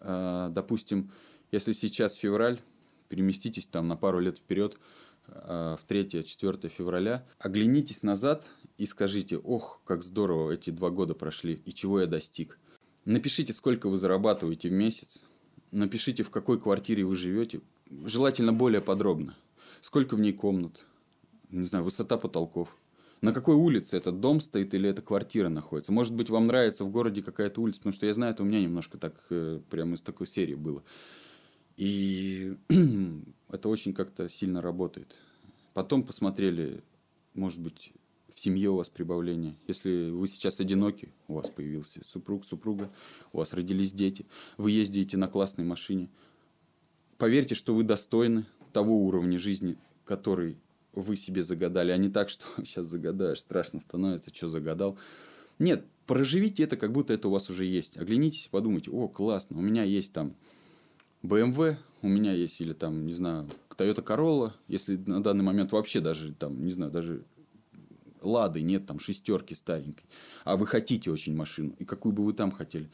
А, 0.00 0.48
допустим, 0.48 1.10
если 1.50 1.72
сейчас 1.72 2.14
февраль, 2.14 2.60
переместитесь 3.12 3.66
там 3.66 3.88
на 3.88 3.96
пару 3.96 4.20
лет 4.20 4.38
вперед, 4.38 4.78
а, 5.26 5.76
в 5.76 5.84
3-4 5.84 6.70
февраля, 6.70 7.26
оглянитесь 7.38 8.02
назад 8.02 8.50
и 8.78 8.86
скажите, 8.86 9.36
ох, 9.36 9.82
как 9.84 10.02
здорово 10.02 10.52
эти 10.52 10.70
два 10.70 10.88
года 10.88 11.14
прошли 11.14 11.60
и 11.66 11.74
чего 11.74 12.00
я 12.00 12.06
достиг. 12.06 12.58
Напишите, 13.04 13.52
сколько 13.52 13.90
вы 13.90 13.98
зарабатываете 13.98 14.70
в 14.70 14.72
месяц, 14.72 15.22
напишите, 15.72 16.22
в 16.22 16.30
какой 16.30 16.58
квартире 16.58 17.04
вы 17.04 17.14
живете, 17.14 17.60
желательно 18.06 18.54
более 18.54 18.80
подробно. 18.80 19.36
Сколько 19.82 20.16
в 20.16 20.20
ней 20.20 20.32
комнат, 20.32 20.86
не 21.50 21.66
знаю, 21.66 21.84
высота 21.84 22.16
потолков. 22.16 22.78
На 23.20 23.34
какой 23.34 23.56
улице 23.56 23.98
этот 23.98 24.20
дом 24.20 24.40
стоит 24.40 24.72
или 24.72 24.88
эта 24.88 25.02
квартира 25.02 25.50
находится? 25.50 25.92
Может 25.92 26.14
быть, 26.14 26.30
вам 26.30 26.46
нравится 26.46 26.86
в 26.86 26.90
городе 26.90 27.22
какая-то 27.22 27.60
улица, 27.60 27.80
потому 27.80 27.92
что 27.92 28.06
я 28.06 28.14
знаю, 28.14 28.32
это 28.32 28.42
у 28.42 28.46
меня 28.46 28.62
немножко 28.62 28.96
так, 28.96 29.22
э, 29.28 29.60
прямо 29.68 29.96
из 29.96 30.02
такой 30.02 30.26
серии 30.26 30.54
было. 30.54 30.82
И 31.76 32.56
это 33.48 33.68
очень 33.68 33.94
как-то 33.94 34.28
сильно 34.28 34.60
работает. 34.60 35.16
Потом 35.74 36.02
посмотрели, 36.02 36.82
может 37.34 37.60
быть, 37.60 37.92
в 38.34 38.40
семье 38.40 38.70
у 38.70 38.76
вас 38.76 38.88
прибавление. 38.88 39.56
Если 39.66 40.10
вы 40.10 40.26
сейчас 40.28 40.60
одиноки, 40.60 41.12
у 41.28 41.34
вас 41.34 41.50
появился 41.50 42.04
супруг, 42.04 42.44
супруга, 42.44 42.90
у 43.32 43.38
вас 43.38 43.52
родились 43.52 43.92
дети, 43.92 44.26
вы 44.56 44.70
ездите 44.70 45.16
на 45.16 45.28
классной 45.28 45.64
машине. 45.64 46.08
Поверьте, 47.18 47.54
что 47.54 47.74
вы 47.74 47.84
достойны 47.84 48.46
того 48.72 49.06
уровня 49.06 49.38
жизни, 49.38 49.76
который 50.04 50.56
вы 50.92 51.16
себе 51.16 51.42
загадали, 51.42 51.90
а 51.90 51.96
не 51.96 52.08
так, 52.08 52.28
что 52.28 52.44
сейчас 52.58 52.86
загадаешь, 52.86 53.40
страшно 53.40 53.80
становится, 53.80 54.34
что 54.34 54.48
загадал. 54.48 54.98
Нет, 55.58 55.86
проживите 56.06 56.64
это, 56.64 56.76
как 56.76 56.92
будто 56.92 57.12
это 57.12 57.28
у 57.28 57.30
вас 57.30 57.50
уже 57.50 57.64
есть. 57.64 57.96
Оглянитесь 57.96 58.46
и 58.46 58.50
подумайте, 58.50 58.90
о, 58.90 59.08
классно, 59.08 59.58
у 59.58 59.62
меня 59.62 59.84
есть 59.84 60.12
там 60.12 60.34
BMW, 61.22 61.76
у 62.02 62.08
меня 62.08 62.32
есть, 62.32 62.60
или 62.60 62.72
там, 62.72 63.06
не 63.06 63.14
знаю, 63.14 63.48
Toyota 63.76 64.04
Corolla, 64.04 64.52
если 64.68 64.96
на 64.96 65.22
данный 65.22 65.44
момент 65.44 65.72
вообще 65.72 66.00
даже, 66.00 66.32
там, 66.32 66.64
не 66.64 66.72
знаю, 66.72 66.90
даже 66.90 67.24
Лады 68.20 68.62
нет, 68.62 68.86
там, 68.86 68.98
шестерки 68.98 69.54
старенькой. 69.54 70.04
А 70.44 70.56
вы 70.56 70.66
хотите 70.66 71.10
очень 71.10 71.34
машину, 71.34 71.74
и 71.78 71.84
какую 71.84 72.12
бы 72.12 72.24
вы 72.24 72.32
там 72.32 72.50
хотели. 72.50 72.88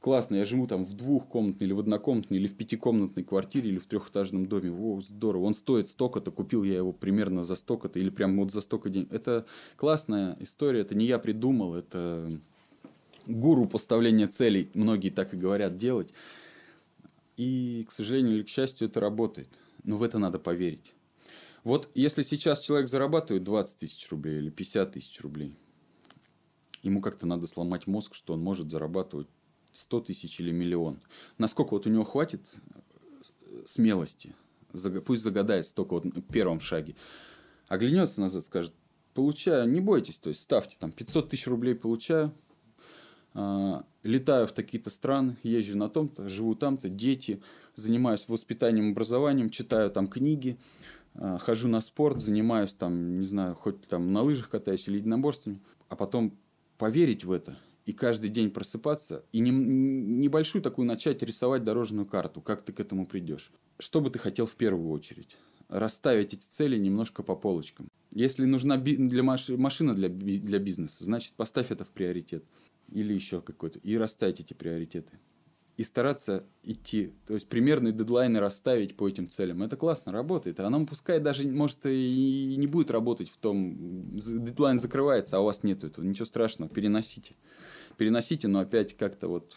Классно, 0.00 0.36
я 0.36 0.44
живу 0.44 0.68
там 0.68 0.84
в 0.84 0.94
двухкомнатной 0.94 1.66
или 1.66 1.72
в 1.72 1.80
однокомнатной, 1.80 2.38
или 2.38 2.46
в 2.46 2.54
пятикомнатной 2.54 3.24
квартире, 3.24 3.70
или 3.70 3.78
в 3.78 3.86
трехэтажном 3.86 4.46
доме. 4.46 4.70
О, 4.70 5.00
здорово, 5.00 5.44
он 5.44 5.54
стоит 5.54 5.88
столько-то, 5.88 6.30
купил 6.30 6.62
я 6.62 6.76
его 6.76 6.92
примерно 6.92 7.42
за 7.42 7.56
столько-то, 7.56 7.98
или 7.98 8.08
прям 8.08 8.38
вот 8.38 8.52
за 8.52 8.60
столько 8.60 8.90
денег. 8.90 9.12
Это 9.12 9.44
классная 9.76 10.36
история, 10.38 10.80
это 10.80 10.94
не 10.94 11.06
я 11.06 11.18
придумал, 11.18 11.74
это 11.74 12.30
гуру 13.26 13.66
поставления 13.66 14.28
целей, 14.28 14.70
многие 14.74 15.10
так 15.10 15.34
и 15.34 15.36
говорят 15.36 15.76
делать. 15.76 16.14
И, 17.38 17.86
к 17.88 17.92
сожалению 17.92 18.34
или 18.34 18.42
к 18.42 18.48
счастью, 18.48 18.88
это 18.88 19.00
работает. 19.00 19.48
Но 19.84 19.96
в 19.96 20.02
это 20.02 20.18
надо 20.18 20.38
поверить. 20.40 20.92
Вот 21.62 21.88
если 21.94 22.22
сейчас 22.22 22.60
человек 22.60 22.88
зарабатывает 22.88 23.44
20 23.44 23.78
тысяч 23.78 24.10
рублей 24.10 24.38
или 24.38 24.50
50 24.50 24.92
тысяч 24.92 25.20
рублей, 25.20 25.56
ему 26.82 27.00
как-то 27.00 27.26
надо 27.26 27.46
сломать 27.46 27.86
мозг, 27.86 28.14
что 28.14 28.34
он 28.34 28.40
может 28.40 28.70
зарабатывать 28.70 29.28
100 29.72 30.00
тысяч 30.00 30.40
или 30.40 30.50
миллион. 30.50 31.00
Насколько 31.38 31.74
вот 31.74 31.86
у 31.86 31.90
него 31.90 32.02
хватит 32.04 32.40
э, 33.42 33.62
смелости, 33.66 34.34
пусть 35.06 35.22
загадает 35.22 35.66
столько 35.66 35.94
вот 35.94 36.04
в 36.06 36.22
первом 36.22 36.58
шаге, 36.58 36.96
оглянется 37.68 38.20
назад, 38.20 38.44
скажет, 38.44 38.74
получаю, 39.14 39.68
не 39.68 39.80
бойтесь, 39.80 40.18
то 40.18 40.28
есть 40.28 40.40
ставьте 40.40 40.76
там 40.78 40.90
500 40.90 41.28
тысяч 41.28 41.46
рублей 41.46 41.76
получаю, 41.76 42.34
летаю 44.02 44.46
в 44.46 44.52
такие-то 44.52 44.90
страны, 44.90 45.36
езжу 45.42 45.76
на 45.76 45.88
том-то, 45.88 46.28
живу 46.28 46.54
там-то, 46.54 46.88
дети, 46.88 47.40
занимаюсь 47.74 48.24
воспитанием, 48.28 48.92
образованием, 48.92 49.50
читаю 49.50 49.90
там 49.90 50.08
книги, 50.08 50.58
а, 51.14 51.38
хожу 51.38 51.68
на 51.68 51.80
спорт, 51.80 52.20
занимаюсь 52.20 52.74
там, 52.74 53.20
не 53.20 53.26
знаю, 53.26 53.54
хоть 53.54 53.82
там 53.88 54.12
на 54.12 54.22
лыжах 54.22 54.48
катаюсь 54.48 54.88
или 54.88 54.96
единоборствами, 54.96 55.60
а 55.88 55.96
потом 55.96 56.36
поверить 56.78 57.24
в 57.24 57.32
это 57.32 57.56
и 57.86 57.92
каждый 57.92 58.28
день 58.28 58.50
просыпаться 58.50 59.24
и 59.32 59.40
не, 59.40 59.50
небольшую 59.50 60.62
такую 60.62 60.86
начать 60.86 61.22
рисовать 61.22 61.64
дорожную 61.64 62.06
карту, 62.06 62.42
как 62.42 62.62
ты 62.62 62.72
к 62.72 62.80
этому 62.80 63.06
придешь. 63.06 63.50
Что 63.78 64.00
бы 64.00 64.10
ты 64.10 64.18
хотел 64.18 64.46
в 64.46 64.54
первую 64.56 64.90
очередь? 64.90 65.36
Расставить 65.68 66.34
эти 66.34 66.46
цели 66.46 66.76
немножко 66.76 67.22
по 67.22 67.34
полочкам. 67.34 67.88
Если 68.12 68.44
нужна 68.44 68.76
для 68.76 69.22
маш... 69.22 69.48
машина 69.48 69.94
для, 69.94 70.08
для 70.08 70.58
бизнеса, 70.58 71.04
значит 71.04 71.32
поставь 71.32 71.70
это 71.70 71.84
в 71.84 71.90
приоритет 71.90 72.44
или 72.92 73.12
еще 73.12 73.40
какой-то, 73.40 73.78
и 73.80 73.96
расставить 73.96 74.40
эти 74.40 74.54
приоритеты. 74.54 75.18
И 75.76 75.84
стараться 75.84 76.44
идти, 76.64 77.14
то 77.24 77.34
есть 77.34 77.48
примерные 77.48 77.92
дедлайны 77.92 78.40
расставить 78.40 78.96
по 78.96 79.08
этим 79.08 79.28
целям. 79.28 79.62
Это 79.62 79.76
классно, 79.76 80.10
работает. 80.10 80.58
Оно 80.58 80.84
пускай 80.84 81.20
даже, 81.20 81.46
может, 81.46 81.86
и 81.86 82.56
не 82.58 82.66
будет 82.66 82.90
работать 82.90 83.28
в 83.28 83.36
том, 83.36 84.18
дедлайн 84.18 84.80
закрывается, 84.80 85.36
а 85.36 85.40
у 85.40 85.44
вас 85.44 85.62
нет 85.62 85.84
этого. 85.84 86.04
Ничего 86.04 86.24
страшного, 86.24 86.68
переносите. 86.68 87.36
Переносите, 87.96 88.48
но 88.48 88.58
опять 88.58 88.96
как-то 88.96 89.28
вот 89.28 89.56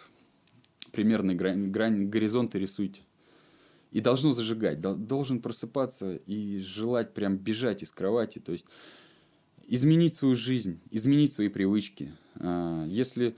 примерные 0.92 1.36
грань, 1.36 1.72
грань 1.72 2.06
горизонты 2.08 2.60
рисуйте. 2.60 3.02
И 3.90 4.00
должно 4.00 4.32
зажигать, 4.32 4.80
должен 4.80 5.42
просыпаться 5.42 6.16
и 6.16 6.60
желать 6.60 7.16
прям 7.16 7.38
бежать 7.38 7.82
из 7.82 7.92
кровати. 7.92 8.38
То 8.38 8.52
есть 8.52 8.68
изменить 9.72 10.16
свою 10.16 10.36
жизнь, 10.36 10.82
изменить 10.92 11.32
свои 11.32 11.48
привычки. 11.48 12.12
А, 12.36 12.86
если 12.88 13.38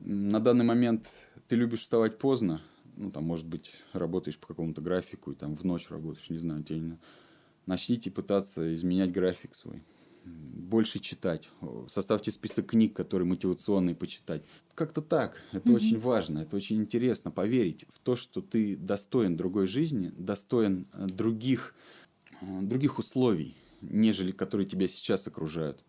на 0.00 0.40
данный 0.40 0.64
момент 0.64 1.12
ты 1.46 1.54
любишь 1.54 1.82
вставать 1.82 2.18
поздно, 2.18 2.60
ну, 2.96 3.12
там, 3.12 3.24
может 3.24 3.46
быть, 3.46 3.70
работаешь 3.92 4.38
по 4.38 4.48
какому-то 4.48 4.80
графику, 4.80 5.30
и 5.30 5.34
там 5.36 5.54
в 5.54 5.62
ночь 5.62 5.88
работаешь, 5.88 6.30
не 6.30 6.38
знаю, 6.38 6.64
тебе 6.64 6.98
начните 7.64 8.10
пытаться 8.10 8.74
изменять 8.74 9.12
график 9.12 9.54
свой. 9.54 9.84
Больше 10.24 10.98
читать. 10.98 11.48
Составьте 11.86 12.32
список 12.32 12.66
книг, 12.66 12.96
которые 12.96 13.28
мотивационные 13.28 13.94
почитать. 13.94 14.42
Как-то 14.74 15.00
так. 15.00 15.40
Это 15.52 15.70
mm-hmm. 15.70 15.76
очень 15.76 15.98
важно, 15.98 16.40
это 16.40 16.56
очень 16.56 16.78
интересно. 16.78 17.30
Поверить 17.30 17.84
в 17.88 18.00
то, 18.00 18.16
что 18.16 18.40
ты 18.40 18.76
достоин 18.76 19.36
другой 19.36 19.68
жизни, 19.68 20.12
достоин 20.18 20.88
э, 20.92 21.06
других, 21.06 21.76
э, 22.40 22.62
других 22.62 22.98
условий 22.98 23.56
нежели 23.90 24.32
которые 24.32 24.66
тебя 24.66 24.88
сейчас 24.88 25.26
окружают. 25.26 25.84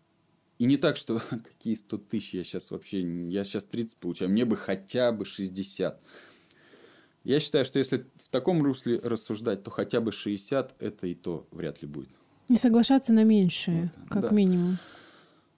И 0.58 0.64
не 0.64 0.76
так, 0.76 0.96
что 0.96 1.20
какие 1.30 1.74
100 1.74 1.98
тысяч 1.98 2.34
я 2.34 2.44
сейчас 2.44 2.70
вообще, 2.70 3.00
я 3.28 3.44
сейчас 3.44 3.64
30 3.64 3.96
получаю, 3.98 4.30
мне 4.30 4.44
бы 4.44 4.56
хотя 4.56 5.12
бы 5.12 5.24
60. 5.24 6.00
Я 7.24 7.40
считаю, 7.40 7.64
что 7.64 7.78
если 7.78 8.06
в 8.16 8.28
таком 8.30 8.62
русле 8.62 8.98
рассуждать, 9.00 9.62
то 9.62 9.70
хотя 9.70 10.00
бы 10.00 10.12
60 10.12 10.76
это 10.80 11.06
и 11.06 11.14
то 11.14 11.46
вряд 11.50 11.82
ли 11.82 11.88
будет. 11.88 12.08
Не 12.48 12.56
соглашаться 12.56 13.12
на 13.12 13.24
меньшее, 13.24 13.92
вот, 13.96 14.08
как 14.08 14.22
да. 14.22 14.30
минимум. 14.30 14.78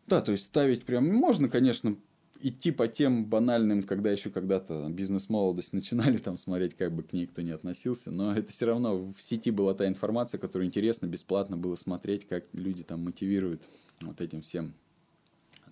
Да, 0.07 0.21
то 0.21 0.33
есть 0.33 0.47
ставить 0.47 0.85
прям, 0.85 1.07
можно, 1.07 1.49
конечно, 1.49 1.97
идти 2.43 2.71
по 2.71 2.89
тем 2.89 3.27
банальным, 3.27 3.83
когда 3.83 4.11
еще 4.11 4.31
когда-то 4.31 4.87
бизнес-молодость 4.89 5.73
начинали 5.73 6.19
там 6.19 6.37
смотреть, 6.37 6.75
как 6.75 6.93
бы 6.93 7.03
к 7.03 7.13
ней 7.13 7.27
кто 7.27 7.43
не 7.43 7.51
относился, 7.51 8.11
но 8.11 8.35
это 8.35 8.51
все 8.51 8.67
равно 8.67 8.97
в 8.97 9.21
сети 9.21 9.51
была 9.51 9.75
та 9.75 9.87
информация, 9.87 10.39
которую 10.39 10.69
интересно, 10.69 11.07
бесплатно 11.07 11.57
было 11.57 11.77
смотреть, 11.77 12.27
как 12.27 12.45
люди 12.53 12.83
там 12.83 13.01
мотивируют 13.01 13.63
вот 14.01 14.21
этим 14.21 14.43
всем. 14.43 14.75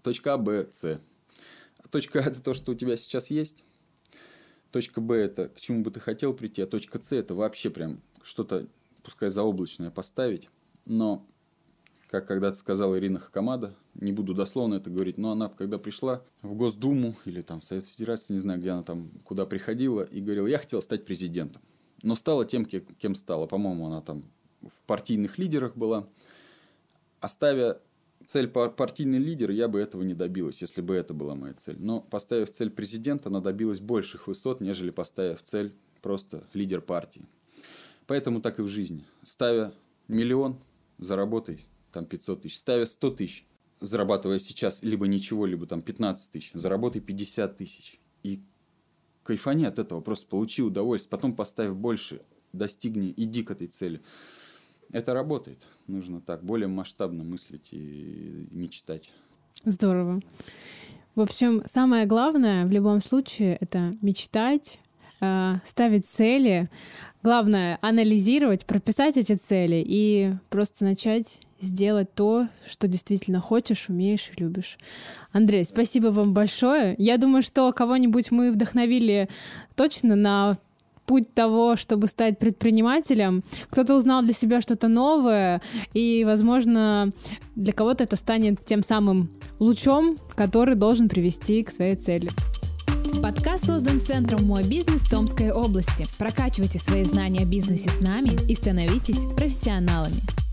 Точка 0.02 0.34
А, 0.34 0.38
Б, 0.38 0.68
С. 0.70 1.00
Точка 1.90 2.20
А– 2.20 2.22
это 2.26 2.42
то, 2.42 2.54
что 2.54 2.72
у 2.72 2.74
тебя 2.74 2.96
сейчас 2.96 3.30
есть. 3.30 3.64
Точка 4.70 5.00
Б– 5.00 5.14
это 5.16 5.48
к 5.48 5.60
чему 5.60 5.82
бы 5.82 5.90
ты 5.90 6.00
хотел 6.00 6.34
прийти, 6.34 6.62
а 6.62 6.66
точка 6.66 7.02
С– 7.02 7.12
это 7.12 7.34
вообще 7.34 7.70
прям 7.70 8.00
что-то, 8.22 8.66
пускай 9.02 9.30
заоблачное 9.30 9.90
поставить, 9.90 10.50
но 10.84 11.26
как 12.08 12.26
когда-то 12.26 12.56
сказала 12.56 12.98
Ирина 12.98 13.18
Хакамада, 13.18 13.74
не 13.94 14.12
буду 14.12 14.32
дословно 14.32 14.74
это 14.74 14.88
говорить, 14.88 15.18
но 15.18 15.30
она, 15.30 15.48
когда 15.48 15.78
пришла 15.78 16.22
в 16.42 16.54
Госдуму 16.54 17.14
или 17.26 17.42
там 17.42 17.60
в 17.60 17.64
Совет 17.64 17.84
Федерации, 17.84 18.32
не 18.32 18.38
знаю, 18.38 18.60
где 18.60 18.70
она 18.70 18.82
там, 18.82 19.10
куда 19.24 19.44
приходила, 19.44 20.02
и 20.02 20.20
говорила, 20.20 20.46
я 20.46 20.58
хотела 20.58 20.80
стать 20.80 21.04
президентом. 21.04 21.60
Но 22.02 22.14
стала 22.14 22.46
тем, 22.46 22.64
кем 22.64 23.14
стала. 23.14 23.46
По-моему, 23.46 23.86
она 23.86 24.00
там 24.00 24.24
в 24.62 24.80
партийных 24.86 25.36
лидерах 25.38 25.76
была. 25.76 26.08
Оставя 27.20 27.80
цель 28.24 28.48
партийный 28.48 29.18
лидер, 29.18 29.50
я 29.50 29.68
бы 29.68 29.80
этого 29.80 30.02
не 30.02 30.14
добилась, 30.14 30.62
если 30.62 30.80
бы 30.80 30.94
это 30.94 31.12
была 31.12 31.34
моя 31.34 31.54
цель. 31.54 31.76
Но 31.78 32.00
поставив 32.00 32.50
цель 32.50 32.70
президента, 32.70 33.28
она 33.28 33.40
добилась 33.40 33.80
больших 33.80 34.28
высот, 34.28 34.60
нежели 34.60 34.90
поставив 34.90 35.42
цель 35.42 35.74
просто 36.00 36.44
лидер 36.54 36.80
партии. 36.80 37.26
Поэтому 38.06 38.40
так 38.40 38.60
и 38.60 38.62
в 38.62 38.68
жизни. 38.68 39.04
Ставя 39.24 39.72
миллион, 40.06 40.56
заработай 40.98 41.66
там 41.98 42.06
500 42.06 42.42
тысяч. 42.42 42.58
Ставя 42.58 42.86
100 42.86 43.10
тысяч, 43.10 43.46
зарабатывая 43.80 44.38
сейчас 44.38 44.82
либо 44.82 45.08
ничего, 45.08 45.46
либо 45.46 45.66
там 45.66 45.82
15 45.82 46.30
тысяч, 46.30 46.50
заработай 46.54 47.00
50 47.00 47.56
тысяч. 47.56 47.98
И 48.22 48.40
кайфани 49.24 49.64
от 49.64 49.80
этого, 49.80 50.00
просто 50.00 50.28
получи 50.28 50.62
удовольствие. 50.62 51.10
Потом 51.10 51.34
поставив 51.34 51.76
больше, 51.76 52.20
достигни, 52.52 53.12
иди 53.16 53.42
к 53.42 53.50
этой 53.50 53.66
цели. 53.66 54.00
Это 54.92 55.12
работает. 55.12 55.66
Нужно 55.88 56.20
так 56.20 56.44
более 56.44 56.68
масштабно 56.68 57.24
мыслить 57.24 57.68
и 57.72 58.46
мечтать. 58.52 59.10
Здорово. 59.64 60.20
В 61.16 61.20
общем, 61.20 61.62
самое 61.66 62.06
главное 62.06 62.64
в 62.64 62.70
любом 62.70 63.00
случае 63.00 63.56
это 63.60 63.96
мечтать, 64.02 64.78
э, 65.20 65.54
ставить 65.64 66.06
цели. 66.06 66.70
Главное 67.24 67.80
анализировать, 67.82 68.64
прописать 68.64 69.16
эти 69.16 69.34
цели 69.34 69.82
и 69.84 70.32
просто 70.48 70.84
начать 70.84 71.40
сделать 71.60 72.14
то, 72.14 72.48
что 72.66 72.88
действительно 72.88 73.40
хочешь, 73.40 73.88
умеешь 73.88 74.30
и 74.36 74.40
любишь. 74.40 74.78
Андрей, 75.32 75.64
спасибо 75.64 76.08
вам 76.08 76.32
большое. 76.32 76.94
Я 76.98 77.16
думаю, 77.16 77.42
что 77.42 77.72
кого-нибудь 77.72 78.30
мы 78.30 78.52
вдохновили 78.52 79.28
точно 79.74 80.16
на 80.16 80.56
путь 81.06 81.32
того, 81.32 81.74
чтобы 81.76 82.06
стать 82.06 82.38
предпринимателем. 82.38 83.42
Кто-то 83.70 83.96
узнал 83.96 84.22
для 84.22 84.34
себя 84.34 84.60
что-то 84.60 84.88
новое, 84.88 85.62
и, 85.94 86.22
возможно, 86.24 87.12
для 87.56 87.72
кого-то 87.72 88.04
это 88.04 88.14
станет 88.14 88.64
тем 88.64 88.82
самым 88.82 89.30
лучом, 89.58 90.18
который 90.36 90.74
должен 90.74 91.08
привести 91.08 91.64
к 91.64 91.70
своей 91.70 91.96
цели. 91.96 92.30
Подкаст 93.22 93.66
создан 93.66 94.00
Центром 94.00 94.44
«Мой 94.44 94.62
бизнес» 94.62 95.02
Томской 95.02 95.50
области. 95.50 96.06
Прокачивайте 96.18 96.78
свои 96.78 97.04
знания 97.04 97.40
о 97.40 97.46
бизнесе 97.46 97.88
с 97.88 98.00
нами 98.00 98.38
и 98.48 98.54
становитесь 98.54 99.24
профессионалами. 99.34 100.47